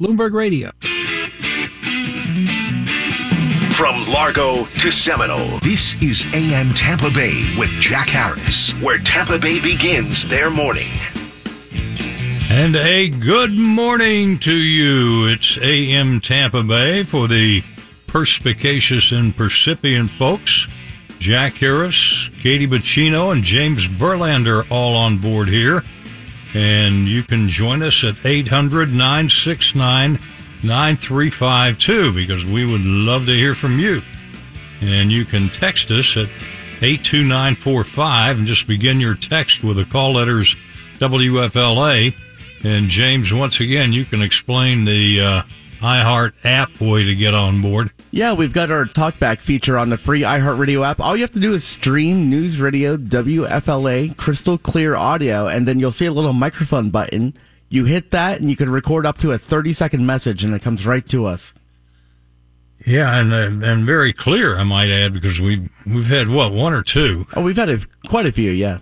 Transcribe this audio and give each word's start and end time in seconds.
Bloomberg 0.00 0.32
Radio. 0.32 0.70
From 3.74 4.10
Largo 4.10 4.64
to 4.64 4.90
Seminole, 4.90 5.58
this 5.58 5.94
is 6.02 6.24
AM 6.32 6.72
Tampa 6.72 7.10
Bay 7.10 7.54
with 7.58 7.68
Jack 7.80 8.08
Harris, 8.08 8.72
where 8.80 8.96
Tampa 8.96 9.38
Bay 9.38 9.60
begins 9.60 10.26
their 10.26 10.48
morning. 10.48 10.88
And 12.48 12.76
a 12.76 13.10
good 13.10 13.52
morning 13.52 14.38
to 14.38 14.54
you. 14.54 15.26
It's 15.26 15.58
AM 15.58 16.22
Tampa 16.22 16.62
Bay 16.62 17.02
for 17.02 17.28
the 17.28 17.62
perspicacious 18.06 19.12
and 19.12 19.36
percipient 19.36 20.10
folks. 20.12 20.66
Jack 21.18 21.52
Harris, 21.56 22.30
Katie 22.40 22.66
Bacino, 22.66 23.32
and 23.32 23.42
James 23.42 23.86
Burlander 23.86 24.66
all 24.70 24.96
on 24.96 25.18
board 25.18 25.48
here. 25.48 25.84
And 26.54 27.06
you 27.06 27.22
can 27.22 27.48
join 27.48 27.82
us 27.82 28.02
at 28.02 28.24
800 28.24 28.90
969 28.90 30.18
9352 30.62 32.12
because 32.12 32.44
we 32.44 32.66
would 32.66 32.84
love 32.84 33.26
to 33.26 33.32
hear 33.32 33.54
from 33.54 33.78
you. 33.78 34.02
And 34.80 35.12
you 35.12 35.24
can 35.24 35.48
text 35.48 35.90
us 35.90 36.16
at 36.16 36.28
82945 36.82 38.38
and 38.38 38.46
just 38.46 38.66
begin 38.66 39.00
your 39.00 39.14
text 39.14 39.62
with 39.62 39.76
the 39.76 39.84
call 39.84 40.14
letters 40.14 40.56
WFLA. 40.98 42.14
And 42.64 42.88
James, 42.88 43.32
once 43.32 43.60
again, 43.60 43.92
you 43.92 44.04
can 44.04 44.22
explain 44.22 44.84
the 44.84 45.20
uh, 45.20 45.42
iHeart 45.80 46.32
app 46.44 46.80
way 46.80 47.04
to 47.04 47.14
get 47.14 47.34
on 47.34 47.60
board. 47.60 47.90
Yeah, 48.10 48.32
we've 48.32 48.52
got 48.52 48.70
our 48.70 48.84
talkback 48.84 49.40
feature 49.40 49.76
on 49.76 49.90
the 49.90 49.96
free 49.96 50.22
iHeartRadio 50.22 50.86
app. 50.86 51.00
All 51.00 51.16
you 51.16 51.22
have 51.22 51.30
to 51.32 51.40
do 51.40 51.54
is 51.54 51.64
stream 51.64 52.30
News 52.30 52.60
Radio 52.60 52.96
WFLA 52.96 54.16
crystal 54.16 54.58
clear 54.58 54.94
audio, 54.94 55.46
and 55.46 55.66
then 55.68 55.78
you'll 55.78 55.92
see 55.92 56.06
a 56.06 56.12
little 56.12 56.32
microphone 56.32 56.90
button 56.90 57.34
you 57.70 57.84
hit 57.84 58.10
that, 58.10 58.40
and 58.40 58.50
you 58.50 58.56
can 58.56 58.68
record 58.68 59.06
up 59.06 59.16
to 59.18 59.30
a 59.32 59.38
30 59.38 59.72
second 59.72 60.04
message, 60.04 60.44
and 60.44 60.52
it 60.54 60.60
comes 60.60 60.84
right 60.84 61.06
to 61.06 61.24
us. 61.24 61.54
Yeah, 62.84 63.14
and 63.16 63.32
uh, 63.32 63.66
and 63.66 63.86
very 63.86 64.12
clear, 64.12 64.56
I 64.56 64.64
might 64.64 64.90
add, 64.90 65.12
because 65.12 65.40
we 65.40 65.68
we've 65.86 66.06
had 66.06 66.28
what 66.28 66.52
one 66.52 66.72
or 66.72 66.82
two. 66.82 67.26
Oh, 67.36 67.42
we've 67.42 67.56
had 67.56 67.70
a, 67.70 67.78
quite 68.08 68.26
a 68.26 68.32
few, 68.32 68.50
yeah. 68.50 68.78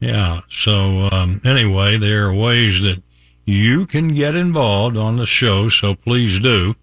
Yeah. 0.00 0.40
So 0.50 1.08
um, 1.12 1.40
anyway, 1.44 1.96
there 1.96 2.26
are 2.26 2.34
ways 2.34 2.82
that 2.82 3.02
you 3.50 3.84
can 3.84 4.14
get 4.14 4.36
involved 4.36 4.96
on 4.96 5.16
the 5.16 5.26
show. 5.26 5.68
So 5.68 5.94
please 5.94 6.38
do. 6.38 6.76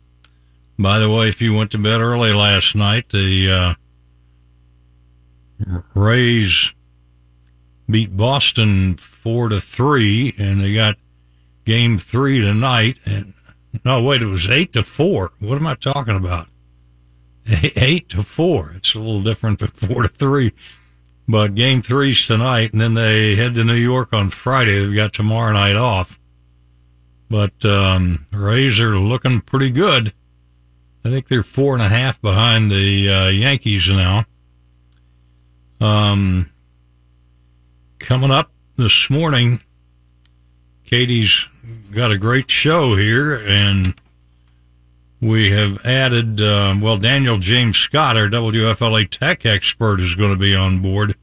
By 0.78 1.00
the 1.00 1.10
way, 1.10 1.30
if 1.30 1.42
you 1.42 1.56
went 1.56 1.72
to 1.72 1.78
bed 1.78 2.02
early 2.02 2.34
last 2.34 2.76
night, 2.76 3.10
the 3.10 3.52
uh, 3.52 3.74
Rays 5.96 6.74
beat 7.90 8.16
Boston 8.16 8.96
four 8.98 9.50
to 9.50 9.62
three, 9.62 10.36
and 10.38 10.62
they 10.62 10.74
got 10.74 10.98
game 11.66 11.98
three 11.98 12.42
tonight. 12.42 13.00
And 13.06 13.34
no, 13.86 14.04
wait, 14.04 14.22
it 14.22 14.28
was 14.28 14.50
eight 14.50 14.74
to 14.74 14.84
four. 14.84 15.32
What 15.40 15.56
am 15.56 15.68
I 15.68 15.76
talking 15.76 16.18
about? 16.18 16.48
Eight 17.78 18.10
to 18.10 18.24
four. 18.24 18.74
It's 18.76 18.94
a 18.94 19.00
little 19.00 19.24
different 19.24 19.60
than 19.60 19.68
four 19.74 20.02
to 20.02 20.10
three. 20.10 20.52
But 21.30 21.56
game 21.56 21.82
three's 21.82 22.26
tonight, 22.26 22.74
and 22.74 22.82
then 22.82 22.94
they 22.94 23.36
head 23.36 23.54
to 23.56 23.64
New 23.64 23.74
York 23.74 24.12
on 24.14 24.30
Friday. 24.30 24.80
They've 24.80 24.96
got 24.96 25.14
tomorrow 25.14 25.54
night 25.54 25.76
off. 25.78 26.20
But 27.30 27.66
um, 27.66 28.26
Rays 28.32 28.80
are 28.80 28.98
looking 28.98 29.42
pretty 29.42 29.70
good. 29.70 30.14
I 31.04 31.10
think 31.10 31.28
they're 31.28 31.44
four 31.44 31.74
and 31.74 31.84
a 31.84 31.90
half 31.90 32.22
behind 32.22 32.72
the 32.72 33.10
uh, 33.10 33.28
Yankees 33.28 33.90
now. 33.90 34.26
Um, 35.80 36.50
coming 38.00 38.32
up 38.32 38.52
this 38.76 39.10
morning, 39.10 39.62
Katie's 40.86 41.48
got 41.94 42.12
a 42.12 42.18
great 42.18 42.50
show 42.50 42.96
here, 42.96 43.36
and 43.36 43.94
we 45.22 45.52
have 45.52 45.86
added, 45.86 46.42
uh, 46.42 46.76
well, 46.80 46.98
Daniel 46.98 47.38
James 47.38 47.78
Scott, 47.78 48.18
our 48.18 48.28
WFLA 48.28 49.10
tech 49.10 49.46
expert, 49.46 50.00
is 50.00 50.16
going 50.16 50.32
to 50.32 50.40
be 50.40 50.56
on 50.56 50.82
board. 50.82 51.16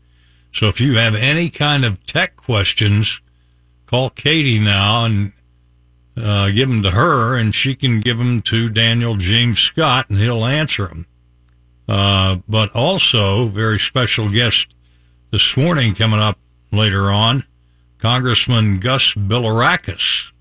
So 0.53 0.69
if 0.69 0.81
you 0.81 0.97
have 0.97 1.15
any 1.15 1.51
kind 1.51 1.85
of 1.85 2.05
tech 2.07 2.37
questions, 2.37 3.21
call 3.87 4.11
Katie 4.11 4.59
now 4.59 5.05
and 5.05 5.33
uh, 6.17 6.51
give 6.51 6.69
them 6.69 6.83
to 6.83 6.91
her, 6.91 7.37
and 7.37 7.55
she 7.55 7.75
can 7.75 8.01
give 8.01 8.19
them 8.19 8.41
to 8.43 8.69
Daniel 8.69 9.17
James 9.17 9.59
Scott, 9.59 10.09
and 10.09 10.19
he'll 10.19 10.45
answer 10.45 10.87
them. 10.87 11.07
Uh, 11.89 12.37
but 12.49 12.75
also, 12.75 13.47
very 13.47 13.79
special 13.79 14.31
guest 14.31 14.75
this 15.31 15.57
morning 15.57 15.95
coming 15.95 16.21
up 16.21 16.39
later 16.71 17.11
on, 17.11 17.45
Congressman 17.99 18.79
Gus 18.79 19.15
Bilirakis 19.15 20.33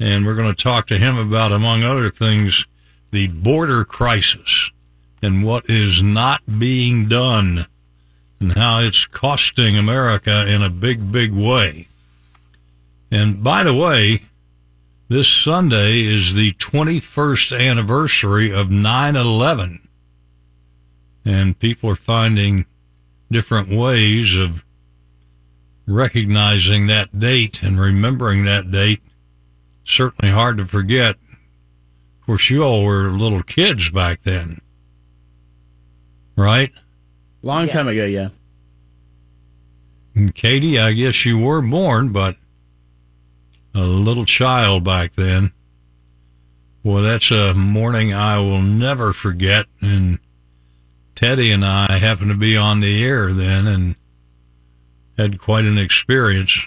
and 0.00 0.24
we're 0.24 0.34
going 0.34 0.54
to 0.54 0.62
talk 0.62 0.86
to 0.88 0.98
him 0.98 1.18
about, 1.18 1.52
among 1.52 1.82
other 1.82 2.10
things, 2.10 2.66
the 3.10 3.28
border 3.28 3.84
crisis 3.84 4.70
and 5.22 5.44
what 5.44 5.68
is 5.68 6.02
not 6.02 6.40
being 6.58 7.08
done 7.08 7.66
and 8.40 8.52
how 8.52 8.78
it's 8.78 9.06
costing 9.06 9.76
America 9.76 10.46
in 10.46 10.62
a 10.62 10.70
big, 10.70 11.10
big 11.10 11.32
way. 11.32 11.88
And 13.10 13.42
by 13.42 13.64
the 13.64 13.74
way, 13.74 14.22
this 15.08 15.28
Sunday 15.28 16.04
is 16.04 16.34
the 16.34 16.52
21st 16.52 17.58
anniversary 17.58 18.52
of 18.52 18.70
9 18.70 19.16
11. 19.16 19.88
And 21.24 21.58
people 21.58 21.90
are 21.90 21.96
finding 21.96 22.66
different 23.30 23.70
ways 23.70 24.36
of 24.36 24.64
recognizing 25.86 26.86
that 26.86 27.18
date 27.18 27.62
and 27.62 27.80
remembering 27.80 28.44
that 28.44 28.70
date 28.70 29.00
certainly 29.84 30.32
hard 30.32 30.58
to 30.58 30.66
forget. 30.66 31.16
Of 32.20 32.26
course, 32.26 32.50
you 32.50 32.62
all 32.62 32.84
were 32.84 33.10
little 33.10 33.42
kids 33.42 33.90
back 33.90 34.22
then, 34.22 34.60
right? 36.36 36.70
Long 37.42 37.64
yes. 37.64 37.72
time 37.72 37.88
ago, 37.88 38.04
yeah. 38.04 38.28
And 40.14 40.34
Katie, 40.34 40.78
I 40.78 40.92
guess 40.92 41.24
you 41.24 41.38
were 41.38 41.62
born, 41.62 42.10
but 42.10 42.36
a 43.74 43.82
little 43.82 44.24
child 44.24 44.84
back 44.84 45.14
then. 45.14 45.52
Well, 46.82 47.02
that's 47.02 47.30
a 47.30 47.54
morning 47.54 48.14
I 48.14 48.38
will 48.38 48.62
never 48.62 49.12
forget. 49.12 49.66
And 49.80 50.18
Teddy 51.14 51.50
and 51.50 51.64
I 51.64 51.98
happened 51.98 52.30
to 52.30 52.36
be 52.36 52.56
on 52.56 52.80
the 52.80 53.04
air 53.04 53.32
then 53.32 53.66
and 53.66 53.96
had 55.16 55.40
quite 55.40 55.64
an 55.64 55.78
experience. 55.78 56.66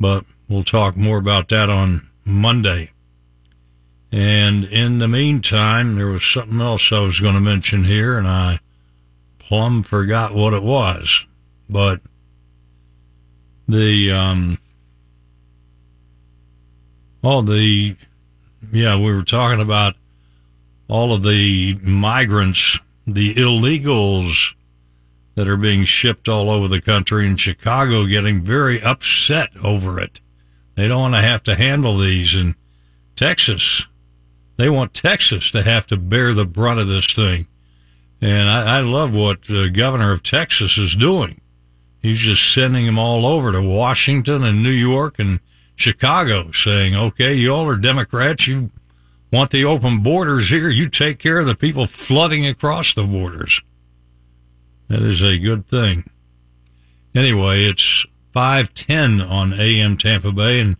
But 0.00 0.24
We'll 0.48 0.62
talk 0.62 0.96
more 0.96 1.18
about 1.18 1.48
that 1.48 1.70
on 1.70 2.08
Monday. 2.24 2.90
And 4.12 4.64
in 4.64 4.98
the 4.98 5.08
meantime, 5.08 5.96
there 5.96 6.06
was 6.06 6.24
something 6.24 6.60
else 6.60 6.92
I 6.92 7.00
was 7.00 7.18
going 7.18 7.34
to 7.34 7.40
mention 7.40 7.84
here, 7.84 8.18
and 8.18 8.28
I 8.28 8.60
plumb 9.38 9.82
forgot 9.82 10.34
what 10.34 10.54
it 10.54 10.62
was. 10.62 11.24
But 11.68 12.00
the, 13.66 14.12
um, 14.12 14.58
all 17.24 17.42
the, 17.42 17.96
yeah, 18.72 18.96
we 18.96 19.12
were 19.12 19.22
talking 19.22 19.60
about 19.60 19.94
all 20.88 21.14
of 21.14 21.22
the 21.22 21.74
migrants, 21.82 22.78
the 23.06 23.34
illegals 23.34 24.54
that 25.34 25.48
are 25.48 25.56
being 25.56 25.84
shipped 25.84 26.28
all 26.28 26.50
over 26.50 26.68
the 26.68 26.80
country 26.80 27.26
in 27.26 27.36
Chicago 27.36 28.06
getting 28.06 28.42
very 28.42 28.82
upset 28.82 29.50
over 29.62 29.98
it. 29.98 30.20
They 30.74 30.88
don't 30.88 31.00
want 31.00 31.14
to 31.14 31.22
have 31.22 31.42
to 31.44 31.56
handle 31.56 31.98
these 31.98 32.34
in 32.34 32.54
Texas. 33.16 33.86
They 34.56 34.68
want 34.68 34.94
Texas 34.94 35.50
to 35.52 35.62
have 35.62 35.86
to 35.88 35.96
bear 35.96 36.34
the 36.34 36.44
brunt 36.44 36.80
of 36.80 36.88
this 36.88 37.06
thing. 37.06 37.46
And 38.20 38.48
I, 38.48 38.78
I 38.78 38.80
love 38.80 39.14
what 39.14 39.42
the 39.42 39.70
governor 39.70 40.12
of 40.12 40.22
Texas 40.22 40.78
is 40.78 40.94
doing. 40.94 41.40
He's 42.00 42.20
just 42.20 42.52
sending 42.52 42.86
them 42.86 42.98
all 42.98 43.26
over 43.26 43.50
to 43.52 43.62
Washington 43.62 44.44
and 44.44 44.62
New 44.62 44.70
York 44.70 45.18
and 45.18 45.40
Chicago 45.76 46.50
saying, 46.52 46.94
okay, 46.94 47.34
you 47.34 47.50
all 47.50 47.66
are 47.66 47.76
Democrats. 47.76 48.46
You 48.46 48.70
want 49.32 49.50
the 49.50 49.64
open 49.64 50.02
borders 50.02 50.48
here. 50.48 50.68
You 50.68 50.88
take 50.88 51.18
care 51.18 51.38
of 51.38 51.46
the 51.46 51.54
people 51.54 51.86
flooding 51.86 52.46
across 52.46 52.94
the 52.94 53.04
borders. 53.04 53.60
That 54.88 55.02
is 55.02 55.22
a 55.22 55.38
good 55.38 55.66
thing. 55.66 56.08
Anyway, 57.14 57.64
it's 57.64 58.06
510 58.32 59.20
on 59.20 59.52
AM 59.52 59.96
Tampa 59.96 60.32
Bay. 60.32 60.60
And 60.60 60.76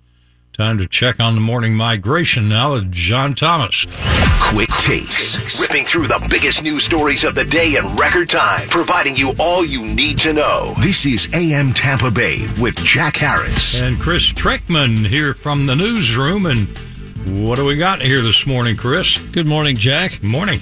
time 0.55 0.79
to 0.79 0.87
check 0.87 1.19
on 1.19 1.35
the 1.35 1.41
morning 1.41 1.75
migration 1.75 2.49
now 2.49 2.75
with 2.75 2.93
John 2.93 3.35
Thomas. 3.35 3.87
Quick 4.41 4.69
takes, 4.81 5.61
ripping 5.61 5.85
through 5.85 6.06
the 6.06 6.25
biggest 6.31 6.62
news 6.62 6.85
stories 6.85 7.25
of 7.25 7.35
the 7.35 7.45
day 7.45 7.75
in 7.75 7.97
record 7.97 8.29
time, 8.29 8.69
providing 8.69 9.17
you 9.17 9.35
all 9.41 9.65
you 9.65 9.85
need 9.85 10.17
to 10.19 10.33
know. 10.33 10.73
This 10.79 11.06
is 11.06 11.29
AM 11.35 11.73
Tampa 11.73 12.09
Bay 12.09 12.47
with 12.61 12.77
Jack 12.85 13.17
Harris. 13.17 13.81
And 13.81 13.99
Chris 13.99 14.29
Trickman 14.29 15.05
here 15.05 15.35
from 15.35 15.67
the 15.67 15.75
newsroom. 15.75 16.47
And 16.47 16.69
what 17.45 17.57
do 17.57 17.65
we 17.65 17.75
got 17.75 18.00
here 18.00 18.23
this 18.23 18.47
morning, 18.47 18.77
Chris? 18.77 19.19
Good 19.19 19.49
morning, 19.49 19.77
Jack. 19.77 20.21
Good 20.21 20.25
Morning. 20.25 20.61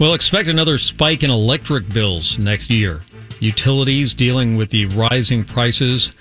Well, 0.00 0.14
expect 0.14 0.48
another 0.48 0.76
spike 0.76 1.22
in 1.22 1.30
electric 1.30 1.88
bills 1.94 2.36
next 2.40 2.68
year 2.68 3.00
utilities 3.38 4.12
dealing 4.12 4.56
with 4.56 4.70
the 4.70 4.86
rising 4.86 5.44
prices 5.44 6.12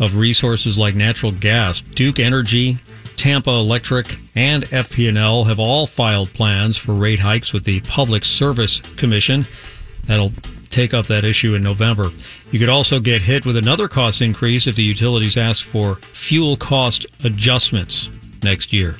of 0.00 0.16
resources 0.16 0.76
like 0.78 0.94
natural 0.94 1.32
gas. 1.32 1.80
Duke 1.80 2.18
Energy 2.18 2.78
Tampa 3.16 3.50
Electric, 3.50 4.18
and 4.34 4.64
FP&L 4.64 5.44
have 5.44 5.58
all 5.58 5.86
filed 5.86 6.32
plans 6.32 6.76
for 6.76 6.92
rate 6.92 7.18
hikes 7.18 7.52
with 7.52 7.64
the 7.64 7.80
Public 7.80 8.24
Service 8.24 8.80
Commission. 8.96 9.46
That'll 10.04 10.32
take 10.70 10.94
up 10.94 11.06
that 11.06 11.24
issue 11.24 11.54
in 11.54 11.62
November. 11.62 12.10
You 12.52 12.58
could 12.58 12.68
also 12.68 13.00
get 13.00 13.22
hit 13.22 13.46
with 13.46 13.56
another 13.56 13.88
cost 13.88 14.20
increase 14.20 14.66
if 14.66 14.76
the 14.76 14.82
utilities 14.82 15.36
ask 15.36 15.64
for 15.64 15.96
fuel 15.96 16.56
cost 16.56 17.06
adjustments 17.24 18.10
next 18.42 18.72
year. 18.72 18.96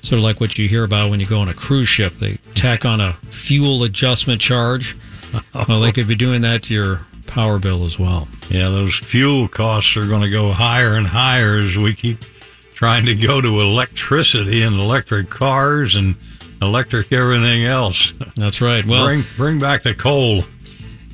Sort 0.00 0.18
of 0.18 0.24
like 0.24 0.40
what 0.40 0.56
you 0.56 0.68
hear 0.68 0.84
about 0.84 1.10
when 1.10 1.18
you 1.18 1.26
go 1.26 1.40
on 1.40 1.48
a 1.48 1.54
cruise 1.54 1.88
ship. 1.88 2.14
They 2.14 2.38
tack 2.54 2.84
on 2.84 3.00
a 3.00 3.14
fuel 3.30 3.82
adjustment 3.82 4.40
charge. 4.40 4.96
Well, 5.68 5.80
they 5.80 5.92
could 5.92 6.08
be 6.08 6.14
doing 6.14 6.40
that 6.42 6.62
to 6.64 6.74
your 6.74 7.00
power 7.28 7.58
bill 7.58 7.84
as 7.84 7.98
well. 7.98 8.26
Yeah, 8.50 8.68
those 8.70 8.96
fuel 8.96 9.46
costs 9.48 9.96
are 9.96 10.06
going 10.06 10.22
to 10.22 10.30
go 10.30 10.52
higher 10.52 10.94
and 10.94 11.06
higher 11.06 11.56
as 11.58 11.76
we 11.76 11.94
keep 11.94 12.18
trying 12.74 13.04
to 13.06 13.14
go 13.14 13.40
to 13.40 13.60
electricity 13.60 14.62
and 14.62 14.74
electric 14.76 15.30
cars 15.30 15.94
and 15.96 16.16
electric 16.60 17.12
everything 17.12 17.64
else. 17.64 18.12
That's 18.36 18.60
right. 18.60 18.84
Well, 18.84 19.04
bring 19.04 19.24
bring 19.36 19.58
back 19.60 19.82
the 19.82 19.94
coal. 19.94 20.42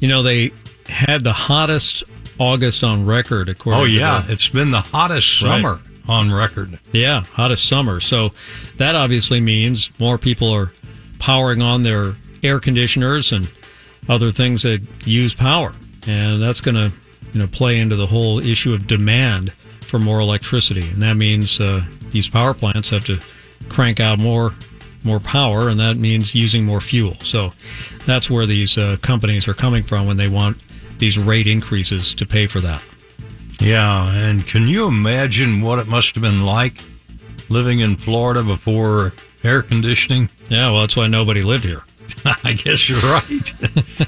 You 0.00 0.08
know, 0.08 0.22
they 0.22 0.52
had 0.88 1.24
the 1.24 1.32
hottest 1.32 2.04
August 2.38 2.82
on 2.84 3.04
record, 3.06 3.48
according 3.48 3.80
Oh 3.80 3.84
yeah, 3.84 4.20
to 4.20 4.26
the, 4.26 4.32
it's 4.32 4.48
been 4.48 4.70
the 4.70 4.80
hottest 4.80 5.42
Right. 5.42 5.62
summer 5.62 5.80
on 6.08 6.32
record. 6.32 6.78
yeah, 6.92 7.22
hottest 7.32 7.66
summer. 7.68 8.00
So 8.00 8.30
that 8.76 8.94
obviously 8.94 9.40
means 9.40 9.90
more 9.98 10.18
people 10.18 10.50
are 10.50 10.72
powering 11.18 11.62
on 11.62 11.82
their 11.82 12.12
air 12.42 12.60
conditioners 12.60 13.32
and 13.32 13.48
other 14.08 14.30
things 14.30 14.62
that 14.62 14.82
use 15.06 15.32
power, 15.32 15.72
and 16.06 16.42
that's 16.42 16.60
going 16.60 16.74
to 16.74 16.92
you 17.32 17.40
know 17.40 17.46
play 17.46 17.78
into 17.80 17.96
the 17.96 18.06
whole 18.06 18.38
issue 18.38 18.72
of 18.72 18.86
demand 18.86 19.52
for 19.52 19.98
more 19.98 20.20
electricity, 20.20 20.88
and 20.88 21.02
that 21.02 21.14
means 21.14 21.60
uh, 21.60 21.82
these 22.10 22.28
power 22.28 22.54
plants 22.54 22.90
have 22.90 23.04
to 23.04 23.18
crank 23.68 24.00
out 24.00 24.18
more 24.18 24.52
more 25.04 25.20
power, 25.20 25.68
and 25.68 25.78
that 25.80 25.96
means 25.96 26.34
using 26.34 26.64
more 26.64 26.80
fuel. 26.80 27.14
So 27.22 27.52
that's 28.06 28.30
where 28.30 28.46
these 28.46 28.78
uh, 28.78 28.96
companies 29.02 29.46
are 29.46 29.54
coming 29.54 29.82
from 29.82 30.06
when 30.06 30.16
they 30.16 30.28
want 30.28 30.56
these 30.98 31.18
rate 31.18 31.46
increases 31.46 32.14
to 32.14 32.26
pay 32.26 32.46
for 32.46 32.60
that. 32.60 32.82
Yeah, 33.60 34.10
and 34.12 34.46
can 34.46 34.66
you 34.66 34.86
imagine 34.86 35.60
what 35.60 35.78
it 35.78 35.86
must 35.86 36.14
have 36.14 36.22
been 36.22 36.44
like 36.44 36.82
living 37.48 37.80
in 37.80 37.96
Florida 37.96 38.42
before 38.42 39.12
air 39.42 39.62
conditioning? 39.62 40.28
Yeah, 40.48 40.70
well, 40.70 40.80
that's 40.80 40.96
why 40.96 41.06
nobody 41.06 41.42
lived 41.42 41.64
here. 41.64 41.82
I 42.44 42.52
guess 42.52 42.88
you're 42.88 43.00
right. 43.00 43.52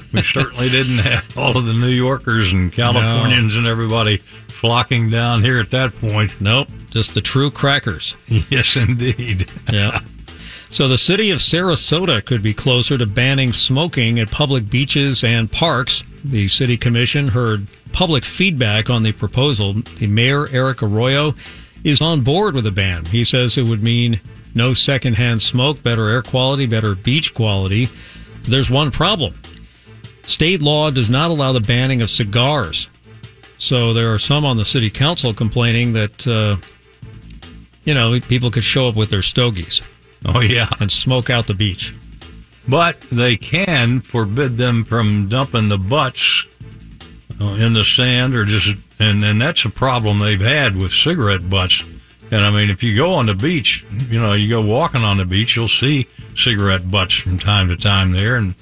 we 0.13 0.21
certainly 0.23 0.69
didn't 0.69 0.99
have 0.99 1.37
all 1.37 1.57
of 1.57 1.65
the 1.65 1.73
New 1.73 1.87
Yorkers 1.87 2.51
and 2.51 2.71
Californians 2.71 3.55
and 3.55 3.67
everybody 3.67 4.17
flocking 4.17 5.09
down 5.09 5.43
here 5.43 5.59
at 5.59 5.69
that 5.71 5.95
point. 5.97 6.39
Nope, 6.41 6.67
just 6.89 7.13
the 7.13 7.21
true 7.21 7.51
crackers. 7.51 8.15
Yes, 8.49 8.75
indeed. 8.75 9.49
Yeah. 9.71 9.99
So 10.69 10.87
the 10.87 10.97
city 10.97 11.31
of 11.31 11.39
Sarasota 11.39 12.23
could 12.23 12.41
be 12.43 12.53
closer 12.53 12.97
to 12.97 13.05
banning 13.05 13.53
smoking 13.53 14.19
at 14.19 14.29
public 14.29 14.69
beaches 14.69 15.23
and 15.23 15.51
parks. 15.51 16.03
The 16.25 16.47
city 16.47 16.77
commission 16.77 17.27
heard 17.27 17.67
public 17.93 18.25
feedback 18.25 18.89
on 18.89 19.03
the 19.03 19.11
proposal. 19.11 19.73
The 19.73 20.07
mayor, 20.07 20.47
Erik 20.49 20.83
Arroyo, 20.83 21.35
is 21.83 22.01
on 22.01 22.21
board 22.21 22.53
with 22.53 22.65
a 22.65 22.71
ban. 22.71 23.05
He 23.05 23.23
says 23.23 23.57
it 23.57 23.63
would 23.63 23.81
mean 23.81 24.19
no 24.57 24.73
secondhand 24.73 25.41
smoke, 25.41 25.81
better 25.83 26.09
air 26.09 26.21
quality, 26.21 26.65
better 26.65 26.95
beach 26.95 27.33
quality. 27.33 27.87
There's 28.43 28.69
one 28.69 28.91
problem. 28.91 29.33
State 30.23 30.61
law 30.61 30.89
does 30.91 31.09
not 31.09 31.31
allow 31.31 31.53
the 31.53 31.61
banning 31.61 32.01
of 32.01 32.09
cigars. 32.09 32.89
So 33.59 33.93
there 33.93 34.13
are 34.13 34.19
some 34.19 34.43
on 34.45 34.57
the 34.57 34.65
city 34.65 34.89
council 34.89 35.33
complaining 35.33 35.93
that, 35.93 36.27
uh, 36.27 36.57
you 37.85 37.93
know, 37.93 38.19
people 38.19 38.51
could 38.51 38.63
show 38.63 38.87
up 38.89 38.95
with 38.95 39.09
their 39.09 39.21
stogies 39.21 39.81
Oh, 40.25 40.41
yeah. 40.41 40.67
and 40.79 40.91
smoke 40.91 41.29
out 41.29 41.47
the 41.47 41.53
beach. 41.53 41.95
But 42.67 42.99
they 43.01 43.37
can 43.37 44.01
forbid 44.01 44.57
them 44.57 44.83
from 44.83 45.29
dumping 45.29 45.69
the 45.69 45.77
butts 45.77 46.45
uh, 47.39 47.45
in 47.45 47.73
the 47.73 47.85
sand 47.85 48.35
or 48.35 48.43
just, 48.43 48.75
and, 48.99 49.23
and 49.23 49.41
that's 49.41 49.63
a 49.63 49.69
problem 49.69 50.19
they've 50.19 50.41
had 50.41 50.75
with 50.75 50.91
cigarette 50.91 51.49
butts. 51.49 51.83
And 52.29 52.41
I 52.41 52.49
mean, 52.49 52.69
if 52.69 52.83
you 52.83 52.95
go 52.95 53.13
on 53.13 53.25
the 53.25 53.33
beach, 53.33 53.85
you 54.09 54.19
know, 54.19 54.33
you 54.33 54.49
go 54.49 54.61
walking 54.61 55.03
on 55.03 55.17
the 55.17 55.25
beach, 55.25 55.55
you'll 55.55 55.67
see 55.67 56.07
cigarette 56.35 56.89
butts 56.91 57.13
from 57.13 57.37
time 57.37 57.69
to 57.69 57.77
time 57.77 58.11
there, 58.11 58.35
and 58.35 58.53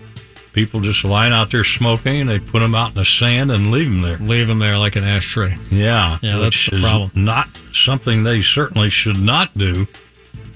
people 0.53 0.79
just 0.81 1.03
lying 1.03 1.33
out 1.33 1.49
there 1.51 1.63
smoking, 1.63 2.21
and 2.21 2.29
they 2.29 2.39
put 2.39 2.59
them 2.59 2.75
out 2.75 2.89
in 2.89 2.95
the 2.95 3.05
sand 3.05 3.51
and 3.51 3.71
leave 3.71 3.89
them 3.89 4.01
there. 4.01 4.17
Leave 4.17 4.47
them 4.47 4.59
there 4.59 4.77
like 4.77 4.95
an 4.95 5.03
ashtray. 5.03 5.57
Yeah, 5.71 6.19
Yeah, 6.21 6.37
that's 6.37 6.55
which 6.55 6.67
the 6.67 6.75
is 6.77 6.83
problem. 6.83 7.11
Not 7.15 7.49
something 7.73 8.23
they 8.23 8.41
certainly 8.41 8.89
should 8.89 9.19
not 9.19 9.53
do, 9.55 9.87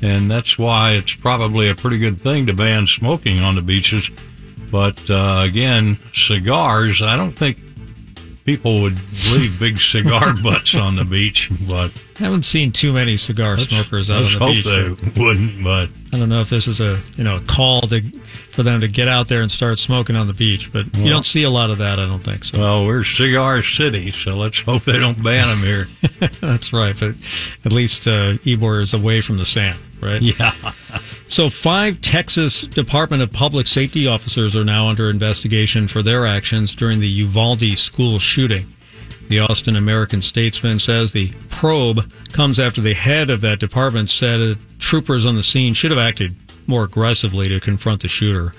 and 0.01 0.29
that's 0.29 0.57
why 0.59 0.91
it's 0.91 1.15
probably 1.15 1.69
a 1.69 1.75
pretty 1.75 1.97
good 1.97 2.21
thing 2.21 2.45
to 2.45 2.53
ban 2.53 2.85
smoking 2.85 3.39
on 3.39 3.55
the 3.55 3.62
beaches. 3.62 4.09
But 4.71 5.09
uh, 5.09 5.41
again, 5.44 5.97
cigars, 6.13 7.01
I 7.01 7.17
don't 7.17 7.31
think 7.31 7.57
people 8.45 8.81
would 8.83 8.97
leave 9.31 9.59
big 9.59 9.79
cigar 9.79 10.33
butts 10.44 10.75
on 10.75 10.95
the 10.95 11.05
beach, 11.05 11.51
but 11.67 11.91
Haven't 12.19 12.44
seen 12.44 12.74
too 12.74 12.92
many 12.92 13.16
cigar 13.16 13.56
let's, 13.56 13.69
smokers 13.69 14.10
out 14.10 14.24
let's 14.24 14.36
on 14.36 14.39
the 14.39 14.45
hope 14.45 14.54
beach. 14.56 15.13
they 15.16 15.21
wouldn't. 15.21 15.63
But 15.63 15.89
I 16.13 16.19
don't 16.19 16.27
know 16.27 16.42
if 16.42 16.50
this 16.50 16.68
is 16.68 16.81
a 16.81 17.00
you 17.16 17.24
know 17.24 17.38
a 17.38 17.42
call 17.42 17.81
to 17.83 18.01
for 18.51 18.63
them 18.63 18.81
to 18.81 18.89
get 18.89 19.07
out 19.07 19.30
there 19.30 19.42
and 19.42 19.50
start 19.50 19.80
smoking 19.80 20.18
on 20.18 20.27
the 20.27 20.33
beach, 20.33 20.71
but 20.74 20.86
you 20.98 21.10
don't 21.10 21.25
see 21.25 21.44
a 21.44 21.50
lot 21.50 21.69
of 21.69 21.77
that. 21.77 21.98
I 21.98 22.06
don't 22.06 22.24
think 22.24 22.44
so. 22.44 22.60
well, 22.60 22.86
we're 22.86 23.04
Cigar 23.04 23.63
City, 23.63 24.12
so 24.12 24.36
let's 24.36 24.60
hope 24.60 24.83
they 24.83 25.00
don't 25.00 25.24
ban 25.24 25.48
them 25.48 25.60
here. 25.60 25.88
That's 26.42 26.74
right, 26.74 26.95
but 27.00 27.16
at 27.63 27.71
least 27.71 28.06
uh, 28.06 28.33
Ybor 28.44 28.81
is 28.81 28.94
away 28.94 29.22
from 29.22 29.38
the 29.38 29.45
sand, 29.45 29.80
right? 30.01 30.22
yeah. 30.22 30.54
So, 31.30 31.48
five 31.48 32.01
Texas 32.01 32.63
Department 32.63 33.22
of 33.22 33.31
Public 33.31 33.68
Safety 33.68 34.07
officers 34.07 34.56
are 34.56 34.65
now 34.65 34.88
under 34.89 35.10
investigation 35.12 35.88
for 35.88 36.01
their 36.01 36.25
actions 36.25 36.74
during 36.74 37.00
the 37.00 37.07
Uvalde 37.07 37.77
school 37.77 38.18
shooting. 38.18 38.65
The 39.29 39.39
Austin 39.39 39.75
American 39.75 40.23
Statesman 40.23 40.79
says 40.79 41.11
the 41.11 41.31
probe 41.49 42.11
comes 42.31 42.59
after 42.59 42.81
the 42.81 42.95
head 42.95 43.29
of 43.29 43.41
that 43.41 43.59
department 43.59 44.09
said 44.09 44.57
troopers 44.79 45.23
on 45.23 45.35
the 45.35 45.43
scene 45.43 45.75
should 45.75 45.91
have 45.91 45.99
acted 45.99 46.35
more 46.65 46.83
aggressively 46.83 47.47
to 47.47 47.59
confront 47.59 48.01
the 48.01 48.07
shooter. 48.07 48.53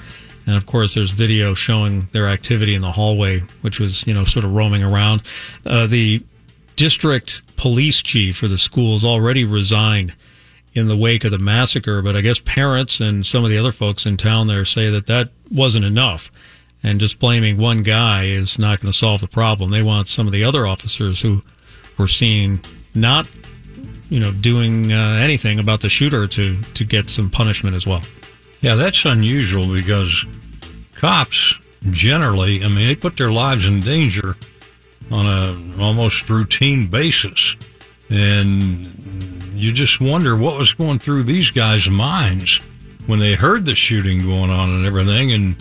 And 0.46 0.56
of 0.56 0.66
course, 0.66 0.94
there's 0.94 1.10
video 1.10 1.54
showing 1.54 2.06
their 2.12 2.28
activity 2.28 2.76
in 2.76 2.82
the 2.82 2.92
hallway, 2.92 3.40
which 3.62 3.80
was, 3.80 4.06
you 4.06 4.14
know, 4.14 4.24
sort 4.24 4.44
of 4.44 4.52
roaming 4.52 4.84
around. 4.84 5.22
Uh, 5.66 5.88
the 5.88 6.22
district 6.76 7.42
police 7.56 8.00
chief 8.00 8.36
for 8.36 8.46
the 8.46 8.56
school 8.56 8.92
has 8.92 9.04
already 9.04 9.44
resigned 9.44 10.14
in 10.74 10.86
the 10.86 10.96
wake 10.96 11.24
of 11.24 11.32
the 11.32 11.38
massacre, 11.38 12.00
but 12.00 12.14
I 12.14 12.20
guess 12.20 12.38
parents 12.38 13.00
and 13.00 13.26
some 13.26 13.42
of 13.44 13.50
the 13.50 13.58
other 13.58 13.72
folks 13.72 14.06
in 14.06 14.16
town 14.16 14.46
there 14.46 14.64
say 14.64 14.88
that 14.90 15.06
that 15.06 15.30
wasn't 15.50 15.84
enough. 15.84 16.30
And 16.82 16.98
just 16.98 17.18
blaming 17.18 17.58
one 17.58 17.82
guy 17.82 18.24
is 18.24 18.58
not 18.58 18.80
going 18.80 18.90
to 18.90 18.96
solve 18.96 19.20
the 19.20 19.28
problem. 19.28 19.70
They 19.70 19.82
want 19.82 20.08
some 20.08 20.26
of 20.26 20.32
the 20.32 20.44
other 20.44 20.66
officers 20.66 21.20
who 21.20 21.42
were 21.98 22.08
seen 22.08 22.60
not, 22.94 23.28
you 24.08 24.18
know, 24.18 24.32
doing 24.32 24.92
uh, 24.92 25.18
anything 25.20 25.58
about 25.58 25.82
the 25.82 25.88
shooter 25.88 26.26
to, 26.26 26.60
to 26.60 26.84
get 26.84 27.10
some 27.10 27.28
punishment 27.28 27.76
as 27.76 27.86
well. 27.86 28.02
Yeah, 28.62 28.74
that's 28.74 29.04
unusual 29.04 29.70
because 29.72 30.24
cops 30.94 31.58
generally, 31.90 32.64
I 32.64 32.68
mean, 32.68 32.86
they 32.86 32.96
put 32.96 33.16
their 33.16 33.30
lives 33.30 33.66
in 33.66 33.80
danger 33.80 34.36
on 35.10 35.26
a 35.26 35.82
almost 35.82 36.28
routine 36.28 36.86
basis. 36.86 37.56
And 38.08 38.92
you 39.52 39.72
just 39.72 40.00
wonder 40.00 40.36
what 40.36 40.58
was 40.58 40.72
going 40.72 40.98
through 40.98 41.24
these 41.24 41.50
guys' 41.50 41.88
minds 41.88 42.58
when 43.06 43.18
they 43.18 43.34
heard 43.34 43.64
the 43.64 43.74
shooting 43.74 44.24
going 44.24 44.50
on 44.50 44.70
and 44.70 44.86
everything 44.86 45.32
and 45.32 45.56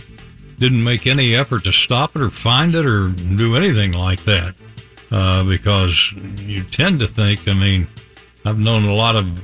didn't 0.59 0.83
make 0.83 1.07
any 1.07 1.35
effort 1.35 1.63
to 1.63 1.71
stop 1.71 2.15
it 2.15 2.21
or 2.21 2.29
find 2.29 2.75
it 2.75 2.85
or 2.85 3.09
do 3.09 3.55
anything 3.55 3.93
like 3.93 4.23
that. 4.25 4.55
Uh, 5.11 5.43
because 5.43 6.11
you 6.37 6.61
tend 6.63 6.99
to 6.99 7.07
think, 7.07 7.47
I 7.47 7.53
mean, 7.53 7.87
I've 8.45 8.59
known 8.59 8.85
a 8.85 8.93
lot 8.93 9.15
of 9.15 9.41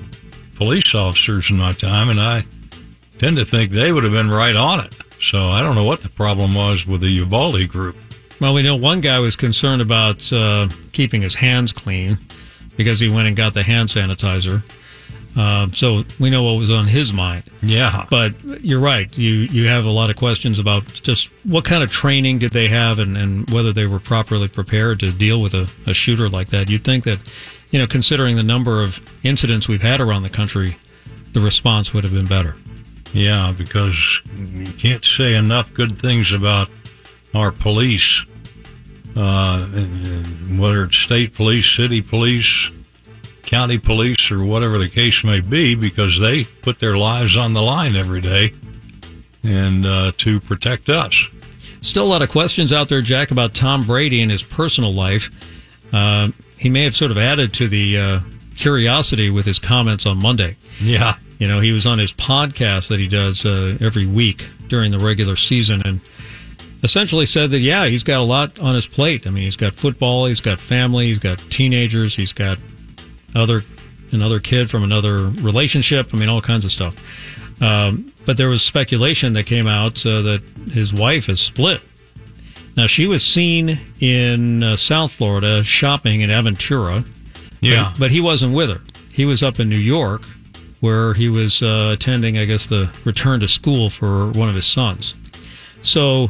police 0.55 0.93
officers 0.93 1.49
in 1.49 1.57
my 1.57 1.73
time, 1.73 2.09
and 2.09 2.21
I 2.21 2.43
tend 3.17 3.37
to 3.37 3.45
think 3.45 3.71
they 3.71 3.91
would 3.91 4.03
have 4.03 4.13
been 4.13 4.29
right 4.29 4.55
on 4.55 4.81
it. 4.81 4.93
So 5.19 5.49
I 5.49 5.61
don't 5.61 5.75
know 5.75 5.83
what 5.83 6.01
the 6.01 6.09
problem 6.09 6.53
was 6.53 6.85
with 6.85 7.01
the 7.01 7.09
Uvalde 7.09 7.67
group. 7.67 7.95
Well, 8.39 8.53
we 8.53 8.61
know 8.61 8.75
one 8.75 9.01
guy 9.01 9.17
was 9.19 9.35
concerned 9.35 9.81
about 9.81 10.31
uh, 10.31 10.67
keeping 10.91 11.21
his 11.21 11.33
hands 11.33 11.71
clean 11.71 12.17
because 12.75 12.99
he 12.99 13.09
went 13.09 13.27
and 13.27 13.35
got 13.35 13.53
the 13.53 13.63
hand 13.63 13.89
sanitizer. 13.89 14.61
Uh, 15.35 15.67
so 15.71 16.05
we 16.17 16.29
know 16.29 16.43
what 16.43 16.53
was 16.53 16.71
on 16.71 16.87
his 16.87 17.11
mind. 17.11 17.43
Yeah. 17.61 18.05
But 18.09 18.41
you're 18.63 18.79
right. 18.79 19.15
You 19.17 19.31
you 19.33 19.67
have 19.67 19.85
a 19.85 19.89
lot 19.89 20.09
of 20.09 20.15
questions 20.15 20.59
about 20.59 20.85
just 20.85 21.29
what 21.43 21.65
kind 21.65 21.83
of 21.83 21.91
training 21.91 22.39
did 22.39 22.51
they 22.51 22.69
have 22.69 22.99
and, 22.99 23.17
and 23.17 23.49
whether 23.49 23.73
they 23.73 23.85
were 23.85 23.99
properly 23.99 24.47
prepared 24.47 25.01
to 25.01 25.11
deal 25.11 25.41
with 25.41 25.53
a, 25.53 25.69
a 25.85 25.93
shooter 25.93 26.29
like 26.29 26.49
that. 26.49 26.69
You'd 26.69 26.85
think 26.85 27.03
that, 27.03 27.19
you 27.71 27.79
know, 27.79 27.87
considering 27.87 28.37
the 28.37 28.43
number 28.43 28.81
of 28.81 28.99
incidents 29.25 29.67
we've 29.67 29.81
had 29.81 29.99
around 29.99 30.23
the 30.23 30.29
country, 30.29 30.77
the 31.33 31.41
response 31.41 31.93
would 31.93 32.05
have 32.05 32.13
been 32.13 32.27
better. 32.27 32.55
Yeah, 33.11 33.53
because 33.57 34.21
you 34.37 34.71
can't 34.73 35.03
say 35.03 35.35
enough 35.35 35.73
good 35.73 35.99
things 35.99 36.31
about 36.31 36.69
our 37.33 37.51
police, 37.51 38.25
uh, 39.17 39.65
whether 39.65 40.83
it's 40.83 40.97
state 40.97 41.33
police, 41.33 41.65
city 41.65 42.01
police, 42.01 42.69
county 43.45 43.77
police 43.77 44.31
or 44.31 44.43
whatever 44.43 44.77
the 44.77 44.89
case 44.89 45.23
may 45.23 45.39
be 45.39 45.75
because 45.75 46.19
they 46.19 46.43
put 46.43 46.79
their 46.79 46.97
lives 46.97 47.37
on 47.37 47.53
the 47.53 47.61
line 47.61 47.95
every 47.95 48.21
day 48.21 48.51
and 49.43 49.85
uh, 49.85 50.11
to 50.17 50.39
protect 50.39 50.89
us. 50.89 51.27
Still 51.81 52.05
a 52.05 52.07
lot 52.07 52.21
of 52.21 52.29
questions 52.29 52.73
out 52.73 52.89
there, 52.89 53.01
Jack, 53.01 53.31
about 53.31 53.53
Tom 53.53 53.83
Brady 53.85 54.21
and 54.21 54.31
his 54.31 54.41
personal 54.41 54.93
life. 54.93 55.29
Uh, 55.93 56.29
he 56.57 56.69
may 56.69 56.83
have 56.83 56.95
sort 56.95 57.11
of 57.11 57.17
added 57.17 57.53
to 57.53 57.67
the 57.67 57.97
uh, 57.97 58.19
curiosity 58.55 59.29
with 59.29 59.45
his 59.45 59.59
comments 59.59 60.05
on 60.05 60.21
Monday. 60.21 60.55
Yeah. 60.81 61.15
You 61.39 61.47
know, 61.47 61.59
he 61.59 61.71
was 61.71 61.85
on 61.85 61.99
his 61.99 62.11
podcast 62.11 62.87
that 62.87 62.99
he 62.99 63.07
does 63.07 63.45
uh, 63.45 63.77
every 63.81 64.05
week 64.05 64.47
during 64.67 64.91
the 64.91 64.99
regular 64.99 65.35
season 65.35 65.81
and 65.85 65.99
essentially 66.81 67.25
said 67.25 67.51
that, 67.51 67.59
yeah, 67.59 67.85
he's 67.85 68.03
got 68.03 68.19
a 68.19 68.23
lot 68.23 68.57
on 68.59 68.73
his 68.73 68.87
plate. 68.87 69.27
I 69.27 69.29
mean, 69.29 69.43
he's 69.43 69.55
got 69.55 69.73
football, 69.73 70.25
he's 70.25 70.41
got 70.41 70.59
family, 70.59 71.07
he's 71.07 71.19
got 71.19 71.37
teenagers, 71.51 72.15
he's 72.15 72.33
got 72.33 72.57
other 73.35 73.63
another 74.11 74.39
kid 74.39 74.69
from 74.69 74.83
another 74.83 75.27
relationship. 75.27 76.13
I 76.13 76.17
mean, 76.17 76.29
all 76.29 76.41
kinds 76.41 76.65
of 76.65 76.71
stuff. 76.71 76.95
Um, 77.61 78.11
but 78.25 78.37
there 78.37 78.49
was 78.49 78.61
speculation 78.61 79.33
that 79.33 79.43
came 79.43 79.67
out 79.67 80.05
uh, 80.05 80.21
that 80.21 80.41
his 80.71 80.93
wife 80.93 81.29
is 81.29 81.39
split. 81.39 81.81
Now, 82.75 82.87
she 82.87 83.07
was 83.07 83.25
seen 83.25 83.79
in 83.99 84.63
uh, 84.63 84.75
South 84.75 85.13
Florida 85.13 85.63
shopping 85.63 86.21
in 86.21 86.29
Aventura. 86.29 87.05
Yeah. 87.61 87.91
But, 87.93 87.99
but, 87.99 88.11
he 88.11 88.19
wasn't 88.19 88.53
with 88.53 88.69
her. 88.69 88.81
He 89.13 89.25
was 89.25 89.41
up 89.41 89.59
in 89.59 89.69
New 89.69 89.77
York 89.77 90.23
where 90.81 91.13
he 91.13 91.29
was 91.29 91.61
uh, 91.61 91.91
attending, 91.93 92.37
I 92.37 92.45
guess, 92.45 92.67
the 92.67 92.93
return 93.05 93.39
to 93.39 93.47
school 93.47 93.89
for 93.89 94.29
one 94.31 94.49
of 94.49 94.55
his 94.55 94.65
sons. 94.65 95.15
So 95.81 96.29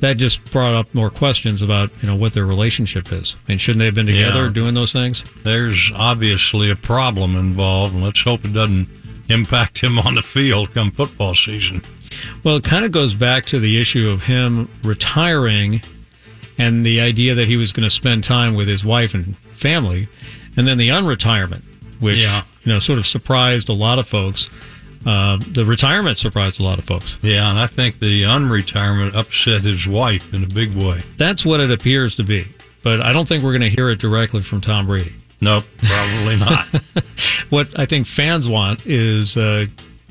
that 0.00 0.16
just 0.16 0.44
brought 0.50 0.74
up 0.74 0.94
more 0.94 1.10
questions 1.10 1.62
about, 1.62 1.90
you 2.00 2.08
know, 2.08 2.14
what 2.14 2.32
their 2.32 2.46
relationship 2.46 3.12
is. 3.12 3.36
I 3.36 3.52
mean, 3.52 3.58
shouldn't 3.58 3.80
they 3.80 3.86
have 3.86 3.94
been 3.94 4.06
together 4.06 4.46
yeah. 4.46 4.52
doing 4.52 4.74
those 4.74 4.92
things? 4.92 5.24
There's 5.42 5.90
obviously 5.94 6.70
a 6.70 6.76
problem 6.76 7.36
involved, 7.36 7.94
and 7.94 8.04
let's 8.04 8.22
hope 8.22 8.44
it 8.44 8.52
doesn't 8.52 8.88
impact 9.28 9.78
him 9.78 9.98
on 9.98 10.14
the 10.14 10.22
field 10.22 10.72
come 10.72 10.90
football 10.90 11.34
season. 11.34 11.82
Well, 12.44 12.56
it 12.56 12.64
kind 12.64 12.84
of 12.84 12.92
goes 12.92 13.14
back 13.14 13.46
to 13.46 13.58
the 13.58 13.80
issue 13.80 14.08
of 14.08 14.22
him 14.22 14.68
retiring 14.82 15.82
and 16.56 16.84
the 16.84 17.00
idea 17.00 17.34
that 17.34 17.46
he 17.46 17.56
was 17.56 17.72
going 17.72 17.84
to 17.84 17.90
spend 17.90 18.24
time 18.24 18.54
with 18.54 18.66
his 18.66 18.84
wife 18.84 19.14
and 19.14 19.36
family, 19.36 20.08
and 20.56 20.66
then 20.66 20.78
the 20.78 20.88
unretirement, 20.88 21.64
which 22.00 22.22
yeah. 22.22 22.42
you 22.64 22.72
know 22.72 22.78
sort 22.80 22.98
of 22.98 23.06
surprised 23.06 23.68
a 23.68 23.72
lot 23.72 23.98
of 23.98 24.08
folks. 24.08 24.50
Uh, 25.08 25.38
the 25.52 25.64
retirement 25.64 26.18
surprised 26.18 26.60
a 26.60 26.62
lot 26.62 26.78
of 26.78 26.84
folks. 26.84 27.16
Yeah, 27.22 27.48
and 27.48 27.58
I 27.58 27.66
think 27.66 27.98
the 27.98 28.24
unretirement 28.24 29.14
upset 29.14 29.62
his 29.62 29.88
wife 29.88 30.34
in 30.34 30.44
a 30.44 30.46
big 30.46 30.74
way. 30.74 31.00
That's 31.16 31.46
what 31.46 31.60
it 31.60 31.70
appears 31.70 32.16
to 32.16 32.24
be, 32.24 32.46
but 32.82 33.00
I 33.00 33.14
don't 33.14 33.26
think 33.26 33.42
we're 33.42 33.56
going 33.56 33.70
to 33.70 33.74
hear 33.74 33.88
it 33.88 34.00
directly 34.00 34.42
from 34.42 34.60
Tom 34.60 34.86
Brady. 34.86 35.14
Nope, 35.40 35.64
probably 35.78 36.36
not. 36.36 36.66
what 37.48 37.68
I 37.78 37.86
think 37.86 38.06
fans 38.06 38.50
want 38.50 38.84
is 38.84 39.34
uh, 39.38 39.64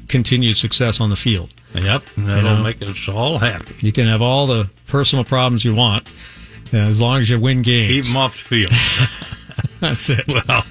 continued 0.08 0.58
success 0.58 1.00
on 1.00 1.12
the 1.12 1.16
field. 1.16 1.54
Yep, 1.76 2.04
that'll 2.18 2.36
you 2.38 2.42
know, 2.42 2.64
make 2.64 2.82
us 2.82 3.08
all 3.08 3.38
happy. 3.38 3.76
You 3.86 3.92
can 3.92 4.08
have 4.08 4.24
all 4.24 4.48
the 4.48 4.68
personal 4.88 5.24
problems 5.24 5.64
you 5.64 5.76
want 5.76 6.10
as 6.74 7.00
long 7.00 7.20
as 7.20 7.30
you 7.30 7.40
win 7.40 7.62
games. 7.62 7.92
Keep 7.92 8.06
them 8.06 8.18
off 8.18 8.36
the 8.36 8.68
field. 8.68 8.72
That's 9.80 10.10
it. 10.10 10.26
Well, 10.28 10.66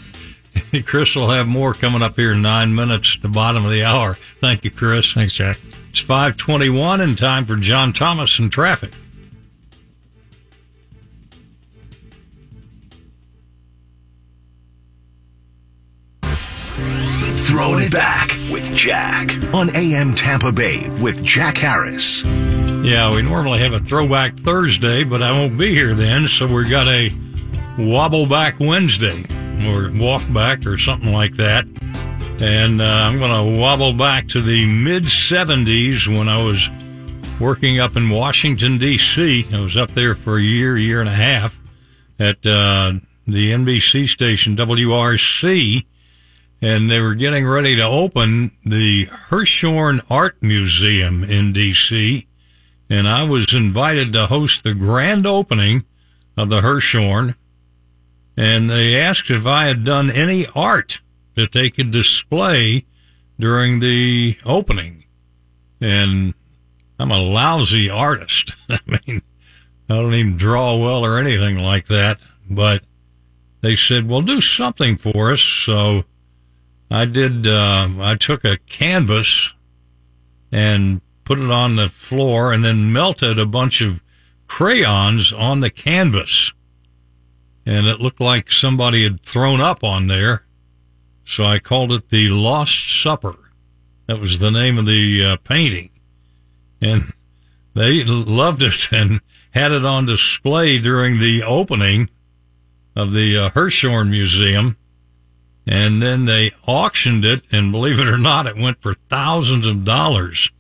Chris 0.87 1.15
will 1.17 1.29
have 1.29 1.47
more 1.47 1.75
coming 1.75 2.03
up 2.03 2.17
here 2.17 2.33
in 2.33 2.43
nine 2.43 2.75
minutes 2.75 3.17
at 3.17 3.23
the 3.23 3.29
bottom 3.29 3.65
of 3.65 3.71
the 3.71 3.85
hour. 3.85 4.15
Thank 4.15 4.65
you, 4.65 4.71
Chris. 4.71 5.13
Thanks, 5.13 5.33
Jack. 5.33 5.59
It's 5.91 6.01
521 6.01 7.01
and 7.01 7.17
time 7.17 7.45
for 7.45 7.57
John 7.57 7.93
Thomas 7.93 8.39
and 8.39 8.51
traffic. 8.51 8.93
Throwing 16.23 17.85
it 17.85 17.93
back 17.93 18.37
with 18.51 18.75
Jack 18.75 19.33
on 19.55 19.75
AM 19.75 20.15
Tampa 20.15 20.53
Bay 20.53 20.89
with 21.01 21.25
Jack 21.25 21.57
Harris. 21.57 22.23
Yeah, 22.25 23.15
we 23.15 23.23
normally 23.23 23.61
have 23.61 23.73
a 23.73 23.79
throwback 23.79 24.37
Thursday, 24.37 25.05
but 25.05 25.23
I 25.23 25.33
won't 25.33 25.57
be 25.57 25.73
here 25.73 25.95
then, 25.95 26.29
so 26.29 26.47
we've 26.47 26.69
got 26.69 26.87
a 26.87 27.11
wobble 27.79 28.27
back 28.27 28.61
Wednesday 28.61 29.25
or 29.65 29.91
walk 29.93 30.23
back 30.33 30.67
or 30.67 30.77
something 30.77 31.13
like 31.13 31.37
that. 31.37 31.65
And 32.41 32.83
uh, 32.83 32.85
I'm 32.85 33.19
going 33.19 33.55
to 33.55 33.59
wobble 33.59 33.93
back 33.95 34.29
to 34.29 34.43
the 34.43 34.67
mid 34.67 35.05
70s 35.05 36.07
when 36.09 36.29
I 36.29 36.43
was 36.43 36.69
working 37.41 37.81
up 37.81 37.97
in 37.97 38.11
Washington, 38.11 38.79
D.C. 38.79 39.47
I 39.53 39.61
was 39.61 39.77
up 39.77 39.91
there 39.91 40.15
for 40.15 40.39
a 40.39 40.43
year, 40.43 40.77
year 40.77 41.01
and 41.01 41.09
a 41.09 41.13
half 41.13 41.61
at 42.19 42.47
uh, 42.47 42.95
the 43.27 43.53
NBC 43.53 44.09
station 44.09 44.57
WRC 44.57 45.85
and 46.63 46.91
they 46.91 47.01
were 47.01 47.15
getting 47.15 47.47
ready 47.47 47.77
to 47.77 47.83
open 47.83 48.51
the 48.65 49.07
Hirshhorn 49.07 50.01
Art 50.09 50.37
Museum 50.41 51.23
in 51.23 51.53
D.C. 51.53 52.27
And 52.89 53.09
I 53.09 53.25
was 53.25 53.55
invited 53.55 54.13
to 54.13 54.27
host 54.27 54.65
the 54.65 54.75
grand 54.75 55.27
opening 55.27 55.85
of 56.37 56.49
the 56.49 56.61
Hirshhorn. 56.61 57.35
And 58.37 58.69
they 58.69 59.01
asked 59.01 59.31
if 59.31 59.47
I 59.47 59.67
had 59.67 59.85
done 59.85 60.11
any 60.11 60.47
art 60.55 61.01
that 61.35 61.53
they 61.53 61.71
could 61.71 61.91
display 61.91 62.85
during 63.39 63.81
the 63.81 64.37
opening. 64.45 65.05
And 65.81 66.35
I'm 66.99 67.11
a 67.11 67.19
lousy 67.19 67.89
artist. 67.89 68.53
I 68.69 68.79
mean, 68.87 69.23
I 69.89 69.95
don't 69.95 70.15
even 70.15 70.37
draw 70.37 70.77
well 70.77 71.05
or 71.05 71.19
anything 71.19 71.59
like 71.59 71.87
that. 71.87 72.19
But 72.49 72.83
they 73.61 73.77
said, 73.77 74.09
well, 74.09 74.23
do 74.23 74.41
something 74.41 74.97
for 74.97 75.33
us. 75.33 75.43
So 75.43 76.05
I 76.91 77.05
did. 77.05 77.47
Uh, 77.47 77.89
I 78.01 78.15
took 78.15 78.45
a 78.45 78.59
canvas 78.59 79.53
and 80.53 81.01
put 81.25 81.41
it 81.41 81.51
on 81.51 81.75
the 81.75 81.89
floor, 81.89 82.53
and 82.53 82.65
then 82.65 82.93
melted 82.93 83.39
a 83.39 83.47
bunch 83.47 83.81
of 83.81 84.01
crayons 84.47 85.33
on 85.33 85.59
the 85.59 85.71
canvas, 85.71 86.53
and 87.67 87.87
it 87.87 88.01
looked 88.01 88.21
like 88.21 88.51
somebody 88.51 89.03
had 89.03 89.21
thrown 89.21 89.61
up 89.61 89.85
on 89.85 90.07
there. 90.07 90.47
So 91.25 91.45
I 91.45 91.59
called 91.59 91.93
it 91.93 92.09
the 92.09 92.29
Lost 92.29 93.03
Supper. 93.03 93.37
That 94.07 94.21
was 94.21 94.39
the 94.39 94.53
name 94.53 94.79
of 94.79 94.87
the 94.87 95.25
uh, 95.25 95.37
painting, 95.43 95.91
and 96.81 97.13
they 97.75 98.05
loved 98.05 98.63
it 98.63 98.89
and 98.93 99.21
had 99.51 99.73
it 99.73 99.85
on 99.85 100.07
display 100.07 100.79
during 100.79 101.19
the 101.19 101.43
opening 101.43 102.09
of 102.95 103.13
the 103.13 103.37
uh, 103.37 103.51
Hirshhorn 103.51 104.09
Museum 104.09 104.77
and 105.67 106.01
then 106.01 106.27
they 106.27 106.53
auctioned 106.67 107.25
it, 107.25 107.43
and 107.51 107.73
believe 107.73 107.99
it 107.99 108.09
or 108.09 108.19
not, 108.19 108.47
it 108.47 108.57
went 108.57 108.81
for 108.81 108.95
thousands 108.95 109.67
of 109.67 109.85
dollars. 109.85 110.51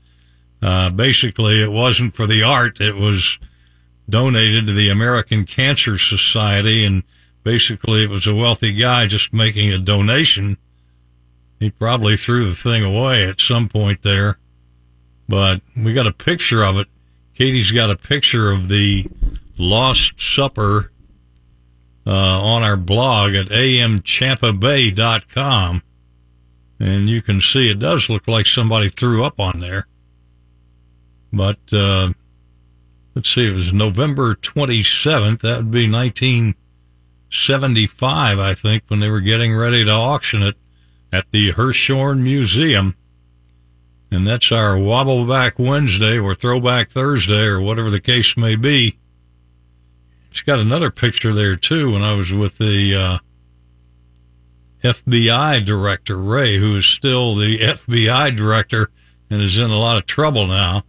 Uh, 0.60 0.90
basically, 0.90 1.62
it 1.62 1.70
wasn't 1.70 2.14
for 2.14 2.26
the 2.26 2.42
art; 2.42 2.80
it 2.80 2.96
was 2.96 3.38
donated 4.08 4.66
to 4.66 4.72
the 4.72 4.88
American 4.88 5.44
Cancer 5.44 5.98
Society, 5.98 6.84
and 6.84 7.02
basically, 7.42 8.04
it 8.04 8.10
was 8.10 8.26
a 8.26 8.34
wealthy 8.34 8.72
guy 8.72 9.06
just 9.06 9.32
making 9.32 9.72
a 9.72 9.78
donation. 9.78 10.56
He 11.58 11.70
probably 11.70 12.16
threw 12.16 12.48
the 12.48 12.54
thing 12.54 12.84
away 12.84 13.28
at 13.28 13.40
some 13.40 13.68
point 13.68 14.02
there, 14.02 14.38
but 15.28 15.60
we 15.76 15.94
got 15.94 16.06
a 16.06 16.12
picture 16.12 16.62
of 16.62 16.78
it. 16.78 16.86
Katie's 17.34 17.72
got 17.72 17.90
a 17.90 17.96
picture 17.96 18.50
of 18.50 18.68
the 18.68 19.06
Lost 19.58 20.20
Supper 20.20 20.92
uh, 22.06 22.40
on 22.40 22.62
our 22.62 22.76
blog 22.76 23.34
at 23.34 23.48
amtampabay.com. 23.48 25.82
And 26.78 27.08
you 27.08 27.22
can 27.22 27.40
see 27.40 27.70
it 27.70 27.78
does 27.78 28.10
look 28.10 28.28
like 28.28 28.44
somebody 28.46 28.90
threw 28.90 29.25
up 29.25 29.40
on 29.40 29.60
there. 29.60 29.86
But 31.32 31.58
uh, 31.72 32.12
let's 33.16 33.35
see, 33.35 33.49
it 33.49 33.54
was 33.54 33.73
November 33.73 34.37
27th. 34.37 35.40
That 35.40 35.56
would 35.56 35.73
be 35.73 35.90
1975, 35.90 38.38
I 38.38 38.54
think, 38.54 38.85
when 38.88 39.00
they 39.00 39.11
were 39.11 39.23
getting 39.23 39.56
ready 39.56 39.87
to 39.87 39.90
auction 39.90 40.42
it 40.42 40.56
at 41.11 41.32
the 41.32 41.52
Hirshhorn 41.52 42.23
Museum. 42.23 42.94
And 44.11 44.26
that's 44.26 44.52
our 44.52 44.76
Wobble 44.78 45.25
Back 45.26 45.58
Wednesday 45.58 46.18
or 46.18 46.35
Throwback 46.35 46.90
Thursday 46.90 47.46
or 47.46 47.58
whatever 47.61 47.88
the 47.90 48.00
case 48.00 48.37
may 48.37 48.54
be. 48.54 48.99
She's 50.30 50.42
got 50.42 50.61
another 50.61 50.90
picture 50.90 51.32
there 51.32 51.56
too. 51.56 51.92
When 51.92 52.02
I 52.02 52.12
was 52.14 52.35
with 52.35 52.58
the 52.58 52.94
uh, 52.94 53.16
FBI 54.82 55.64
director 55.64 56.18
Wray, 56.18 56.58
who 56.58 56.76
is 56.76 56.85
still 56.85 57.35
the 57.35 57.58
FBI 57.61 58.37
director 58.37 58.90
and 59.30 59.40
is 59.40 59.56
in 59.56 59.70
a 59.70 59.78
lot 59.78 59.96
of 59.96 60.04
trouble 60.04 60.46
now. 60.46 60.85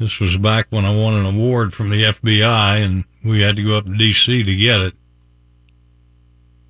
This 0.00 0.18
was 0.18 0.36
back 0.36 0.66
when 0.70 0.84
I 0.84 0.92
won 0.92 1.14
an 1.14 1.26
award 1.26 1.72
from 1.72 1.90
the 1.90 2.02
FBI, 2.02 2.82
and 2.82 3.04
we 3.24 3.42
had 3.42 3.54
to 3.56 3.62
go 3.62 3.76
up 3.76 3.84
to 3.84 3.94
D.C. 3.94 4.42
to 4.42 4.56
get 4.56 4.80
it. 4.80 4.94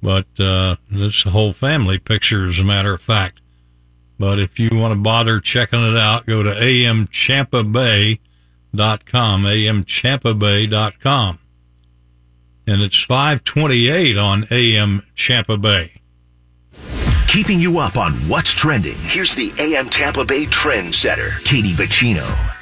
But 0.03 0.27
uh, 0.39 0.77
this 0.91 1.23
whole 1.23 1.55
family 1.55 1.99
picture, 1.99 2.45
as 2.47 2.59
a 2.59 2.65
matter 2.65 2.93
of 2.93 3.01
fact. 3.01 3.41
But 4.19 4.39
if 4.39 4.59
you 4.61 4.71
want 4.75 4.93
to 4.93 5.01
bother 5.01 5.41
checking 5.41 5.83
it 5.83 5.97
out, 5.97 6.27
go 6.27 6.43
to 6.43 6.51
amtampabay.com, 6.51 8.19
amtampabay.com 9.45 11.39
and 12.71 12.83
it's 12.83 13.03
528 13.03 14.17
on 14.17 14.47
AM 14.51 15.03
Tampa 15.17 15.57
Bay. 15.57 15.93
keeping 17.27 17.61
you 17.61 17.79
up 17.79 17.97
on 17.97 18.13
what's 18.29 18.53
trending. 18.53 18.97
Here's 18.99 19.35
the 19.35 19.53
AM 19.59 19.89
Tampa 19.89 20.25
Bay 20.25 20.47
trend 20.47 20.95
setter, 20.95 21.31
Katie 21.45 21.75
Bacino. 21.75 22.60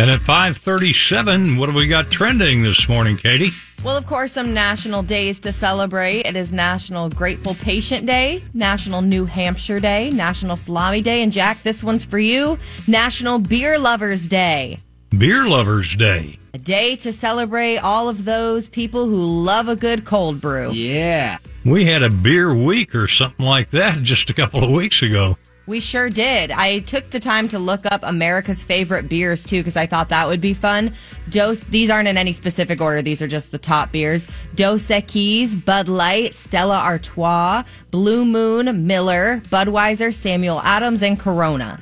And 0.00 0.10
at 0.10 0.20
537, 0.20 1.58
what 1.58 1.68
have 1.68 1.76
we 1.76 1.86
got 1.86 2.10
trending 2.10 2.62
this 2.62 2.88
morning, 2.88 3.18
Katie? 3.18 3.50
Well, 3.84 3.98
of 3.98 4.06
course, 4.06 4.32
some 4.32 4.54
national 4.54 5.02
days 5.02 5.38
to 5.40 5.52
celebrate. 5.52 6.26
It 6.26 6.36
is 6.36 6.52
National 6.52 7.10
Grateful 7.10 7.54
Patient 7.56 8.06
Day, 8.06 8.42
National 8.54 9.02
New 9.02 9.26
Hampshire 9.26 9.78
Day, 9.78 10.08
National 10.08 10.56
Salami 10.56 11.02
Day, 11.02 11.22
and 11.22 11.30
Jack, 11.30 11.62
this 11.64 11.84
one's 11.84 12.06
for 12.06 12.18
you 12.18 12.56
National 12.88 13.38
Beer 13.38 13.78
Lovers 13.78 14.26
Day. 14.26 14.78
Beer 15.18 15.46
Lovers 15.46 15.94
Day. 15.94 16.38
A 16.54 16.58
day 16.58 16.96
to 16.96 17.12
celebrate 17.12 17.76
all 17.76 18.08
of 18.08 18.24
those 18.24 18.70
people 18.70 19.04
who 19.04 19.18
love 19.18 19.68
a 19.68 19.76
good 19.76 20.06
cold 20.06 20.40
brew. 20.40 20.72
Yeah. 20.72 21.36
We 21.66 21.84
had 21.84 22.02
a 22.02 22.08
beer 22.08 22.54
week 22.54 22.94
or 22.94 23.06
something 23.06 23.44
like 23.44 23.68
that 23.72 23.98
just 23.98 24.30
a 24.30 24.32
couple 24.32 24.64
of 24.64 24.70
weeks 24.70 25.02
ago. 25.02 25.36
We 25.70 25.78
sure 25.78 26.10
did. 26.10 26.50
I 26.50 26.80
took 26.80 27.10
the 27.10 27.20
time 27.20 27.46
to 27.46 27.60
look 27.60 27.86
up 27.86 28.00
America's 28.02 28.64
favorite 28.64 29.08
beers 29.08 29.46
too 29.46 29.60
because 29.60 29.76
I 29.76 29.86
thought 29.86 30.08
that 30.08 30.26
would 30.26 30.40
be 30.40 30.52
fun. 30.52 30.92
Dos 31.28 31.60
these 31.60 31.90
aren't 31.90 32.08
in 32.08 32.16
any 32.16 32.32
specific 32.32 32.80
order. 32.80 33.02
These 33.02 33.22
are 33.22 33.28
just 33.28 33.52
the 33.52 33.58
top 33.58 33.92
beers. 33.92 34.26
Dos 34.56 34.88
Equis, 34.88 35.64
Bud 35.64 35.88
Light, 35.88 36.34
Stella 36.34 36.78
Artois, 36.78 37.62
Blue 37.92 38.24
Moon, 38.24 38.84
Miller, 38.88 39.42
Budweiser, 39.44 40.12
Samuel 40.12 40.60
Adams, 40.62 41.04
and 41.04 41.20
Corona. 41.20 41.78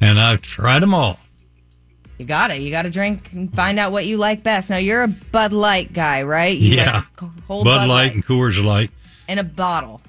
And 0.00 0.18
I've 0.18 0.42
tried 0.42 0.80
them 0.80 0.92
all. 0.92 1.20
You 2.18 2.24
got 2.24 2.50
it. 2.50 2.60
You 2.60 2.72
got 2.72 2.82
to 2.82 2.90
drink 2.90 3.30
and 3.30 3.54
find 3.54 3.78
out 3.78 3.92
what 3.92 4.06
you 4.06 4.16
like 4.16 4.42
best. 4.42 4.70
Now 4.70 4.78
you're 4.78 5.04
a 5.04 5.08
Bud 5.08 5.52
Light 5.52 5.92
guy, 5.92 6.24
right? 6.24 6.58
You 6.58 6.74
yeah. 6.74 7.04
like 7.22 7.30
whole 7.46 7.62
Bud, 7.62 7.88
Light 7.88 8.12
and 8.12 8.26
Coors 8.26 8.60
Light. 8.60 8.90
in 9.28 9.38
a 9.38 9.44
bottle. 9.44 10.00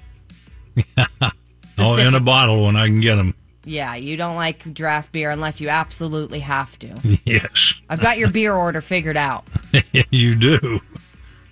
Oh, 1.78 1.96
in 1.96 2.14
a 2.14 2.20
bottle 2.20 2.66
when 2.66 2.76
I 2.76 2.86
can 2.86 3.00
get 3.00 3.16
them. 3.16 3.34
Yeah, 3.64 3.94
you 3.94 4.16
don't 4.16 4.34
like 4.36 4.74
draft 4.74 5.12
beer 5.12 5.30
unless 5.30 5.60
you 5.60 5.68
absolutely 5.68 6.40
have 6.40 6.78
to. 6.80 6.98
Yes, 7.24 7.74
I've 7.88 8.00
got 8.00 8.18
your 8.18 8.30
beer 8.30 8.52
order 8.52 8.80
figured 8.80 9.16
out. 9.16 9.44
you 10.10 10.34
do. 10.34 10.80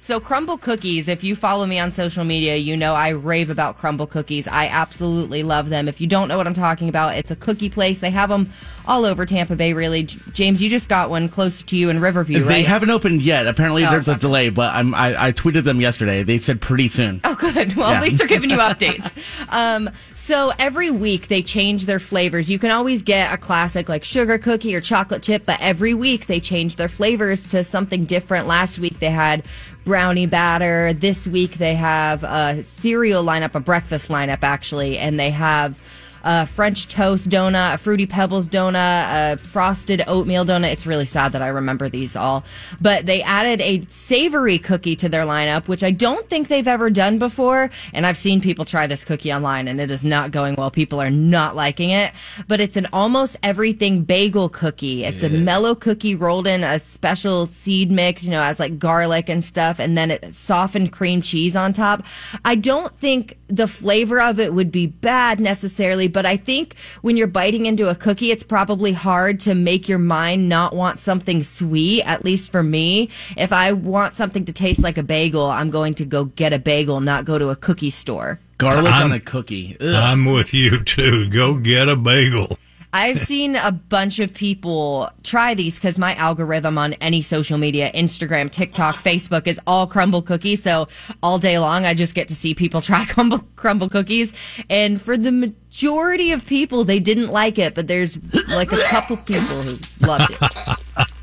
So, 0.03 0.19
Crumbl 0.19 0.59
cookies, 0.59 1.09
if 1.09 1.23
you 1.23 1.37
follow 1.37 1.67
me 1.67 1.79
on 1.79 1.91
social 1.91 2.25
media, 2.25 2.57
you 2.57 2.75
know 2.75 2.95
I 2.95 3.11
rave 3.11 3.51
about 3.51 3.79
Crumbl 3.79 4.09
cookies. 4.09 4.49
I 4.49 4.67
absolutely 4.69 5.43
love 5.43 5.69
them. 5.69 5.89
If 5.89 6.01
you 6.01 6.07
don't 6.07 6.27
know 6.27 6.39
what 6.39 6.47
I'm 6.47 6.55
talking 6.55 6.89
about, 6.89 7.17
it's 7.19 7.31
a 7.31 7.37
cookie 7.37 7.69
place. 7.69 7.99
They 7.99 8.09
have 8.11 8.31
them 8.31 8.49
all 8.87 9.05
over 9.05 9.27
Tampa 9.27 9.57
Bay, 9.57 9.75
really. 9.75 10.05
James, 10.05 10.63
you 10.63 10.71
just 10.71 10.89
got 10.89 11.11
one 11.11 11.29
close 11.29 11.63
to 11.65 11.77
you 11.77 11.91
in 11.91 12.01
Riverview, 12.01 12.45
They 12.45 12.63
haven't 12.63 12.89
opened 12.89 13.21
yet. 13.21 13.47
Apparently, 13.47 13.85
Oh, 13.85 13.91
there's 13.91 14.09
a 14.09 14.17
delay, 14.17 14.49
but 14.49 14.73
I'm, 14.75 14.95
I, 14.95 15.27
I 15.27 15.33
tweeted 15.33 15.65
them 15.65 15.83
yesterday. 15.83 16.23
They 16.23 16.39
said 16.39 16.63
pretty 16.63 16.89
soon. 16.89 17.21
Oh, 17.25 17.35
good. 17.35 17.75
Well, 17.77 17.91
Yeah. 17.91 17.99
at 17.99 18.03
least 18.03 18.17
they're 18.17 18.27
giving 18.27 18.49
you 18.49 18.57
updates. 18.59 19.13
Um, 19.53 19.91
so 20.15 20.51
every 20.59 20.91
week 20.91 21.29
they 21.29 21.43
change 21.43 21.85
their 21.85 21.99
flavors. 22.01 22.51
You 22.51 22.59
can 22.59 22.71
always 22.71 23.03
get 23.03 23.33
a 23.35 23.37
classic 23.37 23.89
like 23.91 24.05
sugar 24.05 24.39
cookie 24.39 24.75
or 24.75 24.81
chocolate 24.81 25.23
chip, 25.23 25.45
but 25.45 25.59
every 25.61 25.93
week 25.93 26.25
they 26.27 26.41
change 26.41 26.77
their 26.77 26.89
flavors 26.89 27.47
to 27.49 27.63
something 27.65 28.07
different. 28.07 28.47
Last 28.47 28.79
week 28.79 28.99
they 28.99 29.11
had 29.11 29.45
brownie 29.85 30.27
batter. 30.27 30.93
This 30.93 31.27
week 31.27 31.53
they 31.59 31.75
have 31.75 32.25
a 32.25 32.63
cereal 32.63 33.25
lineup, 33.25 33.55
a 33.55 33.61
breakfast 33.61 34.09
lineup 34.09 34.43
actually, 34.43 34.99
and 34.99 35.19
they 35.19 35.31
have 35.31 35.81
a 36.23 36.47
French 36.47 36.89
toast 36.89 37.29
donut, 37.29 37.75
a 37.75 37.79
fruity 37.79 38.07
pebbles 38.07 38.49
donut, 38.49 39.35
a 39.35 39.37
frosted 39.39 40.03
oatmeal 40.07 40.45
donut. 40.45 40.73
It's 40.73 40.87
really 40.87 41.07
sad 41.07 41.33
that 41.33 41.43
I 41.43 41.49
remember 41.49 41.89
these 41.89 42.17
all, 42.17 42.45
but 42.81 43.07
they 43.07 43.23
added 43.23 43.61
a 43.61 43.83
savory 43.89 44.59
cookie 44.59 44.97
to 44.97 45.09
their 45.09 45.25
lineup, 45.25 45.69
which 45.69 45.83
I 45.83 45.91
don't 45.91 46.29
think 46.29 46.49
they've 46.49 46.67
ever 46.69 46.91
done 46.91 47.19
before. 47.19 47.71
And 47.93 48.07
I've 48.07 48.17
seen 48.17 48.41
people 48.41 48.65
try 48.65 48.87
this 48.87 49.05
cookie 49.05 49.33
online 49.33 49.69
and 49.69 49.81
it 49.81 49.91
is 49.91 50.05
not 50.05 50.31
going 50.31 50.55
well. 50.57 50.71
People 50.71 51.01
are 51.01 51.11
not 51.11 51.57
liking 51.57 51.91
it, 51.91 52.13
but 52.49 52.61
it's 52.61 52.77
an 52.77 52.87
almost 52.93 53.37
everything 53.43 54.03
bagel 54.03 54.49
cookie. 54.49 55.05
It's 55.05 55.23
a 55.23 55.31
mellow 55.31 55.75
cookie 55.75 56.15
rolled 56.15 56.47
in 56.47 56.63
a 56.63 56.79
special 56.79 57.47
seed 57.47 57.91
mix, 57.91 58.25
you 58.25 58.31
know, 58.31 58.43
as 58.43 58.59
like 58.61 58.79
garlic 58.79 59.29
and 59.29 59.43
stuff. 59.43 59.79
And 59.79 59.97
then 59.97 60.11
it 60.11 60.35
softened 60.35 60.93
cream 60.93 61.23
cheese 61.23 61.57
on 61.57 61.73
top. 61.73 62.05
I 62.45 62.55
don't 62.55 62.97
think 62.99 63.39
the 63.49 63.67
flavor 63.67 64.21
of 64.21 64.39
it 64.39 64.55
would 64.55 64.71
be 64.71 64.87
bad 64.87 65.41
necessarily, 65.41 66.09
but 66.11 66.27
I 66.27 66.37
think 66.37 66.77
when 67.03 67.17
you're 67.17 67.27
biting 67.27 67.67
into 67.67 67.89
a 67.89 67.95
cookie, 67.95 68.31
it's 68.31 68.43
probably 68.45 68.93
hard 68.93 69.41
to 69.41 69.55
make 69.55 69.89
your 69.89 69.99
mind 69.99 70.49
not 70.49 70.75
want 70.75 70.99
something 70.99 71.43
sweet, 71.43 72.03
at 72.03 72.25
least 72.25 72.53
for 72.53 72.63
me. 72.63 73.09
If 73.37 73.53
I 73.53 73.73
want 73.73 74.15
something 74.15 74.45
to 74.45 74.53
taste 74.53 74.83
like 74.83 74.99
a 74.99 75.03
bagel, 75.03 75.45
I'm 75.47 75.71
going 75.71 75.95
to 75.95 76.05
go 76.05 76.25
get 76.27 76.53
a 76.53 76.59
bagel, 76.59 77.01
not 77.01 77.25
go 77.25 77.39
to 77.39 77.49
a 77.49 77.57
cookie 77.57 77.91
store. 77.91 78.39
Garlic 78.59 78.93
I'm- 78.93 79.05
on 79.07 79.13
a 79.13 79.21
cookie. 79.21 79.77
Ugh. 79.81 79.87
I'm 79.95 80.27
with 80.27 80.53
you 80.53 80.83
too. 80.85 81.31
Go 81.31 81.55
get 81.55 81.89
a 81.89 81.97
bagel. 81.97 82.59
I've 82.93 83.19
seen 83.21 83.55
a 83.57 83.71
bunch 83.71 84.19
of 84.19 84.35
people 84.35 85.09
try 85.23 85.55
these 85.55 85.77
because 85.77 85.99
my 85.99 86.15
algorithm 86.15 86.77
on 86.77 86.95
any 86.95 87.21
social 87.21 87.57
media, 87.57 87.91
Instagram, 87.93 88.51
TikTok, 88.51 88.97
Facebook, 88.97 89.47
is 89.47 89.61
all 89.67 89.87
Crumbl 89.87 90.27
cookies. 90.27 90.63
So 90.63 90.89
all 91.23 91.39
day 91.39 91.59
long, 91.59 91.85
I 91.85 91.95
just 91.95 92.15
get 92.15 92.29
to 92.29 92.35
see 92.35 92.55
people 92.55 92.81
try 92.81 93.05
Crumbl, 93.05 93.45
Crumbl 93.57 93.91
cookies. 93.91 94.33
And 94.69 95.01
for 95.01 95.17
the 95.17 95.31
majority 95.31 96.33
of 96.33 96.45
people, 96.47 96.85
they 96.85 96.99
didn't 96.99 97.29
like 97.29 97.59
it, 97.59 97.75
but 97.75 97.87
there's 97.87 98.19
like 98.49 98.73
a 98.73 98.83
couple 98.85 99.17
people 99.19 99.63
who 99.63 99.79
loved 100.07 100.33
it. 100.33 101.07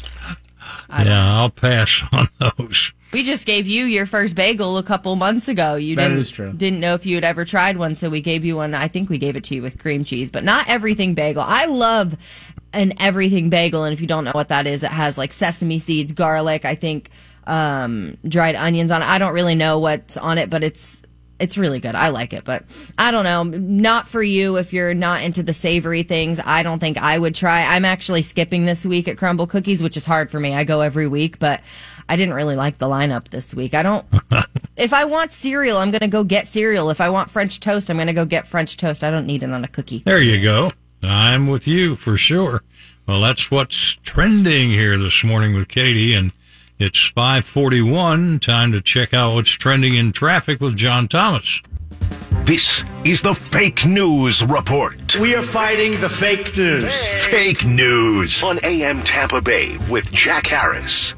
Yeah, 0.90 1.42
I'll 1.42 1.50
pass 1.50 2.02
on 2.14 2.30
those. 2.40 2.94
We 3.14 3.24
just 3.24 3.46
gave 3.46 3.68
you 3.68 3.86
your 3.86 4.06
first 4.06 4.36
bagel 4.36 4.78
a 4.78 4.84
couple 4.84 5.16
months 5.16 5.48
ago. 5.48 5.76
You 5.76 5.96
That 5.96 6.10
didn't 6.10 6.18
is 6.20 6.30
true. 6.32 6.52
didn't 6.52 6.80
know 6.82 6.94
if 6.94 7.06
you 7.06 7.16
had 7.16 7.24
ever 7.24 7.46
tried 7.46 7.78
one, 7.78 7.96
so 7.96 8.10
we 8.10 8.22
gave 8.22 8.44
you 8.44 8.58
one. 8.58 8.74
I 8.76 8.88
think 8.90 9.10
we 9.10 9.18
gave 9.18 9.36
it 9.36 9.44
to 9.46 9.56
you 9.56 9.62
with 9.62 9.80
cream 9.80 10.04
cheese, 10.04 10.30
but 10.30 10.44
not 10.44 10.70
everything 10.70 11.14
bagel. 11.14 11.44
I 11.46 11.66
love 11.66 12.18
an 12.74 12.94
everything 13.00 13.50
bagel, 13.50 13.86
and 13.86 13.94
if 13.94 14.02
you 14.02 14.08
don't 14.08 14.26
know 14.26 14.32
what 14.34 14.50
that 14.50 14.68
is, 14.68 14.84
it 14.84 14.92
has 14.92 15.18
like 15.18 15.32
sesame 15.32 15.80
seeds, 15.80 16.12
garlic, 16.12 16.66
I 16.66 16.76
think 16.76 17.10
um, 17.46 18.18
dried 18.28 18.56
onions 18.56 18.92
on 18.92 19.02
it. 19.02 19.08
I 19.08 19.18
don't 19.20 19.34
really 19.34 19.56
know 19.56 19.80
what's 19.80 20.18
on 20.18 20.38
it, 20.38 20.50
but 20.50 20.64
it's 20.64 21.02
it's 21.40 21.58
really 21.58 21.80
good. 21.80 21.96
I 21.96 22.10
like 22.10 22.34
it, 22.34 22.44
but 22.44 22.64
I 22.98 23.12
don't 23.12 23.24
know. 23.24 23.44
Not 23.44 24.08
for 24.08 24.24
you 24.24 24.58
if 24.58 24.74
you're 24.74 24.94
not 24.94 25.24
into 25.24 25.44
the 25.44 25.54
savory 25.54 26.04
things. 26.04 26.40
I 26.44 26.64
don't 26.64 26.80
think 26.80 26.98
I 26.98 27.18
would 27.18 27.36
try. 27.36 27.64
I'm 27.64 27.86
actually 27.86 28.22
skipping 28.22 28.66
this 28.66 28.86
week 28.86 29.08
at 29.08 29.18
Crumbl 29.18 29.48
Cookies, 29.48 29.84
which 29.84 29.98
is 29.98 30.06
hard 30.06 30.32
for 30.32 30.40
me. 30.40 30.56
I 30.56 30.64
go 30.64 30.82
every 30.82 31.08
week, 31.08 31.40
but 31.40 31.62
I 32.10 32.16
didn't 32.16 32.34
really 32.34 32.56
like 32.56 32.78
the 32.78 32.88
lineup 32.88 33.30
this 33.30 33.54
week. 33.54 33.74
I 33.74 33.84
don't. 33.84 34.06
if 34.78 34.94
I 34.94 35.06
want 35.06 35.32
cereal, 35.32 35.78
I'm 35.78 35.92
going 35.92 36.02
to 36.02 36.08
go 36.08 36.24
get 36.24 36.48
cereal. 36.48 36.90
If 36.90 37.02
I 37.02 37.10
want 37.10 37.30
French 37.30 37.60
toast, 37.60 37.90
I'm 37.90 37.98
going 37.98 38.08
to 38.08 38.14
go 38.14 38.26
get 38.26 38.48
French 38.48 38.78
toast. 38.78 39.04
I 39.04 39.12
don't 39.12 39.28
need 39.28 39.44
it 39.44 39.52
on 39.52 39.64
a 39.64 39.68
cookie. 39.68 40.00
There 40.00 40.22
you 40.22 40.42
go. 40.42 40.72
I'm 41.04 41.48
with 41.48 41.68
you 41.68 41.96
for 41.96 42.18
sure. 42.18 42.64
Well, 43.08 43.22
that's 43.22 43.52
what's 43.52 43.96
trending 44.04 44.70
here 44.70 44.98
this 44.98 45.24
morning 45.24 45.56
with 45.56 45.70
Katie, 45.70 46.14
and 46.14 46.34
it's 46.80 47.10
541. 47.10 48.40
Time 48.40 48.72
to 48.72 48.82
check 48.82 49.14
out 49.14 49.34
what's 49.34 49.52
trending 49.52 49.96
in 49.96 50.12
traffic 50.12 50.62
with 50.62 50.76
John 50.76 51.08
Thomas. 51.08 51.62
This 52.44 52.84
is 53.04 53.22
the 53.22 53.34
Fake 53.34 53.86
News 53.86 54.44
Report. 54.44 55.18
We 55.18 55.36
are 55.36 55.42
fighting 55.42 56.00
the 56.00 56.10
fake 56.10 56.56
news. 56.56 56.96
Fake 57.26 57.66
news 57.66 58.42
on 58.44 58.60
AM 58.64 59.04
Tampa 59.04 59.42
Bay 59.42 59.78
with 59.90 60.12
Jack 60.12 60.48
Harris. 60.48 61.14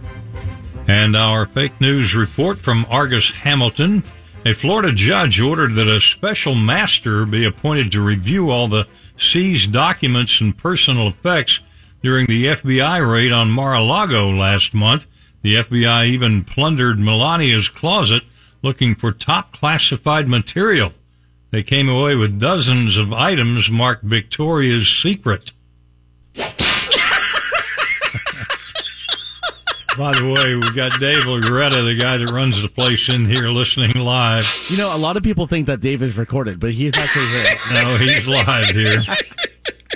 And 0.88 1.16
our 1.16 1.46
fake 1.46 1.80
news 1.80 2.16
report 2.16 2.58
from 2.58 2.86
Argus 2.90 3.30
Hamilton. 3.30 4.04
A 4.46 4.54
Florida 4.54 4.92
judge 4.92 5.40
ordered 5.40 5.76
that 5.76 5.88
a 5.88 6.02
special 6.02 6.56
master 6.56 7.26
be 7.26 7.46
appointed 7.46 7.92
to 7.92 8.02
review 8.02 8.50
all 8.50 8.68
the 8.68 8.88
seized 9.18 9.72
documents 9.72 10.42
and 10.42 10.58
personal 10.58 11.10
effects 11.10 11.60
during 12.02 12.26
the 12.26 12.46
FBI 12.46 13.12
raid 13.12 13.32
on 13.32 13.52
Mar-a-Lago 13.52 14.30
last 14.30 14.74
month. 14.74 15.06
The 15.42 15.56
FBI 15.56 16.08
even 16.08 16.44
plundered 16.44 16.98
Melania's 16.98 17.70
closet 17.70 18.24
looking 18.62 18.96
for 18.96 19.12
top 19.12 19.54
classified 19.54 20.28
material. 20.28 20.92
They 21.52 21.64
came 21.64 21.90
away 21.90 22.16
with 22.16 22.40
dozens 22.40 22.98
of 22.98 23.14
items 23.14 23.72
marked 23.72 24.04
Victoria's 24.04 24.88
Secret. 24.88 25.52
By 29.98 30.14
the 30.14 30.34
way, 30.34 30.56
we've 30.56 30.76
got 30.76 30.98
Dave 31.00 31.26
Loretta, 31.26 31.82
the 31.82 31.98
guy 32.00 32.16
that 32.18 32.32
runs 32.32 32.62
the 32.62 32.70
place, 32.70 33.10
in 33.10 33.26
here 33.26 33.50
listening 33.50 33.92
live. 33.96 34.46
You 34.70 34.78
know, 34.78 34.96
a 34.96 34.98
lot 34.98 35.18
of 35.18 35.24
people 35.24 35.46
think 35.46 35.66
that 35.66 35.82
Dave 35.82 36.02
is 36.02 36.16
recorded, 36.16 36.58
but 36.60 36.72
he's 36.72 36.98
actually 36.98 37.28
here. 37.28 37.58
No, 37.74 37.98
he's 37.98 38.26
live 38.26 38.68
here. 38.68 39.04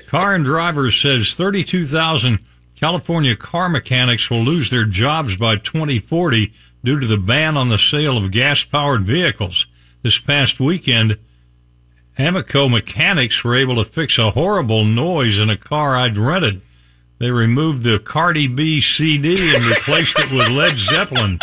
Car 0.08 0.36
and 0.36 0.44
Driver 0.44 0.92
says 0.92 1.36
32,000 1.36 2.40
California 2.84 3.34
car 3.34 3.70
mechanics 3.70 4.30
will 4.30 4.42
lose 4.42 4.70
their 4.70 4.84
jobs 4.84 5.38
by 5.38 5.56
2040 5.56 6.52
due 6.84 7.00
to 7.00 7.08
the 7.08 7.16
ban 7.16 7.56
on 7.56 7.70
the 7.70 7.78
sale 7.78 8.18
of 8.18 8.30
gas 8.30 8.66
powered 8.66 9.04
vehicles. 9.04 9.68
This 10.02 10.20
past 10.20 10.60
weekend, 10.60 11.18
Amico 12.20 12.68
mechanics 12.68 13.42
were 13.42 13.56
able 13.56 13.78
to 13.78 13.86
fix 13.86 14.18
a 14.18 14.32
horrible 14.32 14.84
noise 14.84 15.40
in 15.40 15.50
a 15.50 15.56
car 15.56 15.96
I'd 15.96 16.18
rented. 16.18 16.62
They 17.20 17.32
removed 17.32 17.84
the 17.84 18.00
Cardi 18.00 18.48
B 18.48 18.82
CD 18.82 19.56
and 19.56 19.64
replaced 19.64 20.20
it 20.20 20.34
with 20.34 20.50
Led 20.50 20.76
Zeppelin. 20.76 21.40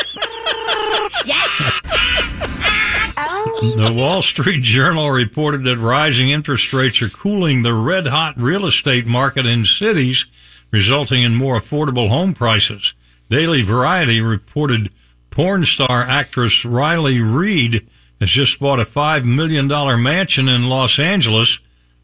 The 3.77 3.95
Wall 3.97 4.21
Street 4.21 4.63
Journal 4.63 5.11
reported 5.11 5.65
that 5.65 5.79
rising 5.79 6.29
interest 6.29 6.75
rates 6.75 7.01
are 7.01 7.09
cooling 7.09 7.63
the 7.63 7.73
red 7.73 8.09
hot 8.09 8.37
real 8.37 8.67
estate 8.67 9.07
market 9.07 9.47
in 9.47 9.65
cities, 9.65 10.27
resulting 10.71 11.23
in 11.23 11.35
more 11.35 11.59
affordable 11.59 12.09
home 12.09 12.35
prices. 12.35 12.95
Daily 13.29 13.63
Variety 13.63 14.21
reported 14.21 14.91
porn 15.31 15.65
star 15.65 16.03
actress 16.03 16.65
Riley 16.65 17.21
Reid 17.21 17.89
has 18.21 18.31
just 18.31 18.61
bought 18.61 18.81
a 18.81 18.85
$5 18.85 19.25
million 19.25 19.67
mansion 20.03 20.49
in 20.49 20.69
Los 20.69 20.99
Angeles. 20.99 21.59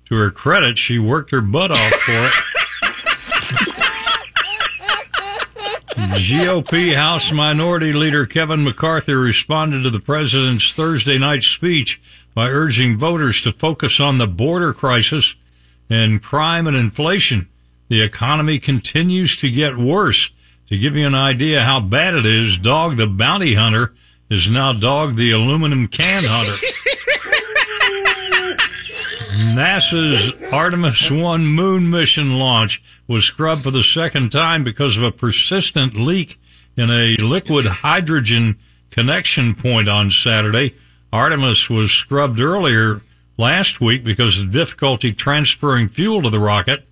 To 0.06 0.14
her 0.14 0.30
credit, 0.30 0.78
she 0.78 0.98
worked 0.98 1.32
her 1.32 1.40
butt 1.40 1.72
off 1.72 1.78
for 1.78 2.12
it. 2.12 2.32
GOP 5.96 6.94
House 6.94 7.32
Minority 7.32 7.92
Leader 7.92 8.26
Kevin 8.26 8.64
McCarthy 8.64 9.14
responded 9.14 9.82
to 9.82 9.90
the 9.90 10.00
president's 10.00 10.72
Thursday 10.72 11.18
night 11.18 11.42
speech 11.42 12.00
by 12.34 12.48
urging 12.48 12.98
voters 12.98 13.40
to 13.42 13.52
focus 13.52 14.00
on 14.00 14.18
the 14.18 14.26
border 14.26 14.72
crisis 14.72 15.34
and 15.90 16.22
crime 16.22 16.66
and 16.66 16.76
inflation. 16.76 17.48
The 17.88 18.02
economy 18.02 18.58
continues 18.58 19.36
to 19.36 19.50
get 19.50 19.76
worse. 19.76 20.30
To 20.68 20.78
give 20.78 20.96
you 20.96 21.06
an 21.06 21.14
idea 21.14 21.62
how 21.62 21.78
bad 21.78 22.14
it 22.14 22.26
is, 22.26 22.58
Dog 22.58 22.96
the 22.96 23.06
Bounty 23.06 23.54
Hunter 23.54 23.94
is 24.28 24.50
now 24.50 24.72
Dog 24.72 25.14
the 25.14 25.30
Aluminum 25.30 25.86
Can 25.86 26.22
Hunter. 26.24 26.66
NASA's 29.54 30.34
Artemis 30.52 31.10
1 31.10 31.46
moon 31.46 31.88
mission 31.88 32.38
launch 32.38 32.82
was 33.06 33.24
scrubbed 33.24 33.62
for 33.62 33.70
the 33.70 33.84
second 33.84 34.32
time 34.32 34.64
because 34.64 34.96
of 34.96 35.04
a 35.04 35.12
persistent 35.12 35.94
leak 35.94 36.40
in 36.76 36.90
a 36.90 37.16
liquid 37.16 37.66
hydrogen 37.66 38.58
connection 38.90 39.54
point 39.54 39.88
on 39.88 40.10
Saturday. 40.10 40.74
Artemis 41.12 41.70
was 41.70 41.92
scrubbed 41.92 42.40
earlier 42.40 43.02
last 43.38 43.80
week 43.80 44.02
because 44.02 44.40
of 44.40 44.52
difficulty 44.52 45.12
transferring 45.12 45.88
fuel 45.88 46.22
to 46.22 46.30
the 46.30 46.40
rocket. 46.40 46.86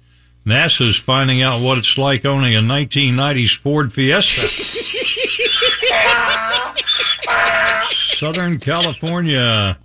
NASA 0.46 0.86
is 0.86 0.98
finding 0.98 1.40
out 1.40 1.62
what 1.62 1.78
it's 1.78 1.96
like 1.96 2.26
owning 2.26 2.54
a 2.54 2.60
1990s 2.60 3.58
Ford 3.58 3.90
Fiesta. 3.92 4.42
Southern 7.94 8.58
California 8.58 9.78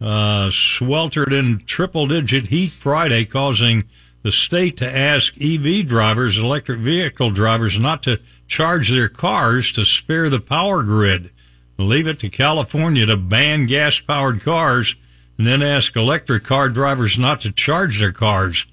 uh, 0.00 0.50
sweltered 0.50 1.32
in 1.32 1.62
triple 1.64 2.08
digit 2.08 2.48
heat 2.48 2.72
Friday, 2.72 3.24
causing 3.24 3.84
the 4.22 4.32
state 4.32 4.76
to 4.78 4.96
ask 4.96 5.40
EV 5.40 5.86
drivers, 5.86 6.38
electric 6.38 6.80
vehicle 6.80 7.30
drivers, 7.30 7.78
not 7.78 8.02
to 8.02 8.18
charge 8.48 8.90
their 8.90 9.08
cars 9.08 9.70
to 9.72 9.84
spare 9.84 10.28
the 10.28 10.40
power 10.40 10.82
grid. 10.82 11.30
Leave 11.78 12.08
it 12.08 12.18
to 12.18 12.28
California 12.28 13.06
to 13.06 13.16
ban 13.16 13.66
gas 13.66 14.00
powered 14.00 14.42
cars 14.42 14.96
and 15.36 15.46
then 15.46 15.62
ask 15.62 15.94
electric 15.94 16.42
car 16.42 16.68
drivers 16.68 17.16
not 17.16 17.40
to 17.42 17.52
charge 17.52 18.00
their 18.00 18.10
cars. 18.10 18.66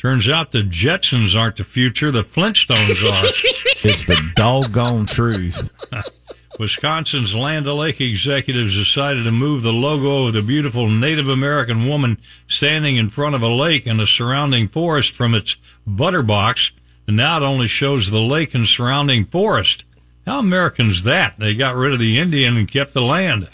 Turns 0.00 0.30
out 0.30 0.50
the 0.50 0.62
Jetsons 0.62 1.38
aren't 1.38 1.58
the 1.58 1.64
future, 1.64 2.10
the 2.10 2.22
Flintstones 2.22 3.04
are. 3.04 3.26
it's 3.86 4.06
the 4.06 4.18
doggone 4.34 5.04
truth. 5.04 5.68
Wisconsin's 6.58 7.34
Land 7.34 7.68
O'Lake 7.68 8.00
executives 8.00 8.74
decided 8.74 9.24
to 9.24 9.30
move 9.30 9.62
the 9.62 9.74
logo 9.74 10.24
of 10.24 10.32
the 10.32 10.40
beautiful 10.40 10.88
Native 10.88 11.28
American 11.28 11.86
woman 11.86 12.16
standing 12.46 12.96
in 12.96 13.10
front 13.10 13.34
of 13.34 13.42
a 13.42 13.48
lake 13.48 13.86
and 13.86 14.00
a 14.00 14.06
surrounding 14.06 14.68
forest 14.68 15.12
from 15.12 15.34
its 15.34 15.56
butter 15.86 16.22
box, 16.22 16.72
and 17.06 17.18
now 17.18 17.36
it 17.36 17.42
only 17.42 17.66
shows 17.66 18.10
the 18.10 18.20
lake 18.20 18.54
and 18.54 18.66
surrounding 18.66 19.26
forest. 19.26 19.84
How 20.26 20.38
American's 20.38 21.02
that? 21.02 21.38
They 21.38 21.52
got 21.52 21.76
rid 21.76 21.92
of 21.92 21.98
the 21.98 22.18
Indian 22.18 22.56
and 22.56 22.66
kept 22.66 22.94
the 22.94 23.02
land. 23.02 23.50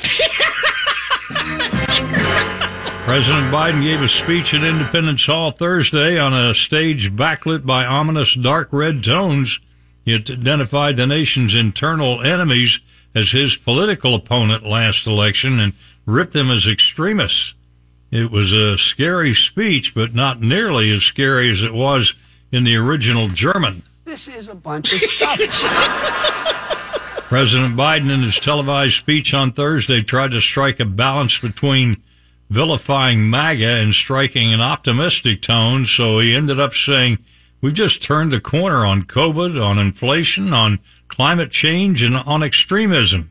President 3.07 3.55
Biden 3.55 3.85
gave 3.85 4.03
a 4.03 4.09
speech 4.09 4.53
at 4.53 4.65
Independence 4.65 5.27
Hall 5.27 5.53
Thursday 5.53 6.19
on 6.19 6.35
a 6.35 6.53
stage 6.53 7.13
backlit 7.13 7.65
by 7.65 7.87
ominous 7.87 8.35
dark 8.35 8.69
red 8.73 9.05
tones. 9.05 9.61
He 10.05 10.13
identified 10.13 10.97
the 10.97 11.07
nation's 11.07 11.55
internal 11.55 12.21
enemies 12.21 12.81
as 13.15 13.31
his 13.31 13.57
political 13.57 14.17
opponent 14.17 14.67
last 14.67 15.07
election 15.07 15.61
and 15.61 15.75
ripped 16.05 16.33
them 16.33 16.51
as 16.51 16.67
extremists. 16.67 17.55
It 18.11 18.33
was 18.33 18.53
a 18.53 18.77
scary 18.77 19.35
speech, 19.35 19.95
but 19.95 20.13
not 20.13 20.41
nearly 20.41 20.91
as 20.91 21.05
scary 21.05 21.49
as 21.49 21.63
it 21.63 21.75
was 21.75 22.13
in 22.51 22.65
the 22.65 22.75
original 22.75 23.29
German. 23.29 23.85
This 24.05 24.27
is 24.27 24.49
a 24.49 24.55
bunch 24.57 24.93
of 24.93 24.99
stuff. 24.99 25.39
President 27.29 27.77
Biden, 27.77 28.13
in 28.13 28.23
his 28.23 28.41
televised 28.41 28.95
speech 28.95 29.33
on 29.33 29.53
Thursday, 29.53 30.03
tried 30.03 30.33
to 30.33 30.41
strike 30.41 30.81
a 30.81 30.85
balance 30.85 31.39
between 31.39 32.03
vilifying 32.49 33.29
MAGA 33.29 33.67
and 33.67 33.95
striking 33.95 34.53
an 34.53 34.61
optimistic 34.61 35.43
tone, 35.43 35.87
so 35.87 36.19
he 36.19 36.35
ended 36.35 36.61
up 36.61 36.73
saying, 36.73 37.19
We've 37.61 37.75
just 37.75 38.03
turned 38.03 38.33
the 38.33 38.41
corner 38.41 38.85
on 38.85 39.05
COVID, 39.05 39.63
on 39.63 39.79
inflation, 39.79 40.53
on 40.53 40.79
climate 41.09 41.51
change, 41.51 42.03
and 42.03 42.17
on 42.17 42.43
extremism. 42.43 43.31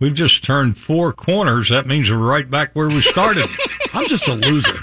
We've 0.00 0.14
just 0.14 0.42
turned 0.42 0.76
four 0.78 1.12
corners. 1.12 1.68
That 1.68 1.86
means 1.86 2.10
we're 2.10 2.16
right 2.16 2.50
back 2.50 2.72
where 2.72 2.88
we 2.88 3.00
started. 3.00 3.48
I'm 3.92 4.08
just 4.08 4.26
a 4.26 4.34
loser. 4.34 4.78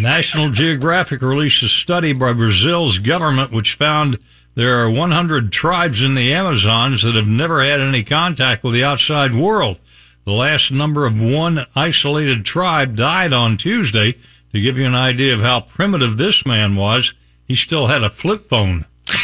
National 0.00 0.50
Geographic 0.50 1.22
released 1.22 1.62
a 1.62 1.68
study 1.68 2.12
by 2.12 2.32
Brazil's 2.32 2.98
government 2.98 3.52
which 3.52 3.74
found 3.74 4.18
there 4.54 4.82
are 4.82 4.90
100 4.90 5.52
tribes 5.52 6.02
in 6.02 6.14
the 6.14 6.34
Amazons 6.34 7.02
that 7.02 7.14
have 7.14 7.28
never 7.28 7.64
had 7.64 7.80
any 7.80 8.02
contact 8.02 8.64
with 8.64 8.74
the 8.74 8.84
outside 8.84 9.34
world. 9.34 9.78
The 10.24 10.32
last 10.32 10.72
number 10.72 11.04
of 11.04 11.20
one 11.20 11.66
isolated 11.76 12.44
tribe 12.44 12.96
died 12.96 13.32
on 13.32 13.56
Tuesday. 13.56 14.16
To 14.52 14.60
give 14.60 14.78
you 14.78 14.86
an 14.86 14.94
idea 14.94 15.34
of 15.34 15.40
how 15.40 15.60
primitive 15.60 16.16
this 16.16 16.46
man 16.46 16.76
was, 16.76 17.12
he 17.46 17.54
still 17.54 17.88
had 17.88 18.02
a 18.02 18.10
flip 18.10 18.48
phone. 18.48 18.86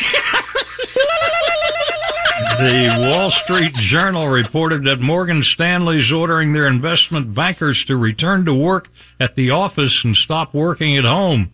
The 2.61 2.95
Wall 2.99 3.31
Street 3.31 3.73
Journal 3.77 4.29
reported 4.29 4.85
that 4.85 5.01
Morgan 5.01 5.43
Stanley's 5.43 6.13
ordering 6.13 6.53
their 6.53 6.67
investment 6.67 7.35
bankers 7.35 7.85
to 7.87 7.97
return 7.97 8.45
to 8.45 8.53
work 8.53 8.91
at 9.19 9.35
the 9.35 9.51
office 9.51 10.05
and 10.05 10.15
stop 10.15 10.53
working 10.53 10.95
at 10.99 11.05
home. 11.05 11.53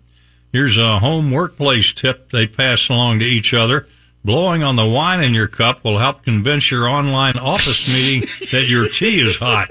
Here's 0.52 0.78
a 0.78 0.98
home 0.98 1.30
workplace 1.30 1.92
tip 1.92 2.30
they 2.30 2.48
pass 2.48 2.88
along 2.88 3.20
to 3.20 3.24
each 3.24 3.54
other. 3.54 3.86
Blowing 4.26 4.64
on 4.64 4.74
the 4.74 4.84
wine 4.84 5.22
in 5.22 5.34
your 5.34 5.46
cup 5.46 5.84
will 5.84 5.98
help 5.98 6.24
convince 6.24 6.68
your 6.68 6.88
online 6.88 7.38
office 7.38 7.86
meeting 7.86 8.28
that 8.50 8.66
your 8.68 8.88
tea 8.88 9.20
is 9.20 9.36
hot. 9.36 9.68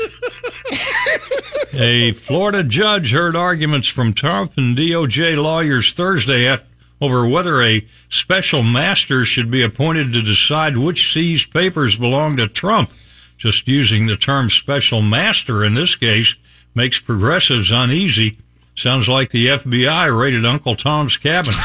A 1.73 2.13
Florida 2.13 2.63
judge 2.63 3.11
heard 3.11 3.35
arguments 3.35 3.89
from 3.89 4.13
Trump 4.13 4.53
and 4.55 4.77
DOJ 4.77 5.35
lawyers 5.35 5.91
Thursday 5.91 6.47
after 6.47 6.65
over 7.01 7.27
whether 7.27 7.61
a 7.61 7.85
special 8.07 8.63
master 8.63 9.25
should 9.25 9.51
be 9.51 9.61
appointed 9.61 10.13
to 10.13 10.21
decide 10.21 10.77
which 10.77 11.11
seized 11.11 11.51
papers 11.51 11.97
belong 11.97 12.37
to 12.37 12.47
Trump. 12.47 12.91
Just 13.37 13.67
using 13.67 14.07
the 14.07 14.15
term 14.15 14.49
special 14.49 15.01
master 15.01 15.65
in 15.65 15.73
this 15.73 15.97
case 15.97 16.33
makes 16.73 17.01
progressives 17.01 17.71
uneasy. 17.71 18.37
Sounds 18.73 19.09
like 19.09 19.31
the 19.31 19.47
FBI 19.47 20.17
raided 20.17 20.45
Uncle 20.45 20.77
Tom's 20.77 21.17
cabin. 21.17 21.53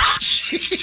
Oh, 0.53 0.80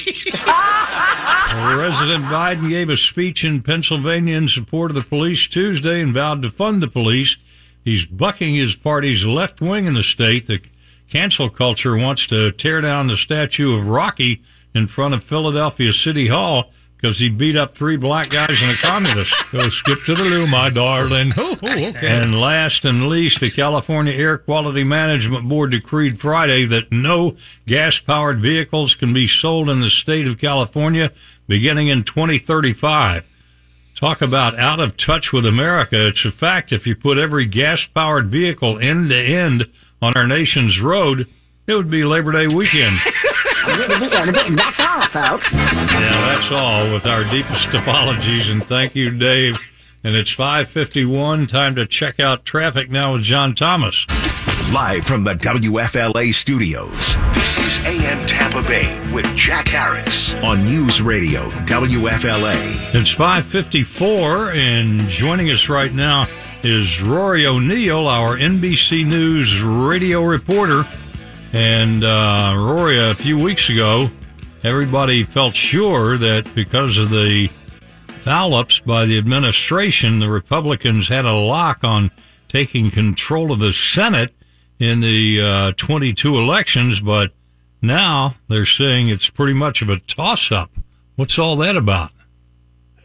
President 1.49 2.25
Biden 2.25 2.69
gave 2.69 2.89
a 2.89 2.97
speech 2.97 3.43
in 3.43 3.61
Pennsylvania 3.61 4.35
in 4.35 4.47
support 4.47 4.91
of 4.91 4.95
the 4.95 5.09
police 5.09 5.47
Tuesday 5.47 6.01
and 6.01 6.13
vowed 6.13 6.41
to 6.41 6.49
fund 6.49 6.81
the 6.81 6.87
police. 6.87 7.37
He's 7.83 8.05
bucking 8.05 8.55
his 8.55 8.75
party's 8.75 9.25
left 9.25 9.61
wing 9.61 9.85
in 9.85 9.93
the 9.93 10.03
state. 10.03 10.45
The 10.47 10.61
cancel 11.09 11.49
culture 11.49 11.95
wants 11.95 12.27
to 12.27 12.51
tear 12.51 12.81
down 12.81 13.07
the 13.07 13.17
statue 13.17 13.73
of 13.73 13.87
Rocky 13.87 14.43
in 14.73 14.87
front 14.87 15.13
of 15.13 15.23
Philadelphia 15.23 15.93
City 15.93 16.27
Hall 16.27 16.71
because 16.97 17.19
he 17.19 17.29
beat 17.29 17.55
up 17.55 17.75
three 17.75 17.95
black 17.95 18.29
guys 18.29 18.61
and 18.61 18.71
a 18.71 18.75
communist. 18.75 19.33
Go 19.51 19.69
skip 19.69 19.99
to 20.05 20.15
the 20.15 20.23
loo, 20.23 20.47
my 20.47 20.69
darling. 20.69 21.31
okay. 21.37 21.93
And 22.03 22.41
last 22.41 22.85
and 22.85 23.07
least, 23.07 23.39
the 23.39 23.51
California 23.51 24.13
Air 24.13 24.39
Quality 24.39 24.83
Management 24.83 25.47
Board 25.47 25.71
decreed 25.71 26.19
Friday 26.19 26.65
that 26.65 26.91
no 26.91 27.37
gas 27.67 27.99
powered 27.99 28.39
vehicles 28.39 28.95
can 28.95 29.13
be 29.13 29.27
sold 29.27 29.69
in 29.69 29.79
the 29.81 29.91
state 29.91 30.27
of 30.27 30.39
California 30.39 31.11
beginning 31.47 31.87
in 31.87 32.03
2035. 32.03 33.23
Talk 33.95 34.21
about 34.21 34.57
out 34.59 34.79
of 34.79 34.97
touch 34.97 35.31
with 35.31 35.45
America. 35.45 36.07
It's 36.07 36.25
a 36.25 36.31
fact 36.31 36.71
if 36.71 36.85
you 36.85 36.95
put 36.95 37.17
every 37.17 37.45
gas 37.45 37.85
powered 37.87 38.27
vehicle 38.27 38.79
end 38.79 39.09
to 39.09 39.17
end 39.17 39.67
on 40.01 40.13
our 40.15 40.27
nation's 40.27 40.81
road, 40.81 41.27
it 41.67 41.75
would 41.75 41.89
be 41.89 42.03
Labor 42.03 42.31
Day 42.31 42.47
weekend. 42.47 42.95
that's 43.67 44.79
all, 44.79 45.01
folks. 45.07 45.53
Yeah, 45.53 46.11
that's 46.27 46.51
all 46.51 46.91
with 46.93 47.05
our 47.07 47.23
deepest 47.25 47.73
apologies 47.73 48.49
and 48.49 48.63
thank 48.63 48.95
you, 48.95 49.11
Dave. 49.17 49.57
And 50.03 50.15
it's 50.15 50.31
551. 50.31 51.47
Time 51.47 51.75
to 51.75 51.85
check 51.85 52.19
out 52.19 52.45
traffic 52.45 52.89
now 52.89 53.13
with 53.13 53.23
John 53.23 53.55
Thomas. 53.55 54.05
Live 54.71 55.05
from 55.05 55.23
the 55.23 55.33
WFLA 55.33 56.33
studios, 56.33 57.15
this 57.33 57.57
is 57.57 57.79
AM 57.85 58.25
Tampa 58.25 58.61
Bay 58.63 58.99
with 59.13 59.25
Jack 59.35 59.67
Harris 59.67 60.35
on 60.35 60.63
News 60.65 61.01
Radio 61.01 61.49
WFLA. 61.49 62.93
It's 62.93 63.11
554 63.11 64.51
and 64.51 65.01
joining 65.07 65.49
us 65.51 65.69
right 65.69 65.93
now 65.93 66.27
is 66.63 67.01
Rory 67.01 67.45
O'Neill, 67.45 68.07
our 68.07 68.37
NBC 68.37 69.05
News 69.05 69.61
radio 69.61 70.21
reporter. 70.23 70.85
And 71.53 72.03
uh, 72.03 72.53
Rory, 72.57 72.99
a 72.99 73.15
few 73.15 73.39
weeks 73.39 73.69
ago, 73.69 74.09
everybody 74.63 75.23
felt 75.23 75.55
sure 75.55 76.17
that 76.17 76.53
because 76.53 76.97
of 76.97 77.09
the 77.09 77.47
foul 78.07 78.53
ups 78.53 78.79
by 78.81 79.05
the 79.05 79.17
administration, 79.17 80.19
the 80.19 80.29
Republicans 80.29 81.07
had 81.07 81.25
a 81.25 81.33
lock 81.33 81.83
on 81.83 82.11
taking 82.47 82.91
control 82.91 83.51
of 83.51 83.59
the 83.59 83.73
Senate 83.73 84.33
in 84.79 84.99
the 84.99 85.41
uh, 85.41 85.71
22 85.77 86.37
elections, 86.37 87.01
but 87.01 87.31
now 87.81 88.35
they're 88.47 88.65
saying 88.65 89.09
it's 89.09 89.29
pretty 89.29 89.53
much 89.53 89.81
of 89.81 89.89
a 89.89 89.99
toss 90.01 90.51
up. 90.51 90.71
What's 91.15 91.39
all 91.39 91.55
that 91.57 91.75
about? 91.75 92.11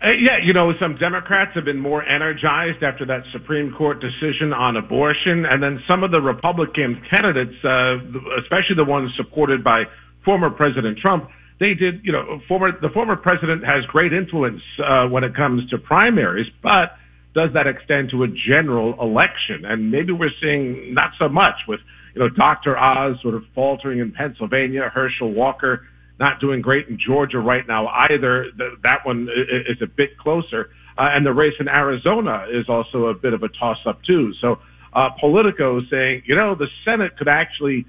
Uh, 0.03 0.11
yeah, 0.19 0.39
you 0.43 0.53
know, 0.53 0.73
some 0.81 0.97
Democrats 0.97 1.53
have 1.55 1.65
been 1.65 1.79
more 1.79 2.03
energized 2.03 2.83
after 2.83 3.07
that 3.07 3.23
Supreme 3.33 3.73
Court 3.73 4.01
decision 4.01 4.53
on 4.53 4.77
abortion, 4.77 5.47
and 5.47 5.63
then 5.63 5.81
some 5.87 6.03
of 6.03 6.11
the 6.11 6.21
Republican 6.21 7.01
candidates, 7.09 7.55
uh, 7.63 7.99
especially 8.43 8.75
the 8.75 8.85
ones 8.85 9.13
supported 9.17 9.63
by 9.63 9.85
former 10.25 10.51
President 10.51 10.99
Trump, 10.99 11.29
they 11.61 11.75
did, 11.75 12.05
you 12.05 12.11
know, 12.11 12.41
former 12.49 12.73
the 12.81 12.89
former 12.89 13.15
president 13.15 13.65
has 13.65 13.85
great 13.87 14.13
influence 14.13 14.63
uh, 14.85 15.07
when 15.07 15.23
it 15.23 15.37
comes 15.37 15.71
to 15.71 15.79
primaries, 15.79 16.49
but 16.61 16.97
does 17.35 17.51
that 17.55 17.69
extend 17.69 18.11
to 18.11 18.25
a 18.25 18.29
general 18.29 19.01
election? 19.01 19.65
And 19.65 19.93
maybe 19.93 20.13
we're 20.13 20.35
seeing 20.43 20.95
not 20.95 21.13
so 21.17 21.29
much 21.29 21.55
with, 21.69 21.79
you 22.15 22.21
know, 22.21 22.29
Dr. 22.29 22.77
Oz 22.77 23.17
sort 23.23 23.35
of 23.35 23.45
faltering 23.55 24.01
in 24.01 24.11
Pennsylvania, 24.11 24.91
Herschel 24.93 25.33
Walker 25.33 25.87
not 26.19 26.41
doing 26.41 26.61
great 26.61 26.89
in 26.89 26.99
Georgia 26.99 27.39
right 27.39 27.67
now 27.67 27.89
either. 28.11 28.47
that 28.83 29.05
one 29.05 29.29
is 29.69 29.81
a 29.83 29.87
bit 29.87 30.19
closer. 30.19 30.71
Uh, 30.97 31.09
and 31.13 31.25
the 31.25 31.33
race 31.33 31.55
in 31.59 31.69
Arizona 31.69 32.47
is 32.51 32.69
also 32.69 33.07
a 33.07 33.15
bit 33.15 33.33
of 33.33 33.43
a 33.43 33.49
toss 33.49 33.79
up 33.87 34.03
too. 34.05 34.33
So, 34.41 34.59
uh, 34.93 35.09
Politico 35.19 35.81
saying, 35.91 36.25
you 36.27 36.37
know, 36.37 36.55
the 36.55 36.69
Senate 36.85 37.17
could 37.17 37.29
actually 37.29 37.87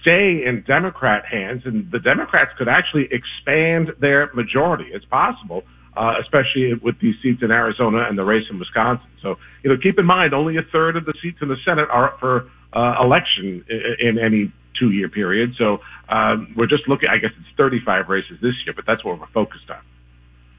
stay 0.00 0.44
in 0.44 0.62
Democrat 0.66 1.26
hands 1.26 1.62
and 1.64 1.90
the 1.90 1.98
Democrats 1.98 2.52
could 2.56 2.68
actually 2.68 3.08
expand 3.10 3.92
their 4.00 4.30
majority. 4.32 4.86
It's 4.92 5.04
possible 5.06 5.64
uh, 5.96 6.14
especially 6.20 6.74
with 6.74 6.98
these 7.00 7.14
seats 7.22 7.42
in 7.42 7.50
Arizona 7.50 8.06
and 8.08 8.16
the 8.16 8.24
race 8.24 8.44
in 8.50 8.58
Wisconsin. 8.58 9.06
So, 9.22 9.36
you 9.62 9.70
know, 9.70 9.76
keep 9.76 9.98
in 9.98 10.06
mind 10.06 10.34
only 10.34 10.56
a 10.56 10.62
third 10.62 10.96
of 10.96 11.04
the 11.04 11.12
seats 11.22 11.38
in 11.42 11.48
the 11.48 11.56
Senate 11.64 11.88
are 11.90 12.10
up 12.10 12.20
for 12.20 12.50
uh, 12.72 13.02
election 13.02 13.64
in, 13.68 14.08
in 14.08 14.18
any 14.18 14.52
two 14.78 14.90
year 14.90 15.08
period. 15.08 15.54
So 15.58 15.78
um, 16.08 16.54
we're 16.56 16.66
just 16.66 16.88
looking, 16.88 17.08
I 17.08 17.18
guess 17.18 17.30
it's 17.38 17.56
35 17.56 18.08
races 18.08 18.38
this 18.40 18.54
year, 18.64 18.74
but 18.74 18.84
that's 18.86 19.04
what 19.04 19.18
we're 19.18 19.26
focused 19.28 19.70
on. 19.70 19.80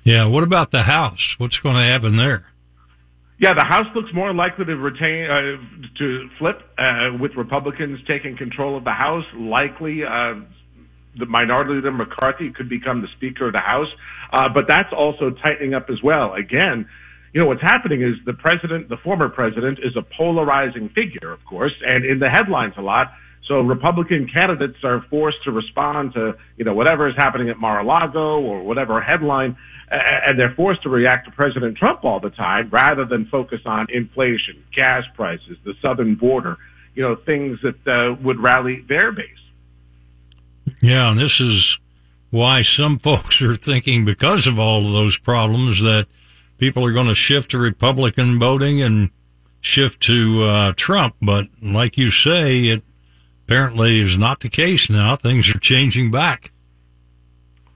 Yeah. 0.03 0.25
What 0.25 0.43
about 0.43 0.71
the 0.71 0.83
House? 0.83 1.35
What's 1.37 1.59
going 1.59 1.75
to 1.75 1.83
happen 1.83 2.17
there? 2.17 2.47
Yeah, 3.37 3.55
the 3.55 3.63
House 3.63 3.87
looks 3.95 4.13
more 4.13 4.31
likely 4.33 4.65
to 4.65 4.75
retain 4.75 5.29
uh, 5.29 5.97
to 5.97 6.29
flip 6.37 6.61
uh, 6.77 7.17
with 7.19 7.35
Republicans 7.35 7.99
taking 8.07 8.37
control 8.37 8.77
of 8.77 8.83
the 8.83 8.91
House. 8.91 9.25
Likely, 9.35 10.03
uh, 10.03 10.35
the 11.17 11.25
minority 11.25 11.73
leader 11.73 11.91
McCarthy 11.91 12.51
could 12.51 12.69
become 12.69 13.01
the 13.01 13.07
Speaker 13.17 13.47
of 13.47 13.53
the 13.53 13.59
House. 13.59 13.87
Uh, 14.31 14.47
but 14.47 14.65
that's 14.67 14.93
also 14.93 15.31
tightening 15.31 15.73
up 15.73 15.89
as 15.89 16.03
well. 16.03 16.33
Again, 16.33 16.87
you 17.33 17.41
know, 17.41 17.47
what's 17.47 17.61
happening 17.61 18.01
is 18.01 18.15
the 18.25 18.33
president, 18.33 18.89
the 18.89 18.97
former 18.97 19.29
president, 19.29 19.79
is 19.79 19.95
a 19.95 20.01
polarizing 20.01 20.89
figure, 20.89 21.31
of 21.31 21.43
course, 21.45 21.73
and 21.85 22.05
in 22.05 22.19
the 22.19 22.29
headlines 22.29 22.73
a 22.77 22.81
lot. 22.81 23.11
So 23.51 23.59
Republican 23.59 24.29
candidates 24.33 24.77
are 24.85 25.01
forced 25.09 25.43
to 25.43 25.51
respond 25.51 26.13
to, 26.13 26.37
you 26.55 26.63
know, 26.63 26.73
whatever 26.73 27.09
is 27.09 27.17
happening 27.17 27.49
at 27.49 27.57
Mar-a-Lago 27.57 28.39
or 28.39 28.63
whatever 28.63 29.01
headline, 29.01 29.57
and 29.89 30.39
they're 30.39 30.53
forced 30.55 30.83
to 30.83 30.89
react 30.89 31.25
to 31.25 31.31
President 31.31 31.75
Trump 31.75 32.05
all 32.05 32.21
the 32.21 32.29
time 32.29 32.69
rather 32.71 33.03
than 33.03 33.25
focus 33.25 33.59
on 33.65 33.87
inflation, 33.89 34.63
gas 34.73 35.03
prices, 35.15 35.57
the 35.65 35.73
southern 35.81 36.15
border, 36.15 36.59
you 36.95 37.03
know, 37.03 37.17
things 37.17 37.59
that 37.61 37.85
uh, 37.85 38.15
would 38.23 38.39
rally 38.39 38.85
their 38.87 39.11
base. 39.11 39.27
Yeah, 40.81 41.11
and 41.11 41.19
this 41.19 41.41
is 41.41 41.77
why 42.29 42.61
some 42.61 42.99
folks 43.03 43.41
are 43.41 43.55
thinking 43.55 44.05
because 44.05 44.47
of 44.47 44.59
all 44.59 44.85
of 44.85 44.93
those 44.93 45.17
problems 45.17 45.81
that 45.81 46.07
people 46.57 46.85
are 46.85 46.93
going 46.93 47.07
to 47.07 47.15
shift 47.15 47.51
to 47.51 47.57
Republican 47.57 48.39
voting 48.39 48.81
and 48.81 49.09
shift 49.59 49.99
to 50.03 50.43
uh, 50.45 50.73
Trump. 50.77 51.15
But 51.21 51.47
like 51.61 51.97
you 51.97 52.11
say, 52.11 52.61
it 52.67 52.83
apparently 53.51 53.99
is 53.99 54.17
not 54.17 54.39
the 54.39 54.47
case 54.47 54.89
now. 54.89 55.17
Things 55.17 55.53
are 55.53 55.59
changing 55.59 56.09
back. 56.09 56.51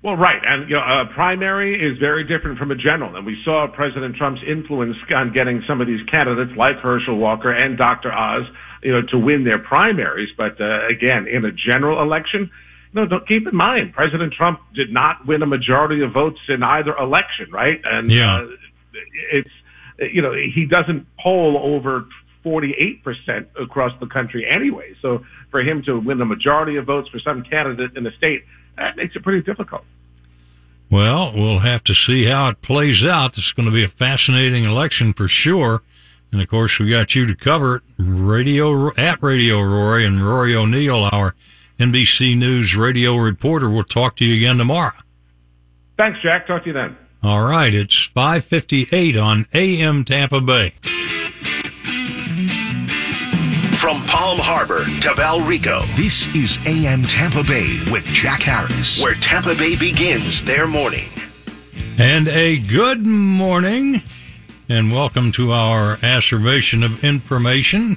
Well, 0.01 0.15
right, 0.15 0.41
and 0.45 0.69
you 0.69 0.75
know, 0.75 0.81
a 0.81 1.05
primary 1.13 1.75
is 1.75 1.97
very 1.97 2.23
different 2.23 2.59
from 2.59 2.71
a 2.71 2.75
general, 2.75 3.15
and 3.15 3.25
we 3.25 3.41
saw 3.43 3.67
President 3.67 4.15
Trump's 4.15 4.41
influence 4.47 4.95
on 5.13 5.33
getting 5.33 5.63
some 5.67 5.81
of 5.81 5.87
these 5.87 6.01
candidates 6.05 6.55
like 6.55 6.77
Herschel 6.77 7.17
Walker 7.17 7.51
and 7.51 7.77
Dr. 7.77 8.13
Oz, 8.13 8.43
you 8.83 8.91
know, 8.93 9.01
to 9.09 9.17
win 9.17 9.43
their 9.43 9.57
primaries. 9.57 10.29
But 10.37 10.61
uh, 10.61 10.87
again, 10.87 11.27
in 11.27 11.43
a 11.43 11.51
general 11.51 12.01
election, 12.01 12.51
no, 12.93 13.05
don't 13.05 13.27
keep 13.27 13.45
in 13.45 13.55
mind, 13.55 13.93
President 13.93 14.31
Trump 14.31 14.61
did 14.73 14.93
not 14.93 15.27
win 15.27 15.41
a 15.41 15.47
majority 15.47 16.01
of 16.03 16.13
votes 16.13 16.39
in 16.47 16.63
either 16.63 16.95
election, 16.95 17.51
right? 17.51 17.81
And 17.83 18.09
yeah. 18.09 18.37
uh, 18.37 18.47
it's 19.33 19.49
you 20.13 20.21
know 20.21 20.31
he 20.33 20.65
doesn't 20.65 21.07
poll 21.19 21.59
over 21.61 22.05
48% 22.45 23.47
across 23.59 23.91
the 23.99 24.07
country 24.07 24.47
anyway. 24.47 24.95
So 25.01 25.25
for 25.49 25.61
him 25.61 25.81
to 25.83 25.99
win 25.99 26.19
the 26.19 26.25
majority 26.25 26.75
of 26.75 26.85
votes 26.85 27.09
for 27.09 27.19
some 27.19 27.43
candidate 27.43 27.97
in 27.97 28.03
the 28.03 28.11
state, 28.11 28.43
that 28.77 28.95
makes 28.95 29.15
it 29.15 29.23
pretty 29.23 29.41
difficult. 29.41 29.83
Well, 30.89 31.31
we'll 31.33 31.59
have 31.59 31.83
to 31.85 31.95
see 31.95 32.25
how 32.25 32.49
it 32.49 32.61
plays 32.61 33.03
out. 33.03 33.37
It's 33.37 33.51
going 33.51 33.67
to 33.67 33.73
be 33.73 33.83
a 33.83 33.87
fascinating 33.87 34.65
election 34.65 35.13
for 35.13 35.27
sure. 35.27 35.81
And 36.31 36.41
of 36.41 36.47
course, 36.47 36.79
we 36.79 36.89
got 36.89 37.15
you 37.15 37.25
to 37.25 37.35
cover 37.35 37.77
it. 37.77 37.83
Radio 37.97 38.93
at 38.95 39.23
Radio 39.23 39.61
Rory 39.61 40.05
and 40.05 40.21
Rory 40.21 40.55
O'Neill, 40.55 41.09
our 41.11 41.33
NBC 41.79 42.37
News 42.37 42.75
radio 42.75 43.15
reporter. 43.15 43.69
We'll 43.69 43.83
talk 43.83 44.17
to 44.17 44.25
you 44.25 44.35
again 44.35 44.57
tomorrow. 44.57 44.93
Thanks, 45.97 46.19
Jack. 46.21 46.45
Talk 46.45 46.63
to 46.63 46.67
you 46.67 46.73
then. 46.73 46.97
All 47.23 47.43
right. 47.43 47.73
It's 47.73 48.05
558 48.05 49.17
on 49.17 49.47
AM 49.53 50.03
Tampa 50.03 50.41
Bay. 50.41 50.73
From 53.85 54.01
Palm 54.05 54.39
Harbor 54.39 54.83
to 54.83 55.09
Valrico, 55.09 55.85
this 55.95 56.25
is 56.35 56.57
AM 56.65 57.03
Tampa 57.03 57.43
Bay 57.43 57.79
with 57.91 58.03
Jack 58.07 58.41
Harris, 58.41 58.99
where 59.03 59.13
Tampa 59.13 59.53
Bay 59.53 59.75
begins 59.75 60.41
their 60.41 60.65
morning. 60.65 61.07
And 61.99 62.27
a 62.27 62.57
good 62.57 63.05
morning, 63.05 64.01
and 64.69 64.91
welcome 64.91 65.31
to 65.33 65.51
our 65.51 65.99
asseveration 66.01 66.81
of 66.81 67.03
information 67.03 67.95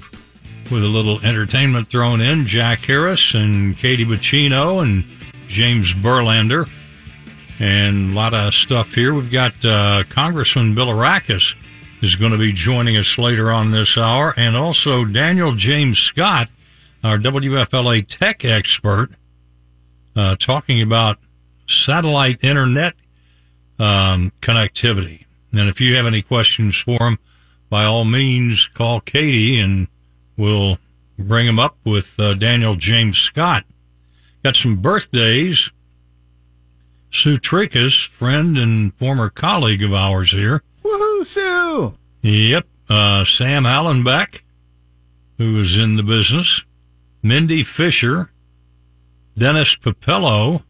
with 0.71 0.85
a 0.85 0.89
little 0.89 1.25
entertainment 1.25 1.89
thrown 1.89 2.21
in. 2.21 2.45
Jack 2.45 2.85
Harris 2.85 3.33
and 3.33 3.75
Katie 3.79 4.05
Bacino 4.05 4.83
and 4.83 5.05
James 5.47 5.95
Burlander. 5.95 6.69
And 7.59 8.13
a 8.13 8.15
lot 8.15 8.35
of 8.35 8.53
stuff 8.53 8.95
here. 8.95 9.15
We've 9.15 9.33
got 9.33 9.65
uh, 9.65 10.05
Congressman 10.11 10.75
Bilirakis 10.75 11.55
is 12.01 12.17
going 12.17 12.33
to 12.33 12.39
be 12.39 12.53
joining 12.53 12.97
us 12.97 13.19
later 13.19 13.51
on 13.51 13.71
this 13.71 13.99
hour, 13.99 14.35
and 14.37 14.57
also 14.57 15.05
Daniel 15.05 15.55
James 15.55 15.99
Scott, 15.99 16.49
our 17.03 17.19
WFLA 17.19 18.07
tech 18.07 18.45
expert, 18.45 19.11
uh, 20.17 20.37
talking 20.37 20.83
about 20.83 21.19
satellite 21.67 22.43
internet 22.43 22.95
um, 23.79 24.33
connectivity. 24.41 25.25
And 25.53 25.69
if 25.69 25.81
you 25.81 25.97
have 25.97 26.07
any 26.07 26.23
questions 26.23 26.77
for 26.77 26.99
him, 26.99 27.19
by 27.71 27.85
all 27.85 28.05
means, 28.05 28.67
call 28.67 29.01
Katie 29.01 29.61
and 29.61 29.89
we'll 30.37 30.79
bring 31.19 31.47
him 31.47 31.59
up 31.59 31.77
with 31.85 32.19
uh, 32.19 32.35
Daniel 32.35 32.77
James 32.77 33.19
Scott. 33.19 33.65
Got 34.43 34.57
some 34.57 34.77
birthdays. 34.77 35.71
Sue 37.11 37.39
Trickus, 37.39 38.07
friend 38.07 38.59
and 38.59 38.95
former 38.95 39.31
colleague 39.31 39.83
of 39.83 39.95
ours 39.95 40.31
here. 40.31 40.63
Woohoo, 40.89 41.25
Sue! 41.25 41.95
Yep. 42.23 42.67
Uh, 42.89 43.25
Sam 43.25 43.65
Allenbeck, 43.65 44.41
who 45.37 45.55
was 45.55 45.77
in 45.77 45.97
the 45.97 46.03
business. 46.03 46.65
Mindy 47.23 47.63
Fisher, 47.63 48.31
Dennis 49.37 49.77
Papello, 49.77 50.63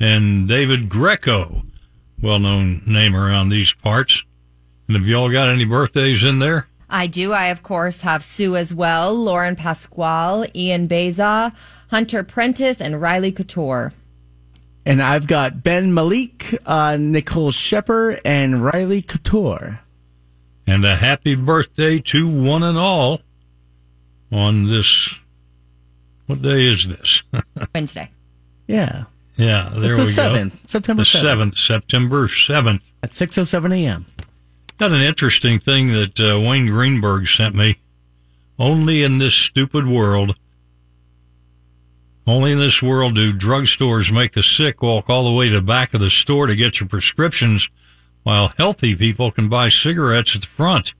and 0.00 0.48
David 0.48 0.88
Greco, 0.88 1.64
well 2.22 2.38
known 2.38 2.82
name 2.86 3.14
around 3.14 3.50
these 3.50 3.74
parts. 3.74 4.24
And 4.86 4.96
have 4.96 5.06
y'all 5.06 5.30
got 5.30 5.48
any 5.48 5.66
birthdays 5.66 6.24
in 6.24 6.38
there? 6.38 6.68
I 6.88 7.06
do. 7.06 7.32
I, 7.32 7.46
of 7.46 7.62
course, 7.62 8.00
have 8.00 8.22
Sue 8.22 8.56
as 8.56 8.72
well, 8.72 9.14
Lauren 9.14 9.56
Pasquale, 9.56 10.48
Ian 10.54 10.86
Beza, 10.86 11.52
Hunter 11.90 12.22
Prentice, 12.22 12.80
and 12.80 13.02
Riley 13.02 13.32
Couture. 13.32 13.92
And 14.88 15.02
I've 15.02 15.26
got 15.26 15.62
Ben 15.62 15.92
Malik, 15.92 16.58
uh, 16.64 16.96
Nicole 16.98 17.50
Shepard, 17.50 18.22
and 18.24 18.64
Riley 18.64 19.02
Couture. 19.02 19.80
And 20.66 20.82
a 20.82 20.96
happy 20.96 21.34
birthday 21.34 21.98
to 21.98 22.26
one 22.26 22.62
and 22.62 22.78
all 22.78 23.20
on 24.32 24.64
this. 24.64 25.18
What 26.24 26.40
day 26.40 26.64
is 26.64 26.88
this? 26.88 27.22
Wednesday. 27.74 28.10
Yeah. 28.66 29.04
Yeah, 29.36 29.68
there 29.74 29.92
it's 29.92 30.00
we 30.00 30.06
the 30.06 30.22
7th, 30.22 30.50
go. 30.52 30.58
September 30.64 31.02
the 31.02 31.06
7th, 31.06 31.58
September 31.58 32.26
7th. 32.26 32.80
At 33.02 33.10
6.07 33.10 33.74
a.m. 33.74 34.06
Got 34.78 34.92
an 34.92 35.02
interesting 35.02 35.58
thing 35.58 35.88
that 35.88 36.18
uh, 36.18 36.40
Wayne 36.40 36.64
Greenberg 36.64 37.26
sent 37.26 37.54
me. 37.54 37.76
Only 38.58 39.02
in 39.02 39.18
this 39.18 39.34
stupid 39.34 39.86
world, 39.86 40.34
only 42.28 42.52
in 42.52 42.58
this 42.58 42.82
world 42.82 43.16
do 43.16 43.32
drugstores 43.32 44.12
make 44.12 44.32
the 44.32 44.42
sick 44.42 44.82
walk 44.82 45.08
all 45.08 45.24
the 45.24 45.32
way 45.32 45.48
to 45.48 45.56
the 45.56 45.62
back 45.62 45.94
of 45.94 46.00
the 46.00 46.10
store 46.10 46.46
to 46.46 46.54
get 46.54 46.78
your 46.78 46.88
prescriptions, 46.88 47.68
while 48.22 48.52
healthy 48.58 48.94
people 48.94 49.30
can 49.30 49.48
buy 49.48 49.70
cigarettes 49.70 50.36
at 50.36 50.42
the 50.42 50.46
front. 50.46 50.92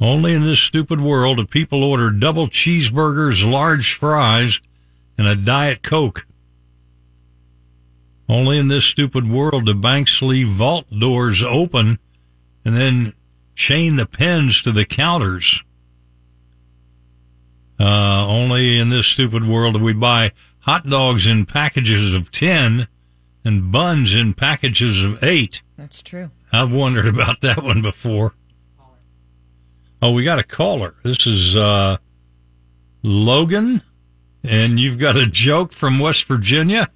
Only 0.00 0.32
in 0.34 0.44
this 0.44 0.60
stupid 0.60 1.00
world 1.00 1.38
do 1.38 1.46
people 1.46 1.82
order 1.82 2.10
double 2.10 2.46
cheeseburgers, 2.46 3.48
large 3.48 3.94
fries, 3.94 4.60
and 5.18 5.26
a 5.26 5.34
Diet 5.34 5.82
Coke. 5.82 6.26
Only 8.28 8.58
in 8.58 8.68
this 8.68 8.84
stupid 8.84 9.30
world 9.30 9.66
do 9.66 9.74
banks 9.74 10.22
leave 10.22 10.48
vault 10.48 10.86
doors 10.90 11.42
open 11.42 11.98
and 12.64 12.76
then 12.76 13.12
chain 13.54 13.96
the 13.96 14.06
pens 14.06 14.62
to 14.62 14.72
the 14.72 14.84
counters. 14.84 15.62
Uh, 17.78 18.26
only 18.26 18.78
in 18.78 18.88
this 18.88 19.06
stupid 19.06 19.44
world 19.44 19.74
do 19.74 19.82
we 19.82 19.92
buy 19.92 20.32
hot 20.60 20.88
dogs 20.88 21.26
in 21.26 21.44
packages 21.44 22.14
of 22.14 22.30
10 22.30 22.86
and 23.44 23.72
buns 23.72 24.14
in 24.14 24.32
packages 24.32 25.02
of 25.04 25.22
8. 25.22 25.62
That's 25.76 26.02
true. 26.02 26.30
I've 26.52 26.72
wondered 26.72 27.06
about 27.06 27.40
that 27.42 27.62
one 27.62 27.82
before. 27.82 28.34
Oh, 30.00 30.12
we 30.12 30.24
got 30.24 30.38
a 30.38 30.44
caller. 30.44 30.94
This 31.02 31.26
is 31.26 31.56
uh, 31.56 31.96
Logan, 33.02 33.82
and 34.42 34.78
you've 34.78 34.98
got 34.98 35.16
a 35.16 35.26
joke 35.26 35.72
from 35.72 35.98
West 35.98 36.26
Virginia. 36.26 36.88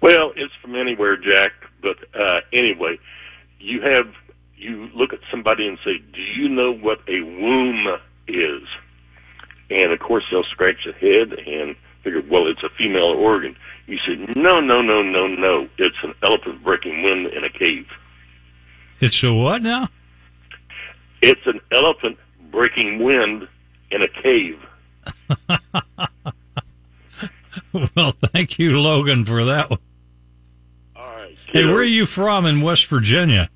Well, 0.00 0.32
it's 0.36 0.52
from 0.60 0.74
anywhere, 0.74 1.16
Jack. 1.16 1.52
But 1.80 1.96
uh, 2.18 2.40
anyway, 2.52 2.98
you 3.60 3.82
have 3.82 4.12
you 4.56 4.88
look 4.94 5.12
at 5.12 5.20
somebody 5.30 5.66
and 5.66 5.78
say, 5.84 5.98
"Do 5.98 6.20
you 6.20 6.48
know 6.48 6.72
what 6.72 7.00
a 7.08 7.20
womb 7.20 7.86
is?" 8.26 8.62
And 9.70 9.92
of 9.92 9.98
course, 10.00 10.24
they'll 10.30 10.44
scratch 10.44 10.84
their 10.84 10.92
head 10.92 11.38
and 11.46 11.76
figure, 12.02 12.22
"Well, 12.28 12.46
it's 12.46 12.62
a 12.62 12.68
female 12.70 13.14
organ." 13.16 13.56
You 13.86 13.98
said, 14.06 14.36
"No, 14.36 14.60
no, 14.60 14.82
no, 14.82 15.02
no, 15.02 15.26
no. 15.26 15.68
It's 15.78 15.96
an 16.02 16.14
elephant 16.22 16.62
breaking 16.62 17.02
wind 17.02 17.26
in 17.28 17.44
a 17.44 17.50
cave." 17.50 17.86
It's 19.00 19.22
a 19.22 19.32
what 19.32 19.62
now? 19.62 19.88
It's 21.22 21.46
an 21.46 21.60
elephant 21.72 22.18
breaking 22.50 23.02
wind 23.02 23.48
in 23.90 24.02
a 24.02 24.08
cave. 24.08 24.58
well, 27.96 28.12
thank 28.32 28.58
you, 28.58 28.80
Logan, 28.80 29.24
for 29.24 29.44
that 29.44 29.70
one. 29.70 29.78
All 30.96 31.06
right. 31.06 31.36
Hey, 31.46 31.64
where 31.66 31.76
are 31.76 31.82
you 31.82 32.06
from 32.06 32.46
in 32.46 32.62
West 32.62 32.86
Virginia? 32.86 33.50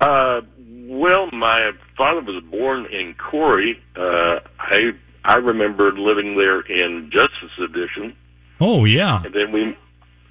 Uh, 0.00 0.42
well, 0.86 1.30
my 1.32 1.72
father 1.96 2.20
was 2.20 2.42
born 2.44 2.86
in 2.86 3.14
Corey. 3.14 3.82
Uh, 3.96 4.40
I 4.70 4.92
I 5.24 5.36
remember 5.36 5.92
living 5.92 6.36
there 6.36 6.60
in 6.60 7.10
Justice 7.10 7.56
Edition, 7.58 8.14
Oh, 8.60 8.84
yeah. 8.84 9.22
and 9.24 9.34
then 9.34 9.52
we 9.52 9.76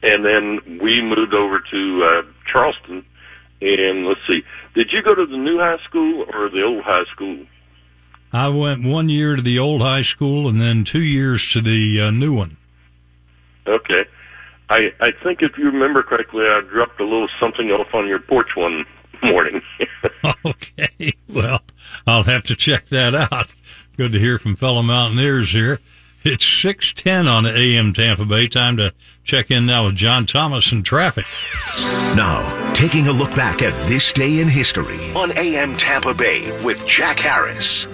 and 0.03 0.25
then 0.25 0.79
we 0.81 1.01
moved 1.01 1.33
over 1.33 1.59
to 1.71 2.03
uh, 2.03 2.21
Charleston. 2.51 3.05
And 3.61 4.05
let's 4.05 4.19
see, 4.27 4.41
did 4.75 4.91
you 4.91 5.01
go 5.01 5.15
to 5.15 5.25
the 5.25 5.37
new 5.37 5.57
high 5.57 5.77
school 5.87 6.25
or 6.33 6.49
the 6.49 6.63
old 6.63 6.83
high 6.83 7.05
school? 7.13 7.45
I 8.33 8.49
went 8.49 8.83
one 8.83 9.07
year 9.07 9.35
to 9.37 9.41
the 9.41 9.59
old 9.59 9.81
high 9.81 10.01
school 10.01 10.49
and 10.49 10.59
then 10.59 10.83
two 10.83 11.01
years 11.03 11.49
to 11.53 11.61
the 11.61 12.01
uh, 12.01 12.11
new 12.11 12.33
one. 12.35 12.57
Okay. 13.65 14.03
I 14.69 14.91
I 14.99 15.11
think 15.23 15.41
if 15.41 15.57
you 15.57 15.65
remember 15.65 16.03
correctly, 16.03 16.43
I 16.45 16.61
dropped 16.69 16.99
a 16.99 17.03
little 17.05 17.29
something 17.39 17.69
off 17.69 17.93
on 17.93 18.07
your 18.07 18.19
porch 18.19 18.49
one 18.55 18.85
morning. 19.23 19.61
okay. 20.45 21.13
Well, 21.33 21.61
I'll 22.05 22.23
have 22.23 22.43
to 22.45 22.55
check 22.55 22.87
that 22.89 23.15
out. 23.15 23.53
Good 23.95 24.13
to 24.13 24.19
hear 24.19 24.39
from 24.39 24.55
fellow 24.55 24.81
Mountaineers 24.81 25.51
here. 25.51 25.79
It's 26.23 26.43
610 26.43 27.27
on 27.27 27.45
AM 27.45 27.93
Tampa 27.93 28.25
Bay. 28.25 28.47
Time 28.47 28.75
to 28.77 28.91
check 29.23 29.51
in 29.51 29.67
now 29.67 29.85
with 29.85 29.95
John 29.95 30.25
Thomas 30.25 30.71
and 30.71 30.83
traffic. 30.83 31.27
Now, 32.15 32.73
taking 32.73 33.07
a 33.07 33.11
look 33.11 33.35
back 33.35 33.61
at 33.61 33.73
this 33.87 34.11
day 34.11 34.39
in 34.39 34.47
history 34.47 34.97
on 35.13 35.37
AM 35.37 35.77
Tampa 35.77 36.15
Bay 36.15 36.59
with 36.63 36.87
Jack 36.87 37.19
Harris. 37.19 37.87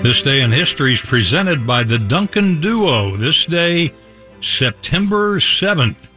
This 0.00 0.22
day 0.22 0.40
in 0.40 0.50
history 0.50 0.94
is 0.94 1.02
presented 1.02 1.66
by 1.66 1.84
the 1.84 1.98
Duncan 1.98 2.58
Duo. 2.58 3.14
This 3.14 3.44
day, 3.44 3.92
September 4.40 5.36
7th. 5.40 6.08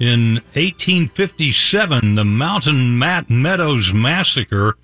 In 0.00 0.34
1857, 0.54 2.16
the 2.16 2.24
Mountain 2.24 2.98
Mat 2.98 3.30
Meadows 3.30 3.94
Massacre, 3.94 4.76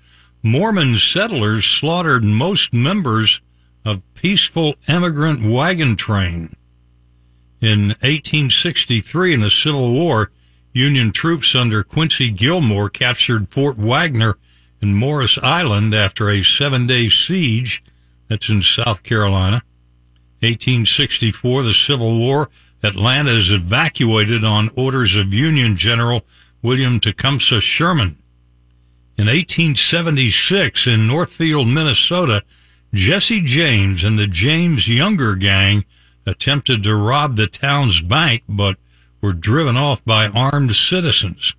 Mormon 0.43 0.95
settlers 0.95 1.65
slaughtered 1.65 2.23
most 2.23 2.73
members 2.73 3.41
of 3.89 4.13
peaceful 4.13 4.75
emigrant 4.87 5.43
wagon 5.43 5.95
train. 5.95 6.55
In 7.59 7.89
1863, 8.01 9.33
in 9.33 9.41
the 9.41 9.49
Civil 9.49 9.91
War, 9.91 10.31
Union 10.71 11.11
troops 11.11 11.55
under 11.55 11.83
Quincy 11.83 12.29
Gillmore 12.29 12.89
captured 12.89 13.49
Fort 13.49 13.77
Wagner 13.77 14.37
in 14.81 14.93
Morris 14.93 15.37
Island 15.39 15.95
after 15.95 16.29
a 16.29 16.43
seven 16.43 16.85
day 16.85 17.09
siege. 17.09 17.83
That's 18.27 18.49
in 18.49 18.61
South 18.61 19.01
Carolina. 19.01 19.63
1864, 20.41 21.63
the 21.63 21.73
Civil 21.73 22.17
War. 22.17 22.49
Atlanta 22.81 23.31
is 23.31 23.51
evacuated 23.51 24.45
on 24.45 24.69
orders 24.75 25.17
of 25.17 25.33
Union 25.33 25.75
General 25.75 26.23
William 26.61 26.99
Tecumseh 26.99 27.59
Sherman. 27.59 28.17
In 29.17 29.25
1876, 29.25 30.87
in 30.87 31.07
Northfield, 31.07 31.67
Minnesota, 31.67 32.43
Jesse 32.93 33.41
James 33.41 34.03
and 34.03 34.17
the 34.17 34.27
James 34.27 34.87
Younger 34.87 35.35
Gang 35.35 35.85
attempted 36.25 36.83
to 36.83 36.95
rob 36.95 37.35
the 37.35 37.47
town's 37.47 38.01
bank, 38.01 38.43
but 38.49 38.77
were 39.21 39.33
driven 39.33 39.77
off 39.77 40.03
by 40.05 40.27
armed 40.27 40.75
citizens. 40.75 41.53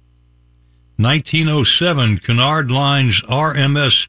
1907, 0.96 2.18
Cunard 2.18 2.70
Line's 2.70 3.22
RMS 3.22 4.08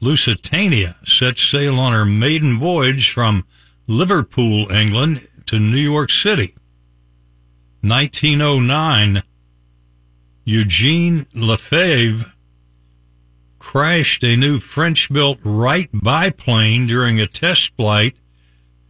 Lusitania 0.00 0.96
set 1.04 1.38
sail 1.38 1.78
on 1.78 1.92
her 1.92 2.04
maiden 2.04 2.58
voyage 2.58 3.10
from 3.10 3.44
Liverpool, 3.86 4.70
England 4.70 5.26
to 5.46 5.58
New 5.58 5.76
York 5.76 6.10
City. 6.10 6.54
1909, 7.82 9.22
Eugene 10.44 11.26
Lefebvre 11.34 12.31
crashed 13.62 14.24
a 14.24 14.36
new 14.36 14.58
French-built 14.58 15.38
Wright 15.44 15.88
biplane 15.92 16.84
during 16.84 17.20
a 17.20 17.28
test 17.28 17.74
flight 17.76 18.16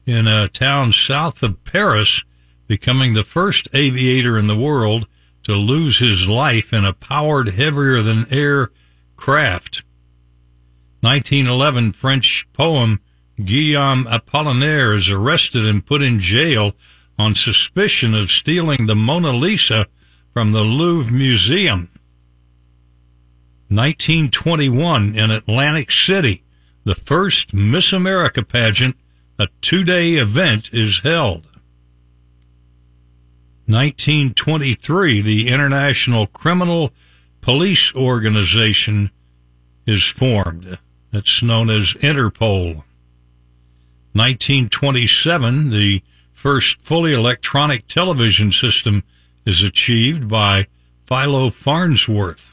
in 0.07 0.27
a 0.27 0.49
town 0.49 0.93
south 0.93 1.43
of 1.43 1.63
Paris, 1.63 2.25
becoming 2.67 3.13
the 3.13 3.23
first 3.23 3.69
aviator 3.75 4.39
in 4.39 4.47
the 4.47 4.57
world 4.57 5.07
to 5.43 5.55
lose 5.55 5.99
his 5.99 6.27
life 6.27 6.73
in 6.73 6.87
a 6.87 6.95
powered 6.95 7.51
heavier 7.51 8.01
than 8.01 8.27
air 8.33 8.71
craft. 9.15 9.83
1911 11.03 11.93
French 11.93 12.51
poem 12.55 12.99
Guillaume 13.45 14.07
Apollinaire 14.07 14.97
is 14.97 15.11
arrested 15.11 15.67
and 15.67 15.85
put 15.85 16.01
in 16.01 16.19
jail 16.19 16.73
on 17.19 17.35
suspicion 17.35 18.15
of 18.15 18.31
stealing 18.31 18.87
the 18.87 18.97
Mona 18.97 19.33
Lisa 19.33 19.87
from 20.31 20.53
the 20.53 20.63
Louvre 20.63 21.13
Museum. 21.13 21.91
1921 23.75 25.15
in 25.15 25.31
Atlantic 25.31 25.91
City, 25.91 26.43
the 26.85 26.95
first 26.95 27.55
Miss 27.55 27.93
America 27.93 28.43
pageant, 28.43 28.97
a 29.39 29.49
two-day 29.63 30.17
event, 30.17 30.69
is 30.75 31.01
held. 31.01 31.47
1923, 33.67 35.23
the 35.23 35.49
International 35.49 36.27
Criminal 36.27 36.93
Police 37.41 37.95
Organization 37.95 39.11
is 39.87 40.05
formed. 40.05 40.79
That's 41.11 41.42
known 41.42 41.71
as 41.71 41.94
Interpol. 41.94 42.85
1927, 44.13 45.71
the 45.71 46.03
first 46.31 46.83
fully 46.83 47.15
electronic 47.15 47.87
television 47.87 48.53
system 48.53 49.03
is 49.46 49.63
achieved 49.63 50.29
by 50.29 50.67
Philo 51.07 51.49
Farnsworth. 51.49 52.52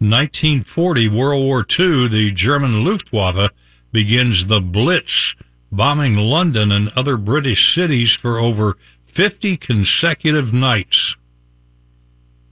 1940, 0.00 1.08
World 1.08 1.42
War 1.42 1.66
II, 1.78 2.08
the 2.08 2.30
German 2.30 2.84
Luftwaffe 2.84 3.50
begins 3.90 4.46
the 4.46 4.60
Blitz, 4.60 5.34
bombing 5.72 6.16
London 6.16 6.70
and 6.70 6.90
other 6.90 7.16
British 7.16 7.74
cities 7.74 8.14
for 8.14 8.38
over 8.38 8.76
50 9.06 9.56
consecutive 9.56 10.52
nights. 10.52 11.16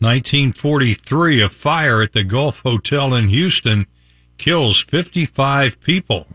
1943, 0.00 1.40
a 1.40 1.48
fire 1.48 2.02
at 2.02 2.12
the 2.12 2.24
Gulf 2.24 2.60
Hotel 2.60 3.14
in 3.14 3.28
Houston 3.28 3.86
kills 4.38 4.82
55 4.82 5.80
people. 5.80 6.26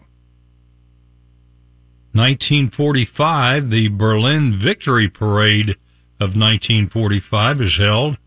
1945, 2.14 3.70
the 3.70 3.90
Berlin 3.90 4.54
Victory 4.54 5.10
Parade 5.10 5.72
of 6.20 6.38
1945 6.38 7.62
is 7.62 7.78
held. 7.78 8.18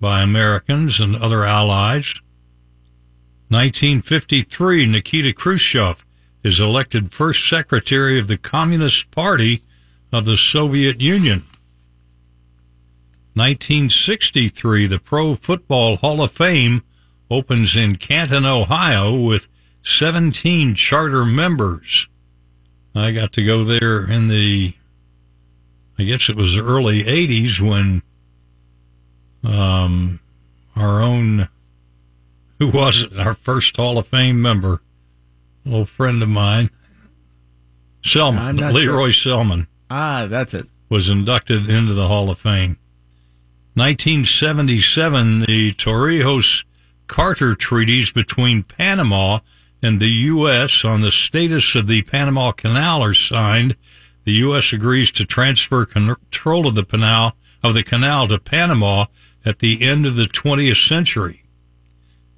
By 0.00 0.22
Americans 0.22 1.00
and 1.00 1.16
other 1.16 1.44
allies. 1.44 2.14
1953, 3.48 4.86
Nikita 4.86 5.32
Khrushchev 5.32 6.04
is 6.42 6.60
elected 6.60 7.12
first 7.12 7.48
secretary 7.48 8.18
of 8.18 8.28
the 8.28 8.36
Communist 8.36 9.10
Party 9.10 9.62
of 10.12 10.24
the 10.24 10.36
Soviet 10.36 11.00
Union. 11.00 11.42
1963, 13.34 14.86
the 14.86 14.98
Pro 14.98 15.34
Football 15.34 15.96
Hall 15.96 16.22
of 16.22 16.32
Fame 16.32 16.82
opens 17.30 17.76
in 17.76 17.96
Canton, 17.96 18.44
Ohio 18.44 19.14
with 19.14 19.46
17 19.82 20.74
charter 20.74 21.24
members. 21.24 22.08
I 22.94 23.12
got 23.12 23.32
to 23.34 23.44
go 23.44 23.64
there 23.64 24.04
in 24.04 24.28
the, 24.28 24.74
I 25.98 26.02
guess 26.02 26.28
it 26.28 26.36
was 26.36 26.56
the 26.56 26.64
early 26.64 27.04
80s 27.04 27.60
when 27.60 28.02
um, 29.44 30.20
our 30.76 31.00
own, 31.00 31.48
who 32.58 32.68
was 32.68 33.02
it, 33.02 33.18
our 33.18 33.34
first 33.34 33.76
Hall 33.76 33.98
of 33.98 34.06
Fame 34.06 34.40
member, 34.40 34.80
a 35.64 35.68
little 35.68 35.84
friend 35.84 36.22
of 36.22 36.28
mine, 36.28 36.70
Selmon, 38.02 38.72
Leroy 38.72 39.10
sure. 39.10 39.38
Selmon. 39.38 39.66
Ah, 39.90 40.26
that's 40.28 40.54
it. 40.54 40.66
Was 40.88 41.08
inducted 41.08 41.68
into 41.68 41.94
the 41.94 42.08
Hall 42.08 42.30
of 42.30 42.38
Fame. 42.38 42.78
1977, 43.74 45.40
the 45.40 45.72
Torrijos 45.74 46.64
Carter 47.06 47.54
treaties 47.54 48.12
between 48.12 48.62
Panama 48.62 49.40
and 49.82 50.00
the 50.00 50.08
U.S. 50.08 50.84
on 50.84 51.00
the 51.00 51.10
status 51.10 51.74
of 51.74 51.86
the 51.86 52.02
Panama 52.02 52.52
Canal 52.52 53.02
are 53.02 53.14
signed. 53.14 53.76
The 54.24 54.32
U.S. 54.32 54.72
agrees 54.72 55.10
to 55.12 55.24
transfer 55.24 55.86
control 55.86 56.66
of 56.66 56.74
the 56.74 56.84
canal 56.84 57.34
of 57.62 57.74
the 57.74 57.82
canal 57.82 58.28
to 58.28 58.38
Panama 58.38 59.06
at 59.48 59.60
the 59.60 59.82
end 59.82 60.04
of 60.04 60.14
the 60.14 60.26
20th 60.26 60.86
century. 60.86 61.42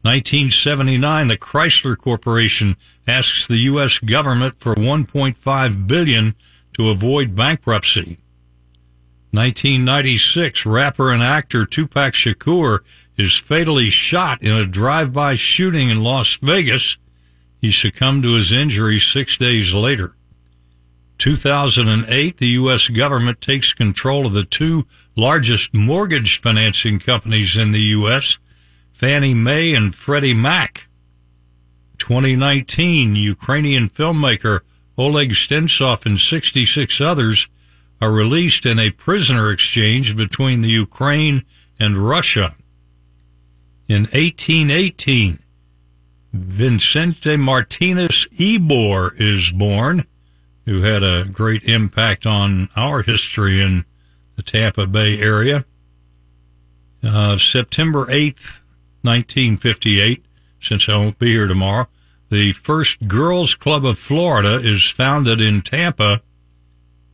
1979, 0.03 1.27
the 1.27 1.37
Chrysler 1.37 1.99
Corporation 1.99 2.77
asks 3.05 3.49
the 3.49 3.59
U.S. 3.73 3.99
government 3.99 4.61
for 4.61 4.77
1.5 4.77 5.87
billion 5.89 6.37
to 6.75 6.89
avoid 6.89 7.35
bankruptcy. 7.35 8.19
1996, 9.33 10.65
rapper 10.65 11.11
and 11.11 11.23
actor 11.23 11.67
Tupac 11.67 12.15
Shakur 12.15 12.79
is 13.17 13.37
fatally 13.37 13.91
shot 13.91 14.41
in 14.41 14.53
a 14.53 14.65
drive-by 14.65 15.35
shooting 15.35 15.91
in 15.91 16.05
Las 16.05 16.37
Vegas. 16.37 16.97
He 17.61 17.73
succumbed 17.73 18.23
to 18.23 18.35
his 18.35 18.53
injuries 18.53 19.05
six 19.05 19.37
days 19.37 19.75
later. 19.75 20.15
2008, 21.19 22.39
the 22.39 22.47
U.S. 22.47 22.89
government 22.89 23.41
takes 23.41 23.75
control 23.75 24.27
of 24.27 24.33
the 24.33 24.45
two 24.45 24.87
largest 25.21 25.75
mortgage 25.75 26.41
financing 26.41 26.99
companies 26.99 27.55
in 27.55 27.73
the 27.73 27.81
U.S., 27.99 28.39
Fannie 28.91 29.35
Mae 29.35 29.75
and 29.75 29.95
Freddie 29.95 30.33
Mac. 30.33 30.89
2019, 31.99 33.15
Ukrainian 33.17 33.91
filmmaker 33.91 34.61
Oleg 34.97 35.33
Sentsov 35.33 36.07
and 36.07 36.19
66 36.19 37.01
others 37.03 37.49
are 38.01 38.11
released 38.11 38.65
in 38.65 38.79
a 38.79 38.91
prisoner 38.91 39.51
exchange 39.51 40.17
between 40.17 40.63
the 40.63 40.71
Ukraine 40.71 41.45
and 41.79 41.99
Russia. 41.99 42.55
In 43.89 44.05
1818, 44.05 45.39
Vicente 46.33 47.37
Martinez 47.37 48.27
Ybor 48.33 49.11
is 49.21 49.53
born, 49.53 50.07
who 50.65 50.81
had 50.81 51.03
a 51.03 51.25
great 51.25 51.65
impact 51.65 52.25
on 52.25 52.71
our 52.75 53.03
history 53.03 53.61
in 53.61 53.85
the 54.41 54.51
Tampa 54.51 54.87
Bay 54.87 55.21
area. 55.21 55.67
Uh, 57.03 57.37
September 57.37 58.07
8th, 58.07 58.61
1958, 59.03 60.25
since 60.61 60.89
I 60.89 60.97
won't 60.97 61.19
be 61.19 61.33
here 61.33 61.47
tomorrow, 61.47 61.89
the 62.31 62.53
first 62.53 63.07
Girls 63.07 63.55
Club 63.55 63.85
of 63.85 63.99
Florida 63.99 64.55
is 64.55 64.89
founded 64.89 65.43
in 65.43 65.61
Tampa. 65.61 66.23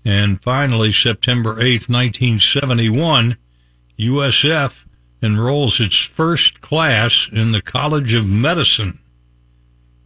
And 0.04 0.40
finally, 0.40 0.92
September 0.92 1.56
8th, 1.56 1.88
1971, 1.88 3.36
USF 3.98 4.84
enrolls 5.20 5.80
its 5.80 6.04
first 6.04 6.60
class 6.60 7.28
in 7.32 7.50
the 7.50 7.62
College 7.62 8.14
of 8.14 8.28
Medicine. 8.28 9.00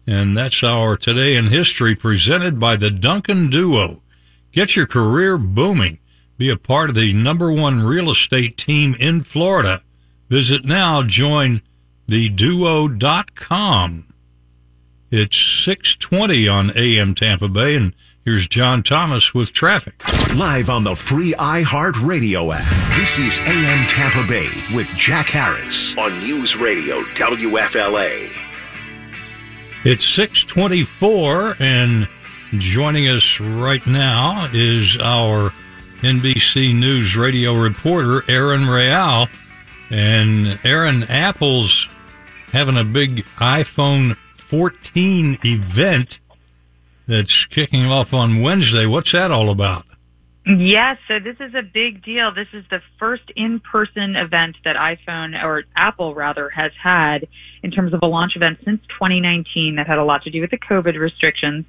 And 0.06 0.34
that's 0.34 0.62
our 0.62 0.96
Today 0.96 1.36
in 1.36 1.48
History 1.48 1.94
presented 1.94 2.58
by 2.58 2.76
the 2.76 2.90
Duncan 2.90 3.50
Duo. 3.50 4.00
Get 4.52 4.74
your 4.74 4.86
career 4.86 5.36
booming. 5.36 5.98
Be 6.40 6.48
a 6.48 6.56
part 6.56 6.88
of 6.88 6.96
the 6.96 7.12
number 7.12 7.52
one 7.52 7.82
real 7.82 8.10
estate 8.10 8.56
team 8.56 8.96
in 8.98 9.20
Florida. 9.20 9.82
Visit 10.30 10.64
now, 10.64 11.02
join 11.02 11.60
theduo.com. 12.08 14.06
It's 15.10 15.36
620 15.36 16.48
on 16.48 16.72
AM 16.74 17.14
Tampa 17.14 17.46
Bay, 17.46 17.76
and 17.76 17.94
here's 18.24 18.48
John 18.48 18.82
Thomas 18.82 19.34
with 19.34 19.52
traffic. 19.52 20.02
Live 20.34 20.70
on 20.70 20.82
the 20.82 20.96
free 20.96 21.34
iHeart 21.34 22.02
Radio 22.02 22.52
app. 22.52 22.96
This 22.96 23.18
is 23.18 23.38
AM 23.40 23.86
Tampa 23.86 24.26
Bay 24.26 24.48
with 24.74 24.86
Jack 24.96 25.28
Harris 25.28 25.94
on 25.98 26.18
News 26.20 26.56
Radio 26.56 27.02
WFLA. 27.02 28.32
It's 29.84 30.06
624, 30.06 31.56
and 31.60 32.08
joining 32.56 33.08
us 33.08 33.40
right 33.40 33.86
now 33.86 34.48
is 34.54 34.96
our 34.96 35.52
NBC 36.00 36.74
News 36.74 37.16
radio 37.16 37.54
reporter, 37.54 38.24
Aaron 38.28 38.68
Real. 38.68 39.28
And 39.90 40.58
Aaron, 40.64 41.02
Apple's 41.04 41.88
having 42.52 42.76
a 42.76 42.84
big 42.84 43.24
iPhone 43.36 44.16
14 44.34 45.38
event 45.44 46.20
that's 47.06 47.46
kicking 47.46 47.86
off 47.86 48.14
on 48.14 48.40
Wednesday. 48.40 48.86
What's 48.86 49.12
that 49.12 49.30
all 49.30 49.50
about? 49.50 49.84
Yes, 50.46 50.98
so 51.06 51.18
this 51.18 51.36
is 51.38 51.54
a 51.54 51.62
big 51.62 52.02
deal. 52.02 52.32
This 52.32 52.48
is 52.52 52.64
the 52.70 52.80
first 52.98 53.24
in-person 53.36 54.16
event 54.16 54.56
that 54.64 54.76
iPhone 54.76 55.40
or 55.42 55.64
Apple 55.76 56.14
rather 56.14 56.48
has 56.48 56.72
had 56.80 57.28
in 57.62 57.70
terms 57.70 57.92
of 57.92 58.00
a 58.02 58.06
launch 58.06 58.32
event 58.36 58.58
since 58.64 58.80
2019 58.88 59.76
that 59.76 59.86
had 59.86 59.98
a 59.98 60.04
lot 60.04 60.22
to 60.22 60.30
do 60.30 60.40
with 60.40 60.50
the 60.50 60.58
COVID 60.58 60.98
restrictions. 60.98 61.64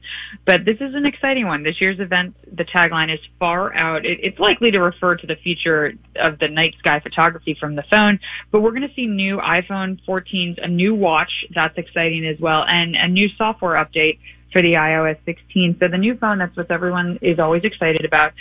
But 0.46 0.66
this 0.66 0.78
is 0.80 0.96
an 0.96 1.06
exciting 1.06 1.48
one. 1.48 1.64
This 1.64 1.82
year's 1.82 2.00
event, 2.00 2.36
the 2.56 2.64
tagline 2.64 3.14
is 3.14 3.20
far 3.39 3.74
out. 3.74 4.06
It, 4.06 4.20
it's 4.24 4.39
likely 4.39 4.72
to 4.72 4.80
refer 4.80 5.16
to 5.16 5.28
the 5.28 5.36
future 5.36 5.94
of 6.16 6.39
the 6.39 6.48
night 6.48 6.76
sky 6.80 7.00
photography 7.00 7.56
from 7.60 7.76
the 7.76 7.84
phone, 7.84 8.20
but 8.52 8.62
we're 8.62 8.72
going 8.72 8.88
to 8.88 8.94
see 8.96 9.06
new 9.06 9.38
iPhone 9.38 10.00
14s, 10.08 10.64
a 10.64 10.68
new 10.68 10.96
watch. 10.96 11.32
That's 11.54 11.78
exciting 11.78 12.26
as 12.26 12.39
well, 12.39 12.64
and 12.68 12.96
a 12.96 13.08
new 13.08 13.30
software 13.38 13.74
update 13.84 14.20
for 14.52 14.62
the 14.62 14.74
iOS 14.74 15.18
16. 15.26 15.78
So 15.80 15.88
the 15.88 15.98
new 15.98 16.16
phone, 16.18 16.39
that's 16.39 16.56
what 16.56 16.70
everyone 16.72 17.20
is 17.22 17.39
always 17.39 17.64
excited 17.64 18.06
about. 18.06 18.34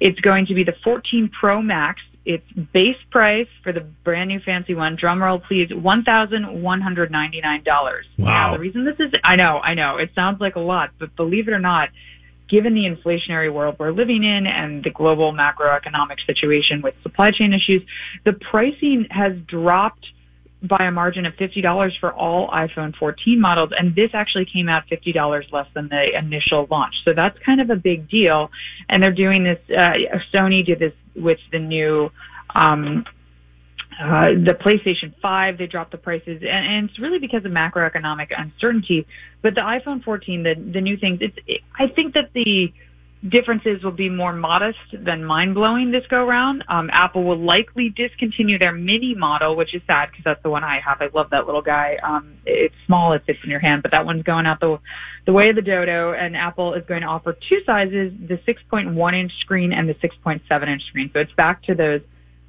It's 0.00 0.20
going 0.20 0.46
to 0.46 0.54
be 0.54 0.64
the 0.64 0.74
14 0.84 1.30
Pro 1.38 1.62
Max. 1.62 2.00
It's 2.26 2.46
base 2.72 2.96
price 3.10 3.48
for 3.62 3.72
the 3.72 3.80
brand 3.80 4.28
new 4.28 4.40
fancy 4.40 4.74
one. 4.74 4.96
Drumroll, 4.96 5.42
please, 5.46 5.68
one 5.74 6.04
thousand 6.04 6.62
one 6.62 6.80
hundred 6.80 7.10
ninety 7.10 7.40
nine 7.42 7.62
dollars. 7.64 8.06
Wow. 8.18 8.24
Now, 8.26 8.52
the 8.54 8.60
reason 8.60 8.84
this 8.84 8.96
is, 8.98 9.12
I 9.22 9.36
know, 9.36 9.58
I 9.58 9.74
know, 9.74 9.98
it 9.98 10.10
sounds 10.14 10.40
like 10.40 10.56
a 10.56 10.60
lot, 10.60 10.90
but 10.98 11.14
believe 11.16 11.48
it 11.48 11.52
or 11.52 11.60
not, 11.60 11.90
given 12.48 12.74
the 12.74 12.84
inflationary 12.84 13.52
world 13.52 13.76
we're 13.78 13.92
living 13.92 14.24
in 14.24 14.46
and 14.46 14.82
the 14.82 14.90
global 14.90 15.32
macroeconomic 15.32 16.24
situation 16.26 16.82
with 16.82 16.94
supply 17.02 17.30
chain 17.30 17.52
issues, 17.52 17.82
the 18.24 18.32
pricing 18.32 19.06
has 19.10 19.32
dropped 19.46 20.06
by 20.62 20.84
a 20.84 20.90
margin 20.90 21.26
of 21.26 21.34
$50 21.34 21.90
for 22.00 22.12
all 22.12 22.48
iPhone 22.48 22.96
14 22.96 23.40
models. 23.40 23.70
And 23.78 23.94
this 23.94 24.10
actually 24.14 24.46
came 24.46 24.68
out 24.68 24.84
$50 24.90 25.52
less 25.52 25.66
than 25.74 25.88
the 25.88 26.16
initial 26.16 26.66
launch. 26.70 26.94
So 27.04 27.12
that's 27.14 27.38
kind 27.44 27.60
of 27.60 27.70
a 27.70 27.76
big 27.76 28.08
deal. 28.08 28.50
And 28.88 29.02
they're 29.02 29.12
doing 29.12 29.44
this, 29.44 29.58
uh, 29.70 29.92
Sony 30.32 30.64
did 30.64 30.78
this 30.78 30.94
with 31.14 31.38
the 31.52 31.58
new, 31.58 32.10
um, 32.54 33.04
uh, 34.00 34.30
the 34.30 34.56
PlayStation 34.60 35.14
5, 35.20 35.58
they 35.58 35.66
dropped 35.66 35.92
the 35.92 35.98
prices, 35.98 36.42
and, 36.42 36.66
and, 36.66 36.90
it's 36.90 36.98
really 36.98 37.18
because 37.18 37.44
of 37.44 37.52
macroeconomic 37.52 38.28
uncertainty. 38.36 39.06
But 39.40 39.54
the 39.54 39.60
iPhone 39.60 40.02
14, 40.02 40.42
the 40.42 40.54
the 40.54 40.80
new 40.80 40.96
things, 40.96 41.18
it's 41.20 41.36
it, 41.46 41.60
I 41.78 41.86
think 41.86 42.14
that 42.14 42.32
the 42.32 42.72
differences 43.28 43.82
will 43.82 43.90
be 43.90 44.08
more 44.08 44.32
modest 44.32 44.78
than 44.92 45.24
mind 45.24 45.54
blowing 45.54 45.90
this 45.90 46.06
go 46.08 46.24
round. 46.24 46.64
Um, 46.68 46.90
Apple 46.92 47.24
will 47.24 47.38
likely 47.38 47.88
discontinue 47.88 48.58
their 48.58 48.72
mini 48.72 49.14
model, 49.14 49.56
which 49.56 49.74
is 49.74 49.82
sad 49.86 50.10
because 50.10 50.24
that's 50.24 50.42
the 50.42 50.50
one 50.50 50.62
I 50.62 50.80
have. 50.80 51.00
I 51.00 51.08
love 51.14 51.30
that 51.30 51.46
little 51.46 51.62
guy. 51.62 51.96
Um, 52.02 52.34
it's 52.44 52.74
small, 52.86 53.12
it 53.14 53.22
fits 53.26 53.38
in 53.42 53.50
your 53.50 53.60
hand, 53.60 53.82
but 53.82 53.92
that 53.92 54.04
one's 54.04 54.22
going 54.22 54.46
out 54.46 54.60
the 54.60 54.78
the 55.26 55.32
way 55.32 55.48
of 55.48 55.56
the 55.56 55.62
dodo. 55.62 56.12
And 56.12 56.36
Apple 56.36 56.74
is 56.74 56.84
going 56.86 57.00
to 57.00 57.06
offer 57.06 57.36
two 57.48 57.60
sizes: 57.64 58.12
the 58.28 58.38
6.1 58.46 59.20
inch 59.20 59.32
screen 59.40 59.72
and 59.72 59.88
the 59.88 59.94
6.7 59.94 60.68
inch 60.68 60.82
screen. 60.88 61.10
So 61.12 61.20
it's 61.20 61.32
back 61.32 61.62
to 61.64 61.74
those 61.74 62.02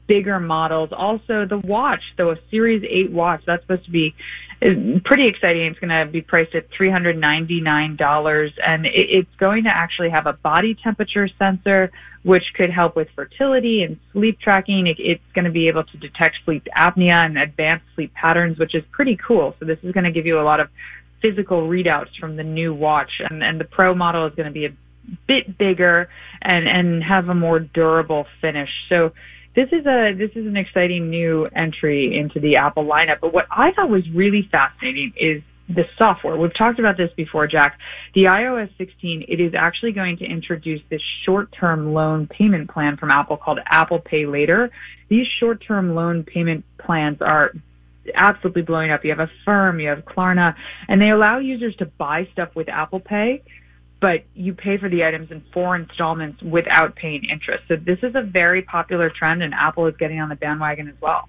bigger 0.07 0.39
models. 0.39 0.89
Also, 0.91 1.45
the 1.45 1.57
watch, 1.57 2.01
the 2.17 2.37
Series 2.51 2.83
8 2.87 3.11
watch, 3.11 3.43
that's 3.45 3.63
supposed 3.63 3.85
to 3.85 3.91
be 3.91 4.15
uh, 4.61 4.99
pretty 5.03 5.27
exciting. 5.27 5.63
It's 5.67 5.79
going 5.79 5.89
to 5.89 6.11
be 6.11 6.21
priced 6.21 6.55
at 6.55 6.69
$399 6.71 8.51
and 8.65 8.85
it's 8.85 9.35
going 9.37 9.63
to 9.63 9.69
actually 9.69 10.09
have 10.09 10.27
a 10.27 10.33
body 10.33 10.75
temperature 10.75 11.27
sensor, 11.39 11.91
which 12.23 12.43
could 12.55 12.69
help 12.69 12.95
with 12.95 13.09
fertility 13.15 13.83
and 13.83 13.99
sleep 14.13 14.39
tracking. 14.39 14.93
It's 14.97 15.21
going 15.33 15.45
to 15.45 15.51
be 15.51 15.67
able 15.67 15.83
to 15.83 15.97
detect 15.97 16.37
sleep 16.45 16.67
apnea 16.75 17.25
and 17.25 17.37
advanced 17.37 17.85
sleep 17.95 18.13
patterns, 18.13 18.57
which 18.57 18.75
is 18.75 18.83
pretty 18.91 19.17
cool. 19.17 19.55
So 19.59 19.65
this 19.65 19.79
is 19.83 19.91
going 19.91 20.05
to 20.05 20.11
give 20.11 20.25
you 20.25 20.39
a 20.39 20.43
lot 20.43 20.59
of 20.59 20.69
physical 21.21 21.67
readouts 21.67 22.15
from 22.19 22.35
the 22.35 22.43
new 22.43 22.73
watch 22.73 23.11
and, 23.19 23.43
and 23.43 23.59
the 23.59 23.65
pro 23.65 23.95
model 23.95 24.27
is 24.27 24.35
going 24.35 24.47
to 24.47 24.53
be 24.53 24.65
a 24.65 24.73
bit 25.27 25.57
bigger 25.57 26.09
and, 26.41 26.67
and 26.67 27.03
have 27.03 27.29
a 27.29 27.35
more 27.35 27.59
durable 27.59 28.25
finish. 28.41 28.69
So 28.89 29.11
this 29.55 29.69
is 29.71 29.85
a 29.85 30.13
this 30.17 30.31
is 30.35 30.45
an 30.45 30.57
exciting 30.57 31.09
new 31.09 31.45
entry 31.55 32.17
into 32.17 32.39
the 32.39 32.57
Apple 32.57 32.85
lineup. 32.85 33.19
But 33.21 33.33
what 33.33 33.45
I 33.49 33.71
thought 33.71 33.89
was 33.89 34.03
really 34.13 34.47
fascinating 34.51 35.13
is 35.17 35.41
the 35.67 35.85
software. 35.97 36.37
We've 36.37 36.55
talked 36.55 36.77
about 36.77 36.97
this 36.97 37.09
before, 37.15 37.47
Jack. 37.47 37.79
The 38.13 38.25
iOS 38.25 38.69
16, 38.77 39.25
it 39.27 39.39
is 39.39 39.53
actually 39.57 39.93
going 39.93 40.17
to 40.17 40.25
introduce 40.25 40.81
this 40.89 41.01
short-term 41.25 41.93
loan 41.93 42.27
payment 42.27 42.69
plan 42.69 42.97
from 42.97 43.09
Apple 43.09 43.37
called 43.37 43.59
Apple 43.65 43.99
Pay 43.99 44.27
Later. 44.27 44.69
These 45.09 45.25
short-term 45.39 45.95
loan 45.95 46.23
payment 46.23 46.65
plans 46.77 47.17
are 47.21 47.51
absolutely 48.13 48.61
blowing 48.61 48.91
up. 48.91 49.03
You 49.03 49.15
have 49.15 49.27
Affirm, 49.27 49.79
you 49.79 49.89
have 49.89 50.05
Klarna, 50.05 50.53
and 50.87 51.01
they 51.01 51.09
allow 51.09 51.39
users 51.39 51.75
to 51.77 51.85
buy 51.85 52.27
stuff 52.31 52.49
with 52.55 52.69
Apple 52.69 52.99
Pay 52.99 53.41
but 53.99 54.23
you 54.33 54.53
pay 54.53 54.77
for 54.77 54.89
the 54.89 55.03
items 55.03 55.31
in 55.31 55.43
four 55.53 55.75
installments 55.75 56.41
without 56.41 56.95
paying 56.95 57.23
interest. 57.25 57.63
So 57.67 57.75
this 57.75 57.99
is 58.03 58.15
a 58.15 58.21
very 58.21 58.61
popular 58.61 59.09
trend, 59.09 59.41
and 59.41 59.53
Apple 59.53 59.87
is 59.87 59.95
getting 59.97 60.19
on 60.19 60.29
the 60.29 60.35
bandwagon 60.35 60.87
as 60.87 60.95
well. 61.01 61.27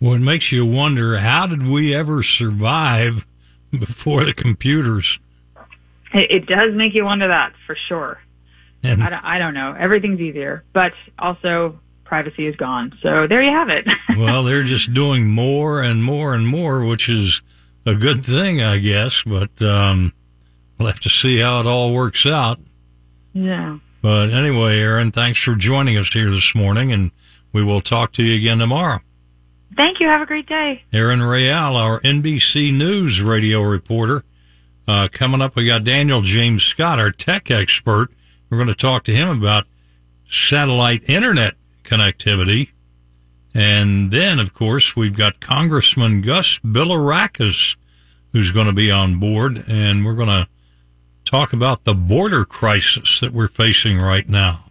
Well, 0.00 0.14
it 0.14 0.20
makes 0.20 0.52
you 0.52 0.66
wonder 0.66 1.16
how 1.16 1.46
did 1.46 1.66
we 1.66 1.94
ever 1.94 2.22
survive 2.22 3.26
before 3.70 4.24
the 4.24 4.34
computers? 4.34 5.18
It, 6.12 6.30
it 6.30 6.46
does 6.46 6.74
make 6.74 6.94
you 6.94 7.04
wonder 7.04 7.28
that 7.28 7.52
for 7.66 7.76
sure. 7.88 8.20
And 8.82 9.02
I 9.02 9.10
don't, 9.10 9.24
I 9.24 9.38
don't 9.38 9.54
know. 9.54 9.74
Everything's 9.78 10.20
easier, 10.20 10.64
but 10.72 10.92
also 11.18 11.80
privacy 12.04 12.46
is 12.46 12.56
gone. 12.56 12.96
So 13.02 13.26
there 13.26 13.42
you 13.42 13.50
have 13.50 13.68
it. 13.68 13.86
well, 14.16 14.44
they're 14.44 14.62
just 14.62 14.94
doing 14.94 15.26
more 15.26 15.82
and 15.82 16.02
more 16.02 16.34
and 16.34 16.46
more, 16.46 16.84
which 16.84 17.08
is 17.08 17.42
a 17.84 17.94
good 17.94 18.24
thing, 18.24 18.62
I 18.62 18.78
guess. 18.78 19.22
But 19.24 19.60
um, 19.62 20.12
we'll 20.78 20.88
have 20.88 21.00
to 21.00 21.08
see 21.08 21.38
how 21.38 21.60
it 21.60 21.66
all 21.66 21.92
works 21.92 22.26
out. 22.26 22.58
yeah. 23.32 23.78
But 24.02 24.30
anyway, 24.30 24.78
Aaron, 24.78 25.10
thanks 25.10 25.42
for 25.42 25.56
joining 25.56 25.96
us 25.96 26.12
here 26.12 26.30
this 26.30 26.54
morning, 26.54 26.92
and 26.92 27.10
we 27.52 27.64
will 27.64 27.80
talk 27.80 28.12
to 28.12 28.22
you 28.22 28.36
again 28.36 28.58
tomorrow. 28.58 29.00
Thank 29.76 29.98
you. 29.98 30.06
Have 30.06 30.20
a 30.20 30.26
great 30.26 30.46
day. 30.46 30.84
Aaron 30.92 31.22
Real, 31.22 31.76
our 31.76 32.00
NBC 32.00 32.72
News 32.72 33.20
radio 33.20 33.62
reporter. 33.62 34.22
Uh, 34.86 35.08
coming 35.10 35.42
up, 35.42 35.56
we 35.56 35.66
got 35.66 35.82
Daniel 35.82 36.20
James 36.20 36.62
Scott, 36.62 37.00
our 37.00 37.10
tech 37.10 37.50
expert. 37.50 38.10
We're 38.48 38.58
going 38.58 38.68
to 38.68 38.74
talk 38.74 39.02
to 39.04 39.14
him 39.14 39.28
about 39.28 39.64
satellite 40.28 41.02
internet 41.08 41.54
connectivity. 41.82 42.68
And 43.54 44.12
then, 44.12 44.38
of 44.38 44.54
course, 44.54 44.94
we've 44.94 45.16
got 45.16 45.40
Congressman 45.40 46.20
Gus 46.20 46.60
Bilirakis, 46.60 47.76
who's 48.32 48.50
going 48.52 48.66
to 48.66 48.72
be 48.72 48.90
on 48.90 49.18
board, 49.18 49.64
and 49.66 50.04
we're 50.04 50.14
going 50.14 50.28
to 50.28 50.46
talk 51.26 51.52
about 51.52 51.84
the 51.84 51.94
border 51.94 52.44
crisis 52.44 53.20
that 53.20 53.32
we're 53.32 53.48
facing 53.48 53.98
right 53.98 54.28
now. 54.28 54.70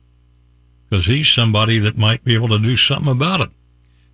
Because 0.90 1.06
he's 1.06 1.30
somebody 1.30 1.78
that 1.80 1.98
might 1.98 2.24
be 2.24 2.34
able 2.34 2.48
to 2.50 2.60
do 2.60 2.78
something 2.78 3.12
about 3.12 3.42
it. 3.42 3.50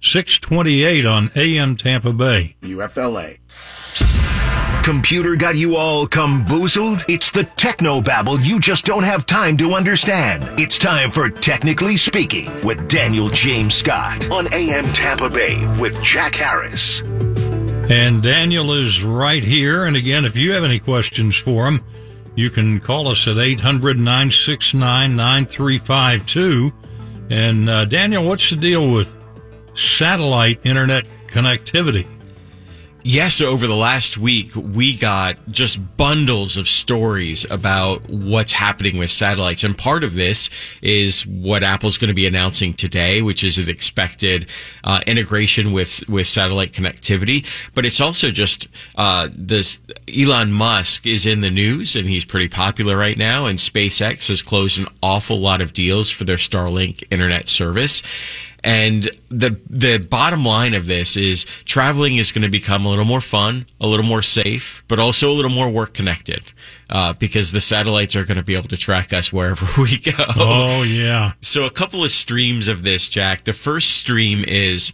628 0.02 1.06
on 1.06 1.32
AM 1.36 1.76
Tampa 1.76 2.12
Bay. 2.12 2.56
UFLA. 2.62 3.38
Computer 4.84 5.36
got 5.36 5.56
you 5.56 5.76
all 5.76 6.08
camboozled? 6.08 7.06
It's 7.08 7.30
the 7.30 7.44
techno 7.44 8.02
babble 8.02 8.40
you 8.40 8.60
just 8.60 8.84
don't 8.84 9.04
have 9.04 9.28
time 9.28 9.56
to 9.58 9.74
understand. 9.74 10.60
It's 10.60 10.80
time 10.80 11.12
for 11.12 11.30
Technically 11.30 11.98
Speaking 11.98 12.50
with 12.66 12.90
Daniel 12.90 13.30
James 13.30 13.76
Scott 13.76 14.32
on 14.32 14.52
AM 14.52 14.86
Tampa 14.94 15.30
Bay 15.30 15.64
with 15.80 16.02
Jack 16.02 16.34
Harris. 16.34 17.02
And 17.02 18.24
Daniel 18.24 18.74
is 18.74 19.04
right 19.04 19.44
here. 19.44 19.86
And 19.86 19.96
again, 19.96 20.26
if 20.26 20.36
you 20.36 20.54
have 20.54 20.64
any 20.64 20.80
questions 20.80 21.38
for 21.38 21.68
him, 21.68 21.84
you 22.42 22.50
can 22.50 22.80
call 22.80 23.08
us 23.08 23.28
at 23.28 23.38
800 23.38 23.98
969 23.98 25.16
9352. 25.16 26.74
And 27.30 27.70
uh, 27.70 27.86
Daniel, 27.86 28.26
what's 28.26 28.50
the 28.50 28.56
deal 28.56 28.92
with 28.92 29.16
satellite 29.76 30.60
internet 30.66 31.06
connectivity? 31.28 32.08
Yes, 33.04 33.42
over 33.42 33.66
the 33.66 33.76
last 33.76 34.20
week, 34.20 34.56
we 34.56 34.96
got 34.96 35.38
just 35.50 35.98
bundles 35.98 36.56
of 36.56 36.68
stories 36.68 37.50
about 37.50 38.08
what's 38.12 38.52
happening 38.52 39.00
with 39.00 39.10
satellites. 39.10 39.64
And 39.64 39.76
part 39.76 40.04
of 40.04 40.14
this 40.14 40.52
is 40.84 41.26
what 41.26 41.64
Apple's 41.64 41.98
going 41.98 42.10
to 42.10 42.14
be 42.14 42.28
announcing 42.28 42.76
today, 42.76 43.24
which 43.24 43.44
is 43.44 43.58
an 43.58 43.70
expected 43.70 44.48
uh, 44.84 45.02
integration 45.08 45.74
with, 45.74 46.08
with 46.08 46.28
satellite 46.28 46.74
connectivity. 46.74 47.44
But 47.74 47.88
it's 47.88 48.00
also 48.00 48.30
just 48.30 48.68
uh, 48.96 49.30
this 49.34 49.82
Elon 50.08 50.52
Musk 50.52 51.08
is 51.08 51.26
in 51.26 51.40
the 51.40 51.50
news 51.50 51.96
and 51.96 52.08
he's 52.08 52.26
pretty 52.26 52.50
popular 52.50 52.96
right 52.96 53.18
now. 53.18 53.48
And 53.48 53.58
SpaceX 53.58 54.28
has 54.28 54.44
closed 54.44 54.78
an 54.78 54.88
awful 55.02 55.40
lot 55.40 55.62
of 55.62 55.74
deals 55.74 56.12
for 56.12 56.24
their 56.24 56.38
Starlink 56.38 57.04
internet 57.10 57.48
service. 57.48 58.04
And 58.64 59.10
the 59.30 59.60
the 59.70 59.98
bottom 59.98 60.46
line 60.46 60.76
of 60.76 60.86
this 60.86 61.18
is 61.18 61.46
traveling 61.66 62.18
is 62.18 62.32
going 62.32 62.44
to 62.44 62.50
become 62.50 62.86
a 62.86 62.90
little 62.90 63.06
more 63.06 63.22
fun, 63.22 63.66
a 63.80 63.88
little 63.88 64.06
more 64.06 64.22
safe, 64.22 64.84
but 64.88 65.00
also 65.00 65.32
a 65.32 65.34
little 65.34 65.50
more 65.50 65.70
work 65.70 65.96
connected, 65.96 66.52
uh, 66.90 67.14
because 67.14 67.52
the 67.52 67.62
satellites 67.62 68.16
are 68.16 68.24
going 68.24 68.38
to 68.38 68.44
be 68.44 68.56
able 68.56 68.70
to 68.70 68.78
track 68.78 69.14
us 69.14 69.34
wherever 69.34 69.66
we 69.82 69.98
go. 69.98 70.12
Oh, 70.36 70.84
yeah. 70.84 71.34
So 71.42 71.66
a 71.66 71.72
couple 71.72 72.04
of 72.04 72.12
streams 72.12 72.68
of 72.68 72.84
this, 72.84 73.10
Jack. 73.10 73.46
The 73.46 73.54
first 73.54 73.94
stream 73.94 74.46
is 74.48 74.94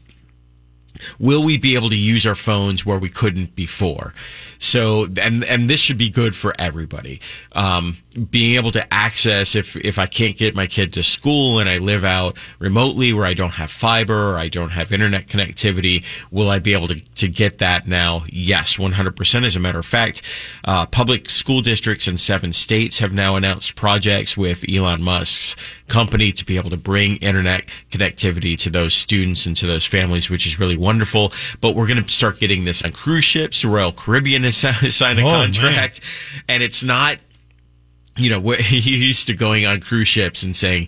will 1.20 1.44
we 1.44 1.58
be 1.58 1.76
able 1.76 1.90
to 1.90 1.96
use 1.96 2.26
our 2.26 2.36
phones 2.36 2.86
where 2.86 3.00
we 3.00 3.10
couldn't 3.10 3.56
before? 3.56 4.14
So, 4.60 5.08
and 5.22 5.44
and 5.44 5.70
this 5.70 5.80
should 5.80 5.98
be 5.98 6.10
good 6.10 6.36
for 6.36 6.54
everybody. 6.60 7.22
Um, 7.54 7.98
being 8.32 8.56
able 8.56 8.72
to 8.72 8.94
access 8.94 9.56
if 9.56 9.76
if 9.78 10.00
I 10.00 10.08
can't 10.08 10.38
get 10.38 10.56
my 10.56 10.66
kid 10.68 10.94
to 10.94 11.04
school 11.04 11.60
and 11.60 11.70
I 11.70 11.78
live 11.78 12.04
out 12.04 12.38
remotely 12.60 13.14
where 13.14 13.26
I 13.26 13.34
don't 13.34 13.52
have 13.52 13.70
fiber 13.70 14.34
or 14.34 14.38
I 14.38 14.48
don't 14.48 14.72
have 14.72 14.92
internet 14.92 15.28
connectivity, 15.28 16.04
will 16.32 16.50
I 16.50 16.60
be 16.60 16.74
able 16.74 16.88
to 16.88 17.00
to 17.00 17.28
get 17.28 17.60
that 17.60 17.88
now? 17.88 18.24
Yes, 18.32 18.78
100%. 18.78 19.46
As 19.46 19.56
a 19.56 19.60
matter 19.60 19.80
of 19.80 19.86
fact, 19.86 20.22
uh, 20.66 20.86
public 20.86 21.30
school 21.30 21.62
districts 21.62 22.08
in 22.08 22.18
seven 22.18 22.54
states 22.54 23.00
have 23.00 23.14
now 23.14 23.36
announced 23.36 23.76
projects 23.76 24.36
with 24.36 24.66
Elon 24.70 25.04
Musk's 25.04 25.56
company 25.88 26.32
to 26.32 26.46
be 26.46 26.58
able 26.58 26.70
to 26.70 26.78
bring 26.78 27.18
internet 27.18 27.68
connectivity 27.92 28.58
to 28.58 28.70
those 28.70 28.94
students 28.94 29.46
and 29.46 29.56
to 29.58 29.66
those 29.66 29.86
families, 29.86 30.30
which 30.30 30.46
is 30.46 30.60
really 30.60 30.78
wonderful. 30.78 31.32
But 31.62 31.76
we're 31.76 31.88
going 31.88 32.04
to 32.04 32.12
start 32.12 32.40
getting 32.40 32.66
this 32.66 32.82
on 32.82 32.92
cruise 32.92 33.24
ships. 33.24 33.64
Royal 33.64 33.92
Caribbean 33.92 34.44
has 34.48 34.96
sign 34.96 35.20
a 35.20 35.26
Oh, 35.26 35.30
contract, 35.30 36.02
and 36.48 36.64
it's 36.64 36.84
not 36.84 37.18
you 38.18 38.30
know, 38.30 38.40
where 38.40 38.58
he 38.62 38.98
used 38.98 39.28
to 39.28 39.34
going 39.34 39.66
on 39.66 39.80
cruise 39.80 40.08
ships 40.08 40.44
and 40.44 40.56
saying, 40.56 40.88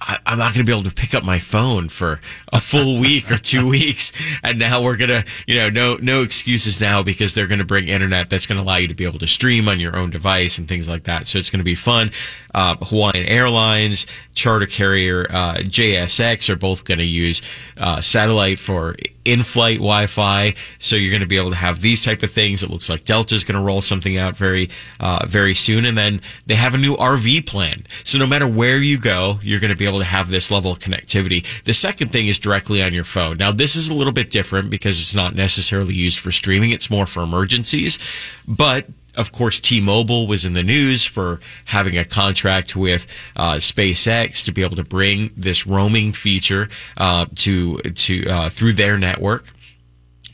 I, 0.00 0.18
I'm 0.24 0.38
not 0.38 0.54
going 0.54 0.64
to 0.64 0.70
be 0.70 0.72
able 0.72 0.88
to 0.88 0.94
pick 0.94 1.14
up 1.14 1.22
my 1.24 1.38
phone 1.38 1.88
for 1.88 2.20
a 2.52 2.60
full 2.60 2.98
week 3.00 3.30
or 3.30 3.36
two 3.36 3.68
weeks. 3.68 4.12
And 4.42 4.58
now 4.58 4.82
we're 4.82 4.96
going 4.96 5.10
to, 5.10 5.24
you 5.46 5.56
know, 5.56 5.68
no, 5.68 5.96
no 5.96 6.22
excuses 6.22 6.80
now 6.80 7.02
because 7.02 7.34
they're 7.34 7.46
going 7.46 7.58
to 7.58 7.66
bring 7.66 7.88
internet 7.88 8.30
that's 8.30 8.46
going 8.46 8.58
to 8.58 8.64
allow 8.64 8.76
you 8.76 8.88
to 8.88 8.94
be 8.94 9.04
able 9.04 9.18
to 9.18 9.26
stream 9.26 9.68
on 9.68 9.78
your 9.78 9.96
own 9.96 10.10
device 10.10 10.56
and 10.56 10.66
things 10.66 10.88
like 10.88 11.04
that. 11.04 11.26
So 11.26 11.38
it's 11.38 11.50
going 11.50 11.60
to 11.60 11.64
be 11.64 11.74
fun. 11.74 12.12
Uh, 12.54 12.76
Hawaiian 12.76 13.26
Airlines, 13.26 14.06
charter 14.34 14.66
carrier, 14.66 15.26
uh, 15.28 15.56
JSX 15.56 16.48
are 16.48 16.56
both 16.56 16.84
going 16.84 16.98
to 16.98 17.04
use, 17.04 17.42
uh, 17.76 18.00
satellite 18.00 18.58
for 18.58 18.96
in-flight 19.24 19.78
Wi-Fi. 19.78 20.54
So 20.78 20.96
you're 20.96 21.10
going 21.10 21.20
to 21.20 21.26
be 21.26 21.36
able 21.36 21.50
to 21.50 21.56
have 21.56 21.80
these 21.80 22.04
type 22.04 22.22
of 22.22 22.30
things. 22.30 22.62
It 22.62 22.70
looks 22.70 22.88
like 22.88 23.04
Delta's 23.04 23.44
going 23.44 23.58
to 23.58 23.64
roll 23.64 23.82
something 23.82 24.18
out 24.18 24.36
very, 24.36 24.70
uh, 24.98 25.26
very 25.26 25.54
soon. 25.54 25.84
And 25.84 25.96
then 25.96 26.20
they 26.46 26.54
have 26.54 26.74
a 26.74 26.78
new 26.78 26.96
RV 26.96 27.46
plan. 27.46 27.84
So 28.04 28.18
no 28.18 28.26
matter 28.26 28.46
where 28.46 28.78
you 28.78 28.98
go, 28.98 29.38
you're 29.42 29.60
going 29.60 29.72
to 29.72 29.76
be 29.76 29.86
able 29.86 29.98
to 29.98 30.04
have 30.04 30.30
this 30.30 30.50
level 30.50 30.72
of 30.72 30.78
connectivity. 30.78 31.44
The 31.64 31.74
second 31.74 32.08
thing 32.08 32.28
is 32.28 32.38
directly 32.38 32.82
on 32.82 32.92
your 32.92 33.04
phone. 33.04 33.36
Now 33.36 33.52
this 33.52 33.76
is 33.76 33.88
a 33.88 33.94
little 33.94 34.12
bit 34.12 34.30
different 34.30 34.70
because 34.70 35.00
it's 35.00 35.14
not 35.14 35.34
necessarily 35.34 35.94
used 35.94 36.18
for 36.18 36.32
streaming. 36.32 36.70
It's 36.70 36.90
more 36.90 37.06
for 37.06 37.22
emergencies, 37.22 37.98
but 38.46 38.86
of 39.16 39.32
course, 39.32 39.60
T-Mobile 39.60 40.26
was 40.26 40.44
in 40.44 40.52
the 40.52 40.62
news 40.62 41.04
for 41.04 41.40
having 41.66 41.96
a 41.96 42.04
contract 42.04 42.76
with 42.76 43.06
uh, 43.36 43.54
SpaceX 43.54 44.44
to 44.44 44.52
be 44.52 44.62
able 44.62 44.76
to 44.76 44.84
bring 44.84 45.32
this 45.36 45.66
roaming 45.66 46.12
feature 46.12 46.68
uh, 46.96 47.26
to 47.36 47.76
to 47.78 48.26
uh, 48.28 48.48
through 48.50 48.74
their 48.74 48.98
network. 48.98 49.44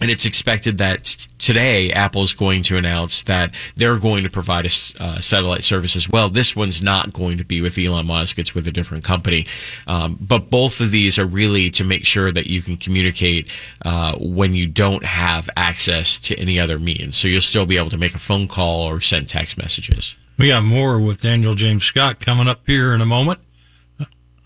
And 0.01 0.11
it's 0.11 0.27
expected 0.27 0.79
that 0.79 1.05
today 1.39 1.93
Apple 1.93 2.23
is 2.23 2.33
going 2.33 2.63
to 2.65 2.77
announce 2.77 3.23
that 3.23 3.55
they're 3.77 3.99
going 3.99 4.25
to 4.25 4.31
provide 4.31 4.67
a 4.67 4.71
uh, 5.01 5.21
satellite 5.21 5.65
service 5.65 5.97
as 5.97 6.09
well. 6.09 6.29
This 6.29 6.55
one's 6.57 6.83
not 6.83 7.13
going 7.13 7.39
to 7.39 7.45
be 7.45 7.61
with 7.61 7.79
Elon 7.79 8.07
Musk; 8.07 8.39
it's 8.39 8.55
with 8.55 8.67
a 8.69 8.73
different 8.73 9.05
company. 9.05 9.47
Um, 9.87 10.19
but 10.21 10.51
both 10.51 10.81
of 10.81 10.91
these 10.91 11.19
are 11.19 11.27
really 11.27 11.71
to 11.71 11.85
make 11.85 12.05
sure 12.05 12.33
that 12.33 12.47
you 12.47 12.63
can 12.63 12.77
communicate 12.77 13.51
uh, 13.85 14.17
when 14.19 14.55
you 14.55 14.67
don't 14.67 15.05
have 15.05 15.49
access 15.57 16.19
to 16.19 16.39
any 16.39 16.59
other 16.59 16.79
means. 16.79 17.17
So 17.17 17.29
you'll 17.29 17.41
still 17.41 17.67
be 17.67 17.77
able 17.79 17.91
to 17.91 17.99
make 17.99 18.15
a 18.15 18.19
phone 18.19 18.49
call 18.49 18.89
or 18.89 19.01
send 19.01 19.29
text 19.29 19.59
messages. 19.59 20.17
We 20.39 20.49
got 20.49 20.65
more 20.65 21.01
with 21.01 21.23
Daniel 21.23 21.55
James 21.55 21.85
Scott 21.85 22.21
coming 22.21 22.47
up 22.47 22.61
here 22.67 22.93
in 22.93 23.01
a 23.01 23.07
moment. 23.07 23.41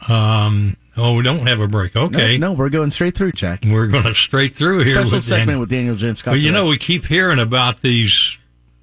Um, 0.08 0.76
oh, 0.96 1.14
we 1.14 1.22
don't 1.22 1.46
have 1.46 1.60
a 1.60 1.68
break. 1.68 1.96
Okay. 1.96 2.38
No, 2.38 2.48
no, 2.48 2.52
we're 2.52 2.68
going 2.70 2.90
straight 2.90 3.16
through, 3.16 3.32
Jack. 3.32 3.64
We're 3.66 3.86
going 3.86 4.14
straight 4.14 4.54
through 4.54 4.84
here 4.84 4.96
Special 4.96 5.18
with 5.18 5.24
segment 5.24 5.46
Daniel. 5.46 5.60
with 5.60 5.70
Daniel 5.70 5.94
James 5.96 6.18
Scott. 6.20 6.32
Well, 6.32 6.40
you 6.40 6.52
know, 6.52 6.66
we 6.66 6.78
keep 6.78 7.06
hearing 7.06 7.38
about 7.38 7.82
these 7.82 8.38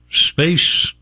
space 0.09 0.93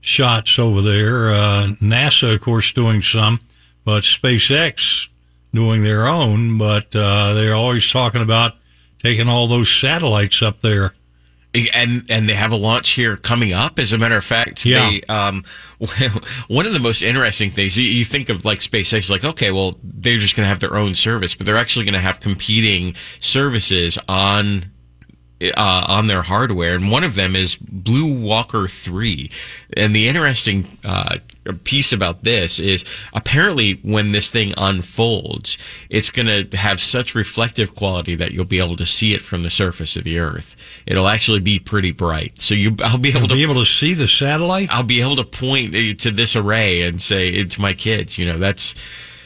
shots 0.00 0.58
over 0.58 0.82
there. 0.82 1.34
Uh, 1.34 1.66
NASA, 1.80 2.34
of 2.34 2.40
course, 2.40 2.72
doing 2.72 3.02
some, 3.02 3.40
but 3.84 4.02
SpaceX 4.02 5.08
doing 5.52 5.82
their 5.82 6.06
own. 6.06 6.58
But 6.58 6.94
uh, 6.94 7.34
they're 7.34 7.54
always 7.54 7.90
talking 7.90 8.22
about 8.22 8.54
taking 8.98 9.28
all 9.28 9.48
those 9.48 9.70
satellites 9.70 10.42
up 10.42 10.60
there. 10.60 10.94
And 11.74 12.04
and 12.10 12.28
they 12.28 12.34
have 12.34 12.52
a 12.52 12.56
launch 12.56 12.90
here 12.90 13.16
coming 13.16 13.52
up. 13.52 13.78
As 13.78 13.92
a 13.92 13.98
matter 13.98 14.16
of 14.16 14.24
fact, 14.24 14.64
Yeah. 14.64 14.90
they 14.90 15.00
um, 15.12 15.44
one 16.48 16.66
of 16.66 16.72
the 16.72 16.80
most 16.80 17.02
interesting 17.02 17.50
things 17.50 17.76
you, 17.78 17.84
you 17.84 18.04
think 18.04 18.28
of 18.28 18.44
like 18.44 18.60
SpaceX, 18.60 19.10
like 19.10 19.24
okay, 19.24 19.50
well 19.50 19.78
they're 19.82 20.18
just 20.18 20.36
going 20.36 20.44
to 20.44 20.48
have 20.48 20.60
their 20.60 20.76
own 20.76 20.94
service, 20.94 21.34
but 21.34 21.46
they're 21.46 21.56
actually 21.56 21.84
going 21.84 21.94
to 21.94 22.00
have 22.00 22.20
competing 22.20 22.94
services 23.20 23.98
on. 24.08 24.70
Uh, 25.38 25.84
on 25.86 26.06
their 26.06 26.22
hardware, 26.22 26.74
and 26.76 26.90
one 26.90 27.04
of 27.04 27.14
them 27.14 27.36
is 27.36 27.56
Blue 27.56 28.20
Walker 28.22 28.66
3. 28.66 29.30
And 29.76 29.94
the 29.94 30.08
interesting 30.08 30.78
uh, 30.82 31.18
piece 31.52 31.92
about 31.92 32.24
this 32.24 32.58
is 32.58 32.84
apparently 33.12 33.74
when 33.82 34.12
this 34.12 34.30
thing 34.30 34.52
unfolds, 34.56 35.58
it's 35.90 36.10
going 36.10 36.26
to 36.50 36.56
have 36.56 36.80
such 36.80 37.14
reflective 37.14 37.74
quality 37.74 38.14
that 38.14 38.32
you'll 38.32 38.44
be 38.44 38.58
able 38.58 38.76
to 38.76 38.86
see 38.86 39.14
it 39.14 39.22
from 39.22 39.42
the 39.42 39.50
surface 39.50 39.96
of 39.96 40.04
the 40.04 40.18
Earth. 40.18 40.56
It'll 40.86 41.08
actually 41.08 41.40
be 41.40 41.58
pretty 41.58 41.92
bright. 41.92 42.40
So 42.40 42.54
you, 42.54 42.76
I'll 42.80 42.98
be 42.98 43.10
able 43.10 43.20
You'll 43.20 43.28
to 43.28 43.34
be 43.34 43.42
able 43.42 43.54
to 43.54 43.66
see 43.66 43.94
the 43.94 44.08
satellite. 44.08 44.68
I'll 44.70 44.82
be 44.82 45.00
able 45.02 45.16
to 45.16 45.24
point 45.24 46.00
to 46.00 46.10
this 46.10 46.36
array 46.36 46.82
and 46.82 47.00
say 47.00 47.44
to 47.44 47.60
my 47.60 47.72
kids, 47.72 48.18
you 48.18 48.26
know, 48.26 48.38
that's 48.38 48.74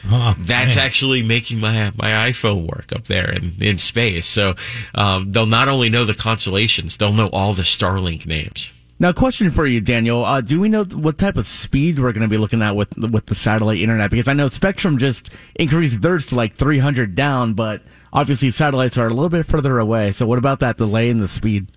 Oh, 0.09 0.35
that's 0.39 0.77
man. 0.77 0.85
actually 0.85 1.21
making 1.21 1.59
my 1.59 1.91
my 1.95 2.31
iPhone 2.31 2.65
work 2.67 2.91
up 2.91 3.03
there 3.03 3.31
in, 3.31 3.53
in 3.61 3.77
space. 3.77 4.25
So 4.25 4.55
um, 4.95 5.31
they'll 5.31 5.45
not 5.45 5.67
only 5.67 5.89
know 5.89 6.05
the 6.05 6.15
constellations, 6.15 6.97
they'll 6.97 7.13
know 7.13 7.27
all 7.27 7.53
the 7.53 7.61
Starlink 7.61 8.25
names. 8.25 8.71
Now, 9.01 9.11
question 9.11 9.49
for 9.49 9.65
you, 9.65 9.81
Daniel. 9.81 10.23
Uh, 10.23 10.41
do 10.41 10.59
we 10.59 10.69
know 10.69 10.83
what 10.83 11.17
type 11.17 11.35
of 11.35 11.47
speed 11.47 11.97
we're 11.97 12.11
going 12.11 12.21
to 12.21 12.27
be 12.27 12.37
looking 12.37 12.61
at 12.61 12.75
with 12.75 12.95
with 12.95 13.25
the 13.25 13.33
satellite 13.33 13.79
internet? 13.79 14.11
Because 14.11 14.27
I 14.27 14.33
know 14.33 14.47
Spectrum 14.47 14.99
just 14.99 15.31
increased 15.55 16.03
theirs 16.03 16.27
to 16.27 16.35
like 16.35 16.53
300 16.53 17.15
down, 17.15 17.55
but 17.55 17.81
obviously 18.13 18.51
satellites 18.51 18.99
are 18.99 19.07
a 19.07 19.09
little 19.09 19.29
bit 19.29 19.47
further 19.47 19.79
away. 19.79 20.11
So, 20.11 20.27
what 20.27 20.37
about 20.37 20.59
that 20.59 20.77
delay 20.77 21.09
in 21.09 21.19
the 21.19 21.27
speed? 21.27 21.71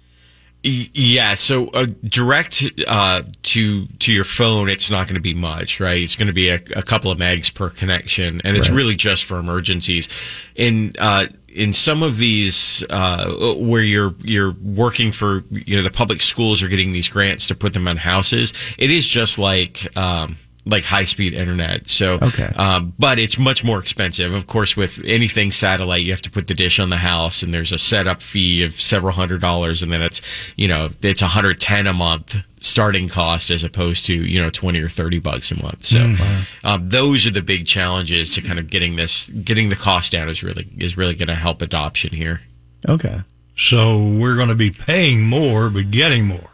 Yeah, 0.67 1.35
so 1.35 1.69
uh, 1.69 1.87
direct 2.05 2.65
uh, 2.89 3.23
to 3.43 3.87
to 3.87 4.13
your 4.13 4.25
phone, 4.25 4.71
it's 4.71 4.91
not 4.91 5.07
going 5.07 5.17
to 5.17 5.21
be 5.21 5.35
much, 5.35 5.79
right? 5.79 6.01
It's 6.03 6.17
going 6.17 6.29
to 6.29 6.33
be 6.33 6.49
a, 6.49 6.55
a 6.75 6.83
couple 6.83 7.11
of 7.11 7.19
megs 7.19 7.53
per 7.55 7.69
connection, 7.69 8.41
and 8.45 8.57
it's 8.57 8.71
Right. 8.71 8.77
really 8.77 8.97
just 8.97 9.25
for 9.25 9.39
emergencies. 9.39 10.09
In 10.57 10.93
uh, 10.99 11.27
in 11.49 11.75
some 11.75 12.03
of 12.03 12.17
these 12.17 12.83
uh, 12.89 13.55
where 13.59 13.83
you're 13.83 14.15
you're 14.23 14.53
working 14.63 15.13
for, 15.13 15.45
you 15.51 15.77
know, 15.77 15.83
the 15.83 15.91
public 15.91 16.23
schools 16.23 16.63
are 16.63 16.69
getting 16.69 16.93
these 16.93 17.11
grants 17.11 17.47
to 17.49 17.55
put 17.55 17.75
them 17.75 17.87
on 17.87 17.99
houses. 17.99 18.55
It 18.79 18.91
is 18.91 19.07
just 19.07 19.39
like. 19.39 19.95
Um, 19.99 20.39
like 20.67 20.85
high 20.85 21.05
speed 21.05 21.35
internet. 21.35 21.89
So, 21.91 22.15
Okay. 22.23 22.47
um, 22.57 22.95
but 22.99 23.19
it's 23.19 23.39
much 23.39 23.63
more 23.63 23.79
expensive. 23.79 24.33
Of 24.33 24.47
course, 24.47 24.77
with 24.77 24.99
anything 25.05 25.53
satellite, 25.53 26.05
you 26.05 26.11
have 26.13 26.23
to 26.23 26.31
put 26.31 26.47
the 26.49 26.55
dish 26.55 26.79
on 26.79 26.89
the 26.89 26.97
house 26.97 27.43
and 27.43 27.53
there's 27.53 27.71
a 27.73 27.79
setup 27.79 28.23
fee 28.23 28.63
of 28.63 28.81
several 28.81 29.13
hundred 29.13 29.41
dollars. 29.43 29.83
And 29.83 29.93
then 29.93 30.01
it's, 30.01 30.23
you 30.57 30.67
know, 30.67 30.89
it's 31.03 31.21
110 31.21 31.87
a 31.87 31.93
month 31.93 32.37
starting 32.61 33.09
cost 33.09 33.51
as 33.51 33.63
opposed 33.63 34.07
to, 34.07 34.15
you 34.15 34.41
know, 34.41 34.49
20 34.49 34.81
or 34.81 34.89
30 34.89 35.19
bucks 35.19 35.51
a 35.51 35.63
month. 35.63 35.85
So, 35.85 35.99
Mm, 35.99 36.19
wow. 36.19 36.43
um, 36.75 36.87
those 36.87 37.27
are 37.27 37.31
the 37.31 37.43
big 37.43 37.67
challenges 37.67 38.33
to 38.35 38.41
kind 38.41 38.59
of 38.59 38.71
getting 38.71 38.97
this, 38.97 39.29
getting 39.29 39.69
the 39.69 39.77
cost 39.77 40.13
down 40.13 40.31
is 40.31 40.43
really, 40.43 40.67
is 40.79 40.97
really 40.97 41.15
going 41.15 41.29
to 41.29 41.35
help 41.35 41.61
adoption 41.61 42.15
here. 42.15 42.41
Okay. 42.89 43.21
So 43.57 44.03
we're 44.03 44.35
going 44.35 44.49
to 44.49 44.55
be 44.55 44.71
paying 44.71 45.23
more, 45.23 45.69
but 45.69 45.91
getting 45.91 46.25
more. 46.25 46.51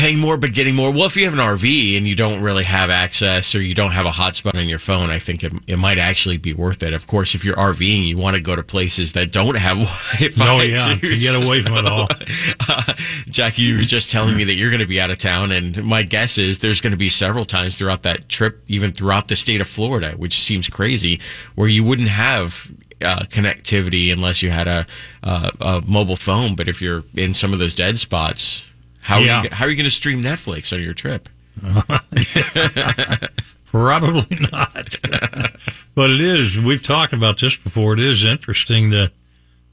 Paying 0.00 0.18
more 0.18 0.38
but 0.38 0.54
getting 0.54 0.74
more. 0.74 0.90
Well, 0.90 1.04
if 1.04 1.14
you 1.14 1.24
have 1.26 1.34
an 1.34 1.40
RV 1.40 1.98
and 1.98 2.08
you 2.08 2.16
don't 2.16 2.40
really 2.40 2.64
have 2.64 2.88
access 2.88 3.54
or 3.54 3.60
you 3.60 3.74
don't 3.74 3.90
have 3.90 4.06
a 4.06 4.10
hotspot 4.10 4.56
on 4.56 4.66
your 4.66 4.78
phone, 4.78 5.10
I 5.10 5.18
think 5.18 5.44
it, 5.44 5.52
it 5.66 5.76
might 5.76 5.98
actually 5.98 6.38
be 6.38 6.54
worth 6.54 6.82
it. 6.82 6.94
Of 6.94 7.06
course, 7.06 7.34
if 7.34 7.44
you're 7.44 7.54
RVing, 7.56 8.06
you 8.06 8.16
want 8.16 8.34
to 8.34 8.40
go 8.40 8.56
to 8.56 8.62
places 8.62 9.12
that 9.12 9.30
don't 9.30 9.56
have 9.56 9.76
Wi-Fi. 10.18 10.48
Oh, 10.48 10.62
yeah, 10.62 10.94
too. 10.94 11.00
to 11.00 11.18
get 11.18 11.46
away 11.46 11.60
from 11.62 11.74
it 11.74 11.86
all. 11.86 12.08
Uh, 12.68 12.92
Jackie, 13.26 13.62
you 13.62 13.76
were 13.76 13.82
just 13.82 14.10
telling 14.10 14.36
me 14.36 14.44
that 14.44 14.54
you're 14.54 14.70
going 14.70 14.80
to 14.80 14.86
be 14.86 15.00
out 15.00 15.10
of 15.10 15.18
town, 15.18 15.50
and 15.50 15.82
my 15.82 16.02
guess 16.02 16.38
is 16.38 16.60
there's 16.60 16.80
going 16.80 16.92
to 16.92 16.96
be 16.96 17.08
several 17.08 17.44
times 17.44 17.76
throughout 17.76 18.02
that 18.02 18.28
trip, 18.28 18.62
even 18.68 18.92
throughout 18.92 19.28
the 19.28 19.34
state 19.34 19.60
of 19.60 19.66
Florida, 19.66 20.12
which 20.12 20.38
seems 20.38 20.68
crazy, 20.68 21.20
where 21.54 21.66
you 21.68 21.82
wouldn't 21.82 22.08
have 22.08 22.70
uh, 23.02 23.20
connectivity 23.24 24.12
unless 24.12 24.42
you 24.42 24.50
had 24.50 24.68
a, 24.68 24.86
uh, 25.22 25.50
a 25.60 25.82
mobile 25.86 26.16
phone. 26.16 26.54
But 26.54 26.68
if 26.68 26.80
you're 26.80 27.02
in 27.14 27.34
some 27.34 27.52
of 27.52 27.58
those 27.58 27.74
dead 27.74 27.98
spots, 27.98 28.64
how 29.00 29.16
are 29.16 29.20
you, 29.22 29.50
how 29.50 29.64
are 29.64 29.70
you 29.70 29.76
going 29.76 29.84
to 29.84 29.90
stream 29.90 30.22
Netflix 30.22 30.72
on 30.72 30.82
your 30.82 30.94
trip? 30.94 31.28
Probably 33.64 34.38
not. 34.52 34.98
but 35.94 36.10
it 36.10 36.20
is. 36.20 36.58
We've 36.58 36.82
talked 36.82 37.12
about 37.12 37.40
this 37.40 37.56
before. 37.56 37.94
It 37.94 38.00
is 38.00 38.24
interesting 38.24 38.90
that, 38.90 39.12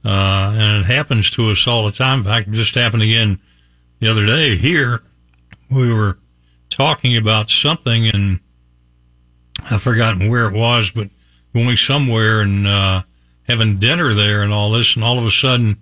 uh, 0.06 0.54
and 0.56 0.80
it 0.82 0.86
happens 0.86 1.30
to 1.32 1.50
us 1.50 1.68
all 1.68 1.86
the 1.86 1.92
time. 1.92 2.20
In 2.20 2.26
fact, 2.26 2.48
it 2.48 2.52
just 2.52 2.76
happened 2.76 3.04
again 3.04 3.40
the 4.00 4.08
other 4.08 4.26
day 4.26 4.56
here. 4.56 5.02
We 5.70 5.92
were 5.92 6.18
talking 6.70 7.18
about 7.18 7.50
something 7.50 8.08
and 8.08 8.40
I've 9.70 9.82
forgotten 9.82 10.30
where 10.30 10.48
it 10.48 10.54
was, 10.54 10.92
but 10.92 11.10
going 11.54 11.76
somewhere 11.76 12.42
and, 12.42 12.68
uh, 12.68 13.04
having 13.48 13.76
dinner 13.76 14.14
there 14.14 14.42
and 14.44 14.54
all 14.54 14.72
this. 14.72 14.96
And 14.96 15.04
all 15.04 15.18
of 15.18 15.26
a 15.26 15.32
sudden, 15.32 15.78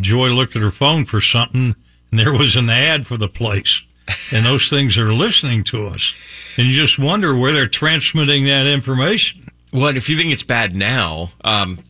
Joy 0.00 0.28
looked 0.28 0.56
at 0.56 0.62
her 0.62 0.70
phone 0.70 1.04
for 1.04 1.20
something 1.20 1.74
and 2.16 2.26
there 2.26 2.32
was 2.32 2.56
an 2.56 2.70
ad 2.70 3.06
for 3.06 3.18
the 3.18 3.28
place. 3.28 3.82
And 4.32 4.46
those 4.46 4.70
things 4.70 4.96
are 4.96 5.12
listening 5.12 5.64
to 5.64 5.88
us. 5.88 6.14
And 6.56 6.66
you 6.66 6.72
just 6.72 6.98
wonder 6.98 7.36
where 7.36 7.52
they're 7.52 7.66
transmitting 7.66 8.46
that 8.46 8.66
information. 8.66 9.50
Well, 9.70 9.94
if 9.94 10.08
you 10.08 10.16
think 10.16 10.32
it's 10.32 10.42
bad 10.42 10.74
now, 10.74 11.32
um, 11.44 11.80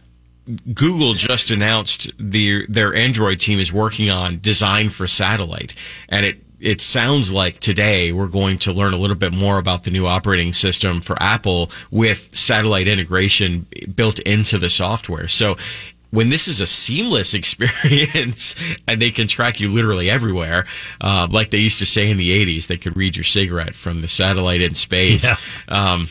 Google 0.74 1.12
just 1.12 1.52
announced 1.52 2.10
the, 2.18 2.66
their 2.68 2.92
Android 2.92 3.38
team 3.38 3.60
is 3.60 3.72
working 3.72 4.10
on 4.10 4.40
design 4.40 4.88
for 4.88 5.06
satellite, 5.06 5.74
and 6.08 6.26
it 6.26 6.42
it 6.58 6.80
sounds 6.80 7.30
like 7.30 7.60
today 7.60 8.12
we're 8.12 8.28
going 8.28 8.56
to 8.56 8.72
learn 8.72 8.94
a 8.94 8.96
little 8.96 9.14
bit 9.14 9.34
more 9.34 9.58
about 9.58 9.84
the 9.84 9.90
new 9.90 10.06
operating 10.06 10.54
system 10.54 11.02
for 11.02 11.14
Apple 11.22 11.70
with 11.90 12.34
satellite 12.34 12.88
integration 12.88 13.66
built 13.94 14.18
into 14.20 14.56
the 14.56 14.70
software. 14.70 15.28
So 15.28 15.58
when 16.10 16.28
this 16.28 16.48
is 16.48 16.60
a 16.60 16.66
seamless 16.66 17.34
experience 17.40 18.54
and 18.86 19.00
they 19.00 19.10
can 19.10 19.26
track 19.26 19.60
you 19.60 19.70
literally 19.70 20.10
everywhere, 20.10 20.66
uh, 21.00 21.26
like 21.30 21.50
they 21.50 21.58
used 21.58 21.78
to 21.80 21.86
say 21.86 22.10
in 22.10 22.16
the 22.16 22.44
80s, 22.44 22.66
they 22.66 22.76
could 22.76 22.96
read 22.96 23.16
your 23.16 23.24
cigarette 23.24 23.74
from 23.74 24.00
the 24.00 24.08
satellite 24.08 24.60
in 24.60 24.74
space. 24.74 25.24
Yeah. 25.24 25.36
Um, 25.68 26.08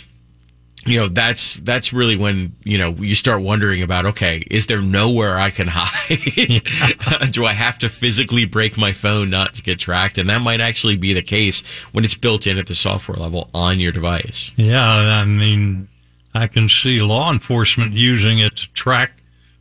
you 0.86 1.00
know 1.00 1.08
that's 1.08 1.56
that's 1.62 1.92
really 1.92 2.16
when 2.16 2.56
you 2.64 2.78
know 2.78 2.92
you 2.92 3.16
start 3.16 3.42
wondering 3.42 3.82
about 3.82 4.06
okay 4.06 4.44
is 4.52 4.68
there 4.68 4.82
nowhere 4.82 5.38
i 5.38 5.50
can 5.50 5.68
hide 5.72 7.32
do 7.32 7.46
i 7.46 7.54
have 7.54 7.80
to 7.80 7.90
physically 7.90 8.46
break 8.46 8.78
my 8.78 8.92
phone 8.92 9.30
not 9.30 9.56
to 9.56 9.64
get 9.64 9.80
tracked 9.80 10.18
and 10.18 10.30
that 10.30 10.42
might 10.42 10.62
actually 10.62 10.96
be 10.96 11.14
the 11.14 11.24
case 11.24 11.62
when 11.92 12.06
it's 12.06 12.14
built 12.14 12.46
in 12.46 12.58
at 12.58 12.68
the 12.68 12.76
software 12.76 13.18
level 13.18 13.50
on 13.54 13.80
your 13.80 13.92
device 13.92 14.52
Yeah, 14.58 14.86
I 14.86 15.26
mean, 15.26 15.88
I 16.34 16.48
can 16.48 16.70
see 16.70 17.02
law 17.02 17.32
enforcement 17.32 17.94
using 17.94 18.40
it 18.40 18.56
to 18.58 18.72
track 18.74 19.14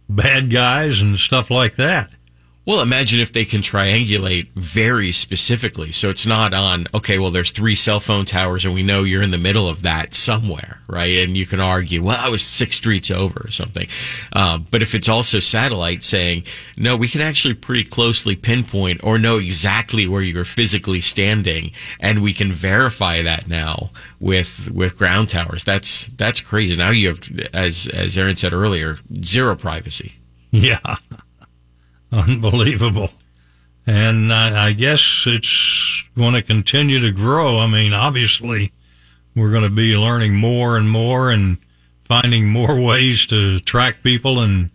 bad 0.08 0.50
guys 0.50 1.00
and 1.00 1.18
stuff 1.18 1.50
like 1.50 1.76
that. 1.76 2.10
Well, 2.66 2.80
imagine 2.80 3.20
if 3.20 3.32
they 3.32 3.44
can 3.44 3.60
triangulate 3.60 4.48
very 4.54 5.12
specifically. 5.12 5.92
So 5.92 6.08
it's 6.08 6.24
not 6.24 6.54
on, 6.54 6.86
okay, 6.94 7.18
well, 7.18 7.30
there's 7.30 7.50
three 7.50 7.74
cell 7.74 8.00
phone 8.00 8.24
towers 8.24 8.64
and 8.64 8.72
we 8.72 8.82
know 8.82 9.02
you're 9.02 9.22
in 9.22 9.32
the 9.32 9.38
middle 9.38 9.68
of 9.68 9.82
that 9.82 10.14
somewhere, 10.14 10.80
right? 10.88 11.18
And 11.18 11.36
you 11.36 11.44
can 11.44 11.60
argue, 11.60 12.02
well, 12.02 12.16
I 12.18 12.30
was 12.30 12.42
six 12.42 12.76
streets 12.76 13.10
over 13.10 13.42
or 13.44 13.50
something. 13.50 13.86
Uh, 14.32 14.58
but 14.58 14.80
if 14.80 14.94
it's 14.94 15.10
also 15.10 15.40
satellite 15.40 16.02
saying, 16.02 16.44
no, 16.78 16.96
we 16.96 17.06
can 17.06 17.20
actually 17.20 17.52
pretty 17.52 17.84
closely 17.84 18.34
pinpoint 18.34 19.04
or 19.04 19.18
know 19.18 19.36
exactly 19.36 20.06
where 20.06 20.22
you're 20.22 20.46
physically 20.46 21.02
standing 21.02 21.70
and 22.00 22.22
we 22.22 22.32
can 22.32 22.50
verify 22.50 23.20
that 23.20 23.46
now 23.46 23.90
with, 24.20 24.70
with 24.70 24.96
ground 24.96 25.28
towers. 25.28 25.64
That's, 25.64 26.06
that's 26.16 26.40
crazy. 26.40 26.76
Now 26.76 26.90
you 26.90 27.08
have, 27.08 27.20
as, 27.52 27.86
as 27.88 28.16
Aaron 28.16 28.36
said 28.36 28.54
earlier, 28.54 28.96
zero 29.22 29.54
privacy. 29.54 30.14
Yeah. 30.50 30.78
Unbelievable. 32.14 33.10
And 33.86 34.32
I, 34.32 34.68
I 34.68 34.72
guess 34.72 35.24
it's 35.26 36.04
going 36.16 36.34
to 36.34 36.42
continue 36.42 37.00
to 37.00 37.12
grow. 37.12 37.58
I 37.58 37.66
mean, 37.66 37.92
obviously, 37.92 38.72
we're 39.34 39.50
going 39.50 39.64
to 39.64 39.70
be 39.70 39.96
learning 39.96 40.34
more 40.34 40.76
and 40.76 40.88
more 40.88 41.30
and 41.30 41.58
finding 42.02 42.48
more 42.48 42.80
ways 42.80 43.26
to 43.26 43.58
track 43.60 44.02
people 44.02 44.40
and 44.40 44.70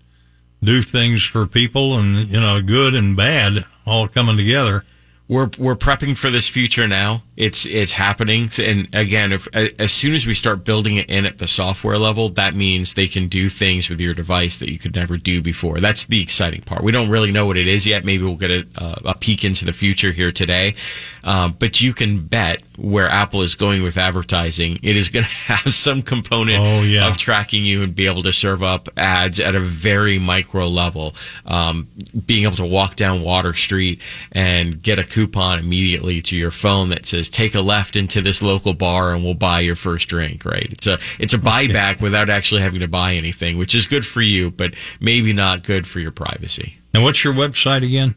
do 0.64 0.82
things 0.82 1.24
for 1.24 1.48
people 1.48 1.98
and, 1.98 2.28
you 2.28 2.40
know, 2.40 2.62
good 2.62 2.94
and 2.94 3.16
bad 3.16 3.66
all 3.86 4.08
coming 4.08 4.38
together. 4.38 4.84
We're 5.28 5.50
we're 5.58 5.76
prepping 5.76 6.18
for 6.18 6.30
this 6.30 6.50
future 6.50 6.88
now. 6.88 7.24
It's 7.40 7.66
it's 7.66 7.94
happening, 7.94 8.50
and 8.62 8.90
again, 8.94 9.32
if 9.32 9.48
as 9.56 9.94
soon 9.94 10.14
as 10.14 10.28
we 10.28 10.34
start 10.34 10.66
building 10.66 10.98
it 10.98 11.10
in 11.10 11.26
at 11.26 11.38
the 11.38 11.48
software 11.48 11.98
level, 11.98 12.28
that 12.32 12.54
means 12.54 12.94
they 12.96 13.08
can 13.08 13.30
do 13.30 13.48
things 13.48 13.88
with 13.90 14.02
your 14.02 14.14
device 14.14 14.60
that 14.60 14.70
you 14.70 14.78
could 14.78 14.94
never 14.94 15.16
do 15.16 15.42
before. 15.42 15.80
That's 15.80 16.04
the 16.04 16.22
exciting 16.22 16.64
part. 16.64 16.84
We 16.84 16.92
don't 16.92 17.10
really 17.10 17.32
know 17.32 17.46
what 17.46 17.56
it 17.56 17.66
is 17.70 17.88
yet. 17.88 18.04
Maybe 18.04 18.26
we'll 18.26 18.36
get 18.36 18.52
a, 18.52 18.68
a 19.06 19.16
peek 19.18 19.46
into 19.46 19.64
the 19.64 19.72
future 19.72 20.12
here 20.12 20.34
today, 20.34 20.76
uh, 21.24 21.48
but 21.48 21.80
you 21.80 21.94
can 21.94 22.26
bet 22.28 22.62
where 22.78 23.08
Apple 23.10 23.42
is 23.42 23.56
going 23.56 23.84
with 23.84 23.96
advertising, 23.98 24.78
it 24.84 24.98
is 24.98 25.08
going 25.08 25.24
to 25.48 25.54
have 25.54 25.74
some 25.74 26.02
component 26.02 26.60
Oh, 26.62 26.82
yeah. 26.82 27.08
of 27.08 27.16
tracking 27.16 27.64
you 27.64 27.84
and 27.84 27.96
be 27.96 28.06
able 28.06 28.24
to 28.24 28.34
serve 28.34 28.64
up 28.64 28.90
ads 28.98 29.40
at 29.40 29.56
a 29.56 29.60
very 29.62 30.20
micro 30.20 30.68
level. 30.68 31.16
Um, 31.46 31.88
being 32.26 32.44
able 32.44 32.58
to 32.58 32.66
walk 32.66 32.98
down 32.98 33.22
Water 33.22 33.54
Street 33.54 34.02
and 34.34 34.82
get 34.82 35.00
a 35.00 35.04
coupon 35.06 35.60
immediately 35.60 36.22
to 36.24 36.36
your 36.36 36.52
phone 36.52 36.90
that 36.90 37.06
says 37.06 37.29
"Take 37.30 37.56
a 37.56 37.62
left 37.62 37.96
into 37.96 38.22
this 38.22 38.42
local 38.42 38.74
bar 38.74 39.14
and 39.14 39.24
we'll 39.24 39.34
buy 39.34 39.62
your 39.62 39.76
first 39.76 40.08
drink." 40.10 40.46
Right? 40.46 40.68
It's 40.72 40.88
a 40.88 41.00
it's 41.20 41.34
a 41.34 41.38
buyback 41.40 42.02
without 42.02 42.30
actually 42.30 42.62
having 42.62 42.80
to 42.82 42.88
buy 42.88 43.14
anything, 43.16 43.58
which 43.58 43.76
is 43.76 43.86
good 43.86 44.06
for 44.06 44.22
you, 44.22 44.52
but 44.52 44.74
maybe 45.00 45.34
not 45.34 45.64
good 45.64 45.88
for 45.88 46.00
your 46.00 46.12
privacy. 46.12 46.78
And 46.94 47.04
what's 47.04 47.24
your 47.24 47.34
website 47.34 47.86
again? 47.86 48.16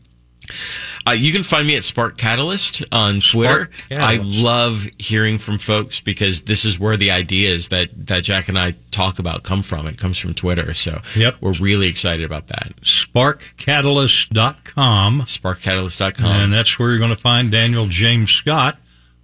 Uh, 1.06 1.12
you 1.12 1.32
can 1.32 1.44
find 1.44 1.68
me 1.68 1.76
at 1.76 1.84
Spark 1.84 2.18
Catalyst 2.18 2.82
on 2.90 3.20
Twitter. 3.20 3.70
Catalyst. 3.88 4.38
I 4.40 4.42
love 4.42 4.88
hearing 4.98 5.38
from 5.38 5.58
folks 5.58 6.00
because 6.00 6.42
this 6.42 6.64
is 6.64 6.80
where 6.80 6.96
the 6.96 7.12
ideas 7.12 7.68
that, 7.68 7.90
that 8.08 8.24
Jack 8.24 8.48
and 8.48 8.58
I 8.58 8.74
talk 8.90 9.20
about 9.20 9.44
come 9.44 9.62
from. 9.62 9.86
It 9.86 9.98
comes 9.98 10.18
from 10.18 10.34
Twitter. 10.34 10.74
So 10.74 11.00
Yep. 11.16 11.36
we're 11.40 11.52
really 11.54 11.86
excited 11.86 12.24
about 12.24 12.48
that. 12.48 12.72
SparkCatalyst.com. 12.82 15.22
SparkCatalyst.com. 15.22 16.26
And 16.32 16.52
that's 16.52 16.78
where 16.78 16.90
you're 16.90 16.98
going 16.98 17.10
to 17.10 17.16
find 17.16 17.50
Daniel 17.50 17.86
James 17.86 18.30
Scott 18.30 18.76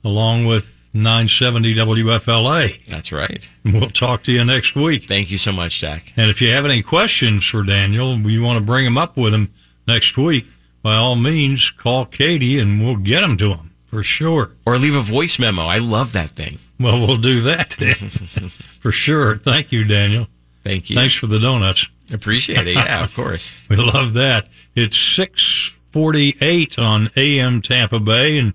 along 0.09 0.47
with 0.47 0.89
970 0.95 1.75
WFLA. 1.75 2.85
That's 2.87 3.13
right. 3.13 3.49
We'll 3.65 3.91
talk 3.91 4.23
to 4.25 4.33
you 4.33 4.45
next 4.45 4.75
week. 4.75 5.05
Thank 5.05 5.31
you 5.31 5.39
so 5.39 5.53
much, 5.53 5.81
Jack. 5.81 6.13
And 6.17 6.31
if 6.31 6.41
you 6.41 6.51
have 6.51 6.65
any 6.65 6.83
questions 6.83 7.45
for 7.47 7.63
Daniel, 7.63 8.17
you 8.19 8.43
want 8.43 8.59
to 8.59 8.65
bring 8.65 8.85
them 8.85 8.99
up 8.99 9.17
with 9.17 9.35
him 9.35 9.53
next 9.87 10.17
week, 10.17 10.47
by 10.83 10.97
all 10.97 11.17
means, 11.17 11.71
call 11.71 12.05
Katie 12.07 12.59
and 12.59 12.81
we'll 12.83 12.97
get 12.97 13.21
them 13.21 13.37
to 13.39 13.51
him 13.55 13.71
for 13.87 14.03
sure. 14.03 14.53
Or 14.67 14.79
leave 14.79 14.95
a 14.97 15.03
voice 15.03 15.39
memo. 15.39 15.63
I 15.63 15.79
love 15.79 16.13
that 16.13 16.31
thing. 16.31 16.59
Well, 16.79 17.07
we'll 17.07 17.17
do 17.17 17.41
that 17.43 17.77
then. 17.79 18.11
for 18.79 18.93
sure. 18.93 19.37
Thank 19.37 19.73
you, 19.73 19.85
Daniel. 19.85 20.29
Thank 20.65 20.91
you. 20.91 20.97
Thanks 20.97 21.15
for 21.15 21.27
the 21.27 21.39
donuts. 21.39 21.89
Appreciate 22.13 22.67
it. 22.67 22.75
Yeah, 22.75 23.05
of 23.05 23.15
course. 23.17 23.59
We 23.69 23.77
love 23.77 24.15
that. 24.15 24.49
It's 24.75 24.97
648 24.97 26.79
on 26.79 27.11
AM 27.17 27.63
Tampa 27.63 27.99
Bay 27.99 28.39
and 28.39 28.55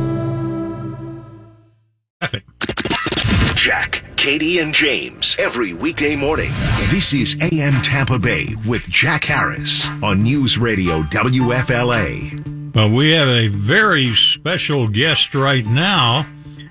Jack, 3.55 4.03
Katie, 4.15 4.59
and 4.59 4.75
James 4.75 5.35
every 5.39 5.73
weekday 5.73 6.15
morning. 6.15 6.51
This 6.89 7.13
is 7.13 7.35
AM 7.41 7.81
Tampa 7.81 8.19
Bay 8.19 8.55
with 8.67 8.87
Jack 8.89 9.23
Harris 9.23 9.89
on 10.03 10.21
News 10.21 10.57
Radio 10.59 11.01
WFLA. 11.03 12.75
Well, 12.75 12.89
we 12.89 13.09
have 13.11 13.27
a 13.27 13.47
very 13.47 14.13
special 14.13 14.87
guest 14.87 15.33
right 15.33 15.65
now, 15.65 16.27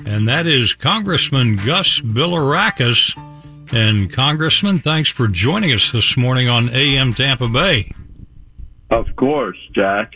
and 0.07 0.29
that 0.29 0.47
is 0.47 0.75
Congressman 0.75 1.57
Gus 1.57 2.01
Bilirakis. 2.01 3.17
And 3.73 4.13
Congressman, 4.13 4.79
thanks 4.79 5.11
for 5.11 5.27
joining 5.27 5.73
us 5.73 5.91
this 5.91 6.17
morning 6.17 6.49
on 6.49 6.69
AM 6.69 7.13
Tampa 7.13 7.49
Bay. 7.49 7.93
Of 8.91 9.07
course, 9.17 9.59
Jack. 9.75 10.13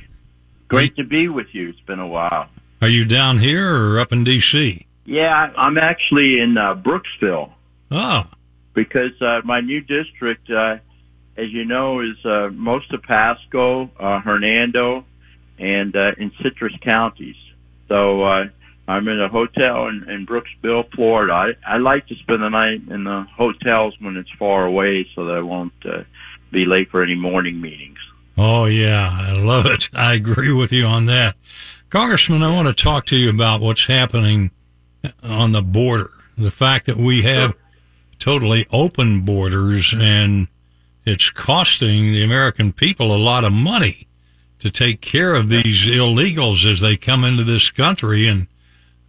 Great 0.68 0.94
to 0.96 1.04
be 1.04 1.28
with 1.28 1.48
you. 1.52 1.70
It's 1.70 1.80
been 1.80 2.00
a 2.00 2.06
while. 2.06 2.46
Are 2.80 2.88
you 2.88 3.04
down 3.04 3.38
here 3.38 3.74
or 3.74 3.98
up 3.98 4.12
in 4.12 4.22
D.C.? 4.22 4.86
Yeah, 5.04 5.52
I'm 5.56 5.78
actually 5.78 6.40
in 6.40 6.56
uh, 6.56 6.74
Brooksville 6.74 7.52
Oh, 7.90 8.26
because 8.74 9.20
uh, 9.20 9.40
my 9.44 9.60
new 9.60 9.80
district, 9.80 10.50
uh, 10.50 10.78
as 11.36 11.50
you 11.50 11.64
know, 11.64 12.00
is 12.00 12.24
uh, 12.24 12.48
most 12.52 12.92
of 12.92 13.02
Pasco, 13.02 13.90
uh, 14.00 14.20
Hernando, 14.20 15.04
and 15.58 15.94
uh, 15.94 16.12
in 16.18 16.32
Citrus 16.42 16.72
counties. 16.82 17.36
So 17.88 18.22
uh, 18.24 18.46
I'm 18.88 19.06
in 19.08 19.20
a 19.20 19.28
hotel 19.28 19.88
in, 19.88 20.08
in 20.08 20.26
Brooksville, 20.26 20.90
Florida. 20.94 21.32
I, 21.32 21.74
I 21.74 21.76
like 21.76 22.06
to 22.08 22.14
spend 22.16 22.42
the 22.42 22.48
night 22.48 22.82
in 22.88 23.04
the 23.04 23.26
hotels 23.36 23.94
when 24.00 24.16
it's 24.16 24.30
far 24.38 24.64
away, 24.64 25.06
so 25.14 25.26
that 25.26 25.36
I 25.36 25.42
won't 25.42 25.72
uh, 25.84 26.02
be 26.50 26.64
late 26.64 26.90
for 26.90 27.02
any 27.02 27.14
morning 27.14 27.60
meetings. 27.60 27.98
oh 28.38 28.64
yeah, 28.64 29.10
I 29.12 29.34
love 29.34 29.66
it. 29.66 29.88
I 29.94 30.14
agree 30.14 30.52
with 30.52 30.72
you 30.72 30.86
on 30.86 31.06
that. 31.06 31.36
Congressman, 31.90 32.42
I 32.42 32.52
want 32.52 32.66
to 32.66 32.74
talk 32.74 33.06
to 33.06 33.16
you 33.16 33.30
about 33.30 33.60
what's 33.60 33.86
happening 33.86 34.50
on 35.22 35.52
the 35.52 35.62
border. 35.62 36.10
The 36.36 36.50
fact 36.50 36.86
that 36.86 36.96
we 36.96 37.22
have 37.22 37.54
totally 38.18 38.66
open 38.72 39.20
borders 39.20 39.94
and 39.96 40.48
it's 41.04 41.30
costing 41.30 42.12
the 42.12 42.24
American 42.24 42.72
people 42.72 43.14
a 43.14 43.18
lot 43.18 43.44
of 43.44 43.52
money 43.52 44.08
to 44.60 44.70
take 44.70 45.00
care 45.00 45.34
of 45.34 45.48
these 45.48 45.86
illegals 45.86 46.68
as 46.70 46.80
they 46.80 46.96
come 46.96 47.24
into 47.24 47.44
this 47.44 47.70
country 47.70 48.26
and 48.26 48.46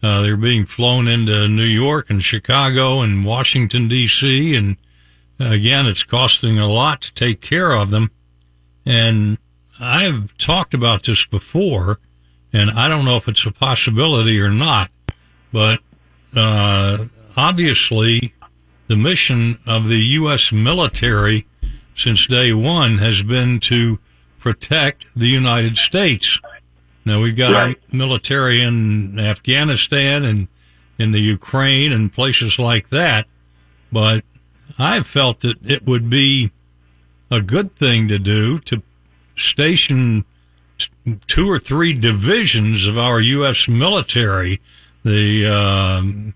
uh, 0.04 0.22
they're 0.22 0.38
being 0.38 0.66
flown 0.66 1.08
into 1.08 1.48
New 1.48 1.64
York 1.64 2.10
and 2.10 2.22
Chicago 2.22 3.02
and 3.02 3.26
Washington 3.26 3.88
D.C. 3.88 4.56
and 4.56 4.78
again, 5.40 5.86
it's 5.88 6.04
costing 6.04 6.60
a 6.60 6.68
lot 6.68 7.02
to 7.02 7.14
take 7.14 7.42
care 7.42 7.72
of 7.72 7.90
them. 7.90 8.12
And 8.86 9.38
I've 9.80 10.38
talked 10.38 10.74
about 10.74 11.04
this 11.04 11.26
before, 11.26 12.00
and 12.54 12.72
I 12.72 12.88
don't 12.88 13.06
know 13.06 13.18
if 13.18 13.28
it's 13.28 13.46
a 13.46 13.52
possibility 13.52 14.40
or 14.40 14.52
not, 14.52 14.92
but 15.52 15.80
uh, 16.36 17.06
obviously 17.38 18.34
the 18.88 18.96
mission 18.96 19.58
of 19.66 19.88
the 19.88 20.00
U.S. 20.20 20.52
military 20.52 21.46
since 21.96 22.28
day 22.28 22.54
one 22.54 22.98
has 22.98 23.24
been 23.24 23.60
to 23.62 24.00
protect 24.40 25.06
the 25.16 25.28
United 25.28 25.76
States. 25.78 26.40
Now 27.06 27.22
we've 27.22 27.36
got 27.36 27.52
Right. 27.52 27.76
our 27.92 27.96
military 27.98 28.62
in 28.62 29.20
Afghanistan 29.20 30.26
and 30.26 30.48
in 30.98 31.12
the 31.12 31.20
Ukraine 31.20 31.92
and 31.92 32.12
places 32.14 32.58
like 32.60 32.90
that, 32.90 33.28
but 33.92 34.24
I've 34.78 35.06
felt 35.08 35.42
that 35.42 35.58
it 35.66 35.86
would 35.86 36.10
be 36.10 36.52
a 37.32 37.42
good 37.42 37.76
thing 37.76 38.08
to 38.08 38.20
do 38.20 38.60
to 38.60 38.82
station 39.36 40.26
two 41.28 41.50
or 41.50 41.60
three 41.60 41.94
divisions 41.94 42.88
of 42.88 42.98
our 42.98 43.20
U.S. 43.20 43.68
military, 43.68 44.62
the 45.06 45.46
um 45.48 46.34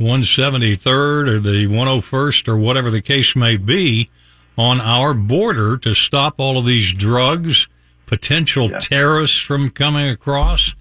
173rd 0.00 1.28
or 1.28 1.40
the 1.40 1.66
101st 1.66 2.48
or 2.48 2.56
whatever 2.56 2.90
the 2.90 3.00
case 3.02 3.36
may 3.36 3.56
be, 3.56 4.10
on 4.56 4.80
our 4.80 5.14
border 5.14 5.76
to 5.78 5.94
stop 5.94 6.34
all 6.38 6.58
of 6.58 6.66
these 6.66 6.92
drugs, 6.92 7.68
potential 8.06 8.70
terrorists 8.80 9.38
from 9.40 9.70
coming 9.70 10.08
across, 10.08 10.74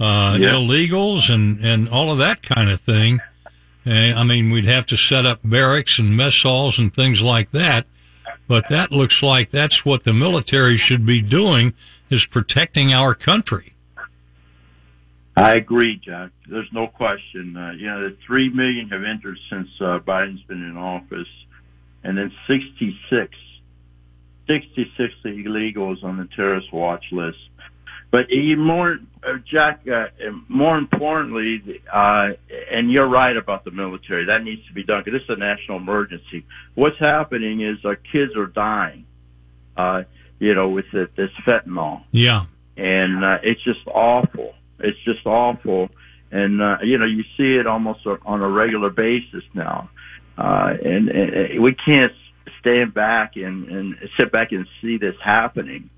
uh, 0.00 0.36
Yeah. 0.38 0.50
illegals, 0.54 1.32
and, 1.32 1.64
and 1.64 1.88
all 1.88 2.12
of 2.12 2.18
that 2.18 2.42
kind 2.42 2.70
of 2.70 2.80
thing. 2.80 3.20
Uh, 3.86 3.90
I 3.90 4.22
mean, 4.24 4.50
we'd 4.50 4.66
have 4.66 4.86
to 4.86 4.96
set 4.96 5.26
up 5.26 5.40
barracks 5.44 5.98
and 5.98 6.16
mess 6.16 6.42
halls 6.42 6.78
and 6.78 6.92
things 6.92 7.22
like 7.22 7.50
that. 7.52 7.86
But 8.48 8.68
that 8.68 8.92
looks 8.92 9.22
like 9.22 9.50
that's 9.50 9.84
what 9.84 10.04
the 10.04 10.12
military 10.12 10.76
should 10.76 11.04
be 11.06 11.20
doing 11.20 11.72
is 12.10 12.26
protecting 12.26 12.92
our 12.92 13.14
country. 13.14 13.74
I 15.36 15.56
agree, 15.56 16.00
Jack. 16.02 16.30
There's 16.48 16.68
no 16.72 16.86
question. 16.86 17.56
Uh, 17.56 17.72
you 17.72 17.86
know, 17.86 18.08
the 18.08 18.16
three 18.26 18.48
million 18.48 18.88
have 18.88 19.04
entered 19.04 19.38
since 19.50 19.68
uh, 19.80 19.98
Biden's 19.98 20.42
been 20.44 20.62
in 20.62 20.76
office, 20.76 21.28
and 22.02 22.16
then 22.16 22.32
66 22.48 23.34
66 24.46 25.14
illegals 25.24 26.04
on 26.04 26.16
the 26.16 26.28
terrorist 26.36 26.72
watch 26.72 27.04
list. 27.10 27.38
But 28.12 28.30
even 28.30 28.64
more, 28.64 28.98
uh, 29.26 29.32
Jack, 29.50 29.80
uh, 29.88 30.06
more 30.48 30.78
importantly, 30.78 31.82
uh, 31.92 32.28
and 32.70 32.90
you're 32.90 33.08
right 33.08 33.36
about 33.36 33.64
the 33.64 33.72
military. 33.72 34.26
That 34.26 34.44
needs 34.44 34.64
to 34.68 34.72
be 34.72 34.84
done 34.84 35.02
because 35.04 35.20
this 35.20 35.24
is 35.24 35.36
a 35.36 35.38
national 35.38 35.78
emergency. 35.78 36.46
What's 36.74 36.98
happening 37.00 37.60
is 37.60 37.84
our 37.84 37.96
kids 37.96 38.36
are 38.36 38.46
dying, 38.46 39.06
uh, 39.76 40.04
you 40.38 40.54
know, 40.54 40.68
with 40.68 40.86
this 40.92 41.30
fentanyl. 41.44 42.04
Yeah. 42.12 42.46
And, 42.76 43.24
uh, 43.24 43.38
it's 43.42 43.62
just 43.64 43.80
awful. 43.88 44.54
It's 44.78 44.98
just 45.04 45.26
awful. 45.26 45.90
And, 46.30 46.60
uh, 46.60 46.78
you 46.82 46.98
know, 46.98 47.06
you 47.06 47.22
see 47.36 47.56
it 47.56 47.66
almost 47.66 48.06
on 48.06 48.42
a 48.42 48.48
regular 48.48 48.90
basis 48.90 49.44
now. 49.54 49.90
Uh, 50.36 50.74
and, 50.84 51.08
and 51.08 51.62
we 51.62 51.74
can't 51.74 52.12
stand 52.60 52.92
back 52.92 53.36
and, 53.36 53.68
and 53.68 53.96
sit 54.18 54.32
back 54.32 54.52
and 54.52 54.66
see 54.80 54.98
this 54.98 55.14
happening 55.22 55.88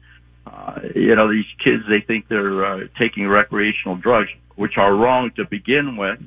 uh, 0.48 0.80
you 0.94 1.14
know, 1.14 1.30
these 1.30 1.46
kids, 1.62 1.84
they 1.88 2.00
think 2.00 2.28
they're 2.28 2.64
uh, 2.64 2.80
taking 2.98 3.26
recreational 3.26 3.96
drugs, 3.96 4.30
which 4.56 4.78
are 4.78 4.94
wrong 4.94 5.30
to 5.36 5.44
begin 5.44 5.96
with. 5.96 6.20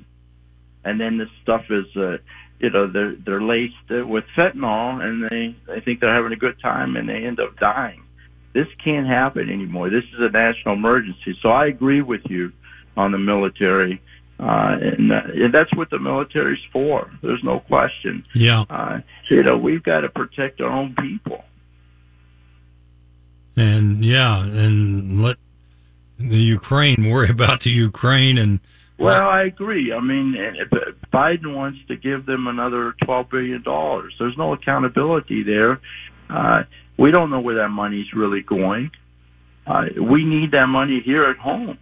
And 0.84 1.00
then 1.00 1.18
this 1.18 1.30
stuff 1.42 1.66
is, 1.70 1.86
uh, 1.96 2.18
you 2.60 2.70
know, 2.70 2.88
they're, 2.88 3.16
they're 3.16 3.42
laced 3.42 3.90
with 3.90 4.26
fentanyl 4.36 5.02
and 5.02 5.24
they, 5.24 5.56
they 5.68 5.80
think 5.82 6.00
they're 6.00 6.14
having 6.14 6.34
a 6.34 6.38
good 6.38 6.60
time 6.62 6.96
and 6.96 7.08
they 7.08 7.26
end 7.26 7.40
up 7.40 7.58
dying. 7.60 8.04
This 8.54 8.68
can't 8.84 9.08
happen 9.08 9.50
anymore. 9.50 9.90
This 9.90 10.04
is 10.14 10.20
a 10.20 10.30
national 10.30 10.76
emergency. 10.76 11.38
So 11.42 11.50
I 11.50 11.68
agree 11.68 12.02
with 12.02 12.22
you 12.30 12.52
on 12.98 13.12
the 13.12 13.18
military. 13.18 14.02
Uh, 14.40 14.76
and, 14.82 15.12
uh, 15.12 15.22
and 15.34 15.54
that's 15.54 15.74
what 15.76 15.90
the 15.90 16.00
military's 16.00 16.64
for. 16.74 17.12
There's 17.22 17.44
no 17.44 17.60
question. 17.60 18.26
Yeah. 18.34 18.66
Uh, 18.70 19.02
you 19.30 19.44
know, 19.44 19.58
we've 19.58 19.84
got 19.84 20.02
to 20.02 20.10
protect 20.10 20.60
our 20.62 20.70
own 20.70 20.96
people 20.96 21.44
and 23.56 24.04
yeah, 24.04 24.44
and 24.44 25.22
let 25.22 25.38
the 26.18 26.38
Ukraine 26.38 27.10
worry 27.10 27.30
about 27.30 27.62
the 27.62 27.72
Ukraine 27.72 28.38
and. 28.38 28.60
Well, 28.98 29.28
I 29.28 29.46
agree. 29.46 29.92
I 29.92 30.00
mean, 30.00 30.38
Biden 31.12 31.56
wants 31.56 31.80
to 31.88 31.96
give 31.96 32.28
them 32.28 32.46
another 32.46 32.94
twelve 33.04 33.32
billion 33.32 33.64
dollars. 33.64 34.14
There's 34.20 34.38
no 34.38 34.54
accountability 34.54 35.42
there. 35.42 35.82
Uh, 36.30 36.64
we 37.02 37.10
don't 37.10 37.32
know 37.32 37.40
where 37.40 37.56
that 37.56 37.70
money's 37.70 38.14
really 38.14 38.42
going. 38.42 38.92
Uh, 39.66 39.86
we 40.00 40.24
need 40.24 40.52
that 40.52 40.68
money 40.68 41.02
here 41.04 41.24
at 41.26 41.38
home. 41.38 41.80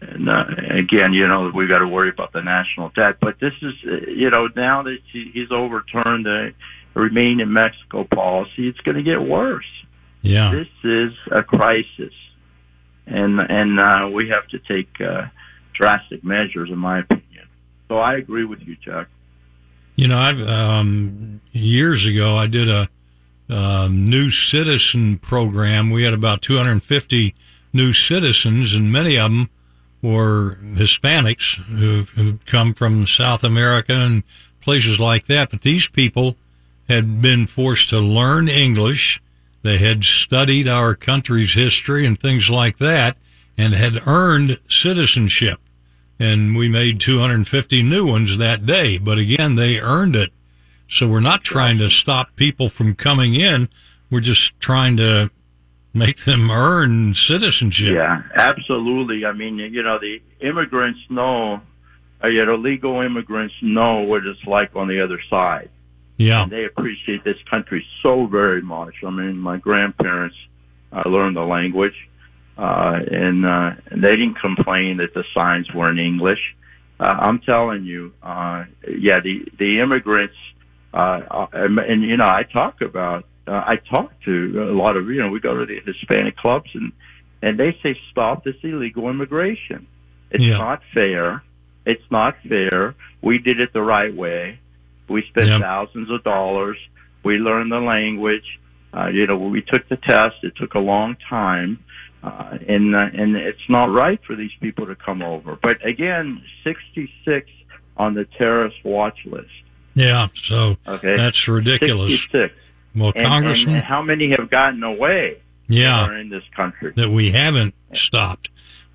And 0.00 0.28
uh, 0.28 0.46
again, 0.70 1.12
you 1.12 1.28
know, 1.28 1.52
we've 1.54 1.68
got 1.68 1.78
to 1.78 1.86
worry 1.86 2.08
about 2.08 2.32
the 2.32 2.42
national 2.42 2.88
debt. 2.88 3.18
But 3.20 3.38
this 3.38 3.52
is, 3.62 3.72
uh, 3.86 4.10
you 4.10 4.30
know, 4.30 4.48
now 4.56 4.82
that 4.82 4.98
he's 5.12 5.52
overturned 5.52 6.26
the 6.26 6.54
remain 6.94 7.38
in 7.38 7.52
Mexico 7.52 8.02
policy, 8.02 8.66
it's 8.66 8.80
going 8.80 8.96
to 8.96 9.04
get 9.04 9.22
worse. 9.22 9.70
Yeah. 10.22 10.50
This 10.50 10.68
is 10.82 11.12
a 11.30 11.44
crisis. 11.44 12.14
And, 13.06 13.38
and, 13.38 13.78
uh, 13.78 14.10
we 14.12 14.30
have 14.30 14.48
to 14.48 14.58
take, 14.58 15.00
uh, 15.00 15.26
drastic 15.72 16.24
measures, 16.24 16.68
in 16.68 16.78
my 16.78 16.98
opinion. 16.98 17.46
So 17.86 17.98
I 17.98 18.16
agree 18.16 18.44
with 18.44 18.60
you, 18.62 18.76
Chuck. 18.84 19.08
You 19.94 20.08
know, 20.08 20.18
I've, 20.18 20.42
um, 20.42 21.40
years 21.52 22.06
ago, 22.06 22.36
I 22.36 22.48
did 22.48 22.68
a, 22.68 22.88
um, 23.48 24.08
new 24.08 24.30
citizen 24.30 25.18
program. 25.18 25.90
We 25.90 26.04
had 26.04 26.14
about 26.14 26.42
250 26.42 27.34
new 27.72 27.92
citizens, 27.92 28.74
and 28.74 28.92
many 28.92 29.18
of 29.18 29.30
them 29.30 29.50
were 30.00 30.58
Hispanics 30.62 31.54
who've, 31.54 32.08
who've 32.10 32.44
come 32.46 32.74
from 32.74 33.06
South 33.06 33.44
America 33.44 33.94
and 33.94 34.22
places 34.60 34.98
like 34.98 35.26
that. 35.26 35.50
But 35.50 35.62
these 35.62 35.88
people 35.88 36.36
had 36.88 37.22
been 37.22 37.46
forced 37.46 37.90
to 37.90 38.00
learn 38.00 38.48
English 38.48 39.20
they 39.62 39.78
had 39.78 40.04
studied 40.04 40.68
our 40.68 40.94
country's 40.94 41.54
history 41.54 42.04
and 42.04 42.18
things 42.18 42.50
like 42.50 42.78
that 42.78 43.16
and 43.56 43.74
had 43.74 44.06
earned 44.06 44.58
citizenship. 44.68 45.60
And 46.18 46.56
we 46.56 46.68
made 46.68 47.00
250 47.00 47.82
new 47.82 48.06
ones 48.06 48.38
that 48.38 48.66
day. 48.66 48.98
But 48.98 49.18
again, 49.18 49.54
they 49.54 49.80
earned 49.80 50.16
it. 50.16 50.32
So 50.92 51.08
we're 51.08 51.20
not 51.20 51.42
trying 51.42 51.78
to 51.78 51.88
stop 51.88 52.36
people 52.36 52.68
from 52.68 52.94
coming 52.94 53.34
in. 53.34 53.70
We're 54.10 54.20
just 54.20 54.60
trying 54.60 54.98
to 54.98 55.30
make 55.94 56.24
them 56.24 56.50
earn 56.50 57.14
citizenship. 57.14 57.96
Yeah, 57.96 58.22
absolutely. 58.34 59.24
I 59.24 59.32
mean, 59.32 59.56
you 59.56 59.82
know, 59.82 59.98
the 59.98 60.20
immigrants 60.46 61.00
know, 61.08 61.62
uh, 62.22 62.28
you 62.28 62.44
know, 62.44 62.56
legal 62.56 63.00
immigrants 63.00 63.54
know 63.62 64.00
what 64.00 64.26
it's 64.26 64.44
like 64.44 64.76
on 64.76 64.86
the 64.86 65.02
other 65.02 65.18
side. 65.30 65.70
Yeah. 66.18 66.42
And 66.42 66.52
they 66.52 66.66
appreciate 66.66 67.24
this 67.24 67.38
country 67.48 67.86
so 68.02 68.26
very 68.26 68.60
much. 68.60 68.96
I 69.02 69.08
mean, 69.08 69.38
my 69.38 69.56
grandparents 69.56 70.36
uh, 70.92 71.08
learned 71.08 71.36
the 71.36 71.40
language, 71.40 71.96
uh, 72.58 73.00
and, 73.10 73.46
uh, 73.46 73.70
and 73.86 74.04
they 74.04 74.16
didn't 74.16 74.34
complain 74.34 74.98
that 74.98 75.14
the 75.14 75.24
signs 75.32 75.72
were 75.72 75.88
in 75.88 75.98
English. 75.98 76.54
Uh, 77.00 77.16
I'm 77.18 77.38
telling 77.38 77.84
you, 77.84 78.12
uh, 78.22 78.64
yeah, 78.86 79.20
the, 79.20 79.48
the 79.58 79.80
immigrants, 79.80 80.36
uh, 80.92 81.46
and, 81.52 81.78
and 81.78 82.02
you 82.02 82.16
know, 82.16 82.26
I 82.26 82.42
talk 82.50 82.80
about, 82.80 83.24
uh, 83.46 83.52
I 83.52 83.76
talk 83.90 84.12
to 84.24 84.68
a 84.70 84.74
lot 84.74 84.96
of, 84.96 85.08
you 85.08 85.20
know, 85.20 85.30
we 85.30 85.40
go 85.40 85.54
to 85.58 85.66
the 85.66 85.80
Hispanic 85.84 86.36
clubs 86.36 86.70
and, 86.74 86.92
and 87.40 87.58
they 87.58 87.76
say, 87.82 87.98
stop 88.10 88.44
this 88.44 88.56
illegal 88.62 89.08
immigration. 89.08 89.86
It's 90.30 90.44
Yeah. 90.44 90.58
not 90.58 90.82
fair. 90.94 91.42
It's 91.84 92.08
not 92.10 92.36
fair. 92.48 92.94
We 93.20 93.38
did 93.38 93.60
it 93.60 93.72
the 93.72 93.82
right 93.82 94.14
way. 94.14 94.58
We 95.08 95.22
spent 95.28 95.48
Yep. 95.48 95.60
thousands 95.60 96.10
of 96.10 96.22
dollars. 96.24 96.76
We 97.24 97.38
learned 97.38 97.72
the 97.72 97.80
language. 97.80 98.58
Uh, 98.94 99.08
you 99.08 99.26
know, 99.26 99.36
we 99.36 99.62
took 99.62 99.88
the 99.88 99.96
test. 99.96 100.36
It 100.42 100.54
took 100.56 100.74
a 100.74 100.78
long 100.78 101.16
time. 101.28 101.78
Uh, 102.22 102.56
and, 102.68 102.94
uh, 102.94 103.08
and 103.12 103.34
it's 103.34 103.68
not 103.68 103.90
right 103.90 104.20
for 104.24 104.36
these 104.36 104.52
people 104.60 104.86
to 104.86 104.94
come 104.94 105.22
over. 105.22 105.58
But 105.60 105.84
again, 105.84 106.40
66 106.62 107.50
on 107.96 108.14
the 108.14 108.26
terrorist 108.38 108.76
watch 108.84 109.18
list. 109.24 109.48
Yeah. 109.94 110.28
So 110.34 110.76
Okay. 110.86 111.16
that's 111.16 111.46
ridiculous. 111.48 112.10
66. 112.10 112.54
Well, 112.94 113.12
And- 113.14 113.26
Congressman, 113.26 113.76
and 113.76 113.84
how 113.84 114.02
many 114.02 114.30
have 114.30 114.50
gotten 114.50 114.82
away 114.82 115.36
Yeah. 115.68 116.10
in 116.18 116.28
this 116.28 116.44
country? 116.54 116.92
that 116.96 117.10
we 117.10 117.30
haven't 117.32 117.74
stopped. 117.92 118.48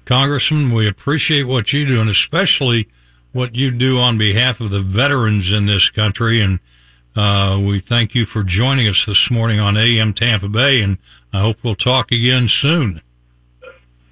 Congressman, 0.06 0.72
we 0.72 0.88
appreciate 0.88 1.44
what 1.44 1.74
you 1.74 1.86
do 1.86 2.00
and 2.00 2.10
especially 2.10 2.88
what 3.34 3.56
you 3.56 3.72
do 3.72 4.00
on 4.00 4.18
behalf 4.18 4.60
of 4.62 4.70
the 4.70 4.80
veterans 4.80 5.52
in 5.52 5.66
this 5.66 5.90
country. 5.90 6.42
And, 6.42 6.60
uh, 7.16 7.58
we 7.60 7.80
thank 7.80 8.16
you 8.16 8.26
for 8.26 8.44
joining 8.44 8.88
us 8.88 9.06
this 9.06 9.30
morning 9.30 9.60
on 9.60 9.76
AM 9.78 10.14
Tampa 10.14 10.48
Bay. 10.48 10.82
And 10.82 10.98
I 11.34 11.40
hope 11.40 11.58
we'll 11.64 11.76
talk 11.76 12.12
again 12.12 12.48
soon. 12.48 13.02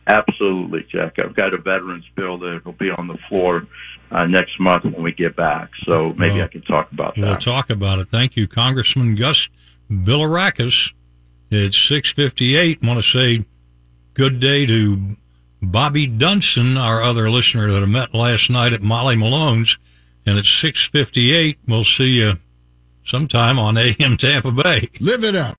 Absolutely, 0.08 0.86
Jack. 0.92 1.18
I've 1.18 1.36
got 1.36 1.54
a 1.54 1.58
veterans 1.58 2.06
bill 2.16 2.38
that 2.40 2.64
will 2.66 2.74
be 2.74 2.92
on 2.92 3.08
the 3.08 3.18
floor 3.28 3.66
uh, 4.12 4.26
next 4.26 4.60
month 4.60 4.84
when 4.86 5.02
we 5.02 5.12
get 5.12 5.36
back. 5.36 5.72
So 5.84 6.14
maybe 6.14 6.36
Well, 6.36 6.46
I 6.46 6.48
can 6.48 6.62
talk 6.62 6.92
about 6.92 7.16
that. 7.16 7.22
We'll 7.22 7.38
talk 7.38 7.70
about 7.70 8.00
it. 8.00 8.10
Thank 8.10 8.36
you, 8.36 8.48
Congressman 8.48 9.16
Gus 9.16 9.50
Bilirakis. 9.90 10.94
It's 11.50 11.78
658. 11.78 12.84
want 12.84 13.02
to 13.02 13.04
say 13.04 13.46
good 14.14 14.40
day 14.40 14.66
to 14.66 15.16
Bobby 15.62 16.08
Dunson, 16.08 16.78
our 16.80 17.02
other 17.02 17.30
listener 17.30 17.72
that 17.72 17.84
I 17.84 17.86
met 17.86 18.14
last 18.14 18.50
night 18.50 18.74
at 18.74 18.82
Molly 18.82 19.16
Malone's. 19.16 19.78
And 20.26 20.40
it's 20.40 20.50
658. 20.50 21.60
We'll 21.68 21.84
see 21.84 22.14
you 22.20 22.38
sometime 23.04 23.60
on 23.60 23.78
AM 23.78 24.18
Tampa 24.18 24.52
Bay. 24.52 24.90
Live 25.00 25.24
it 25.24 25.36
up. 25.36 25.54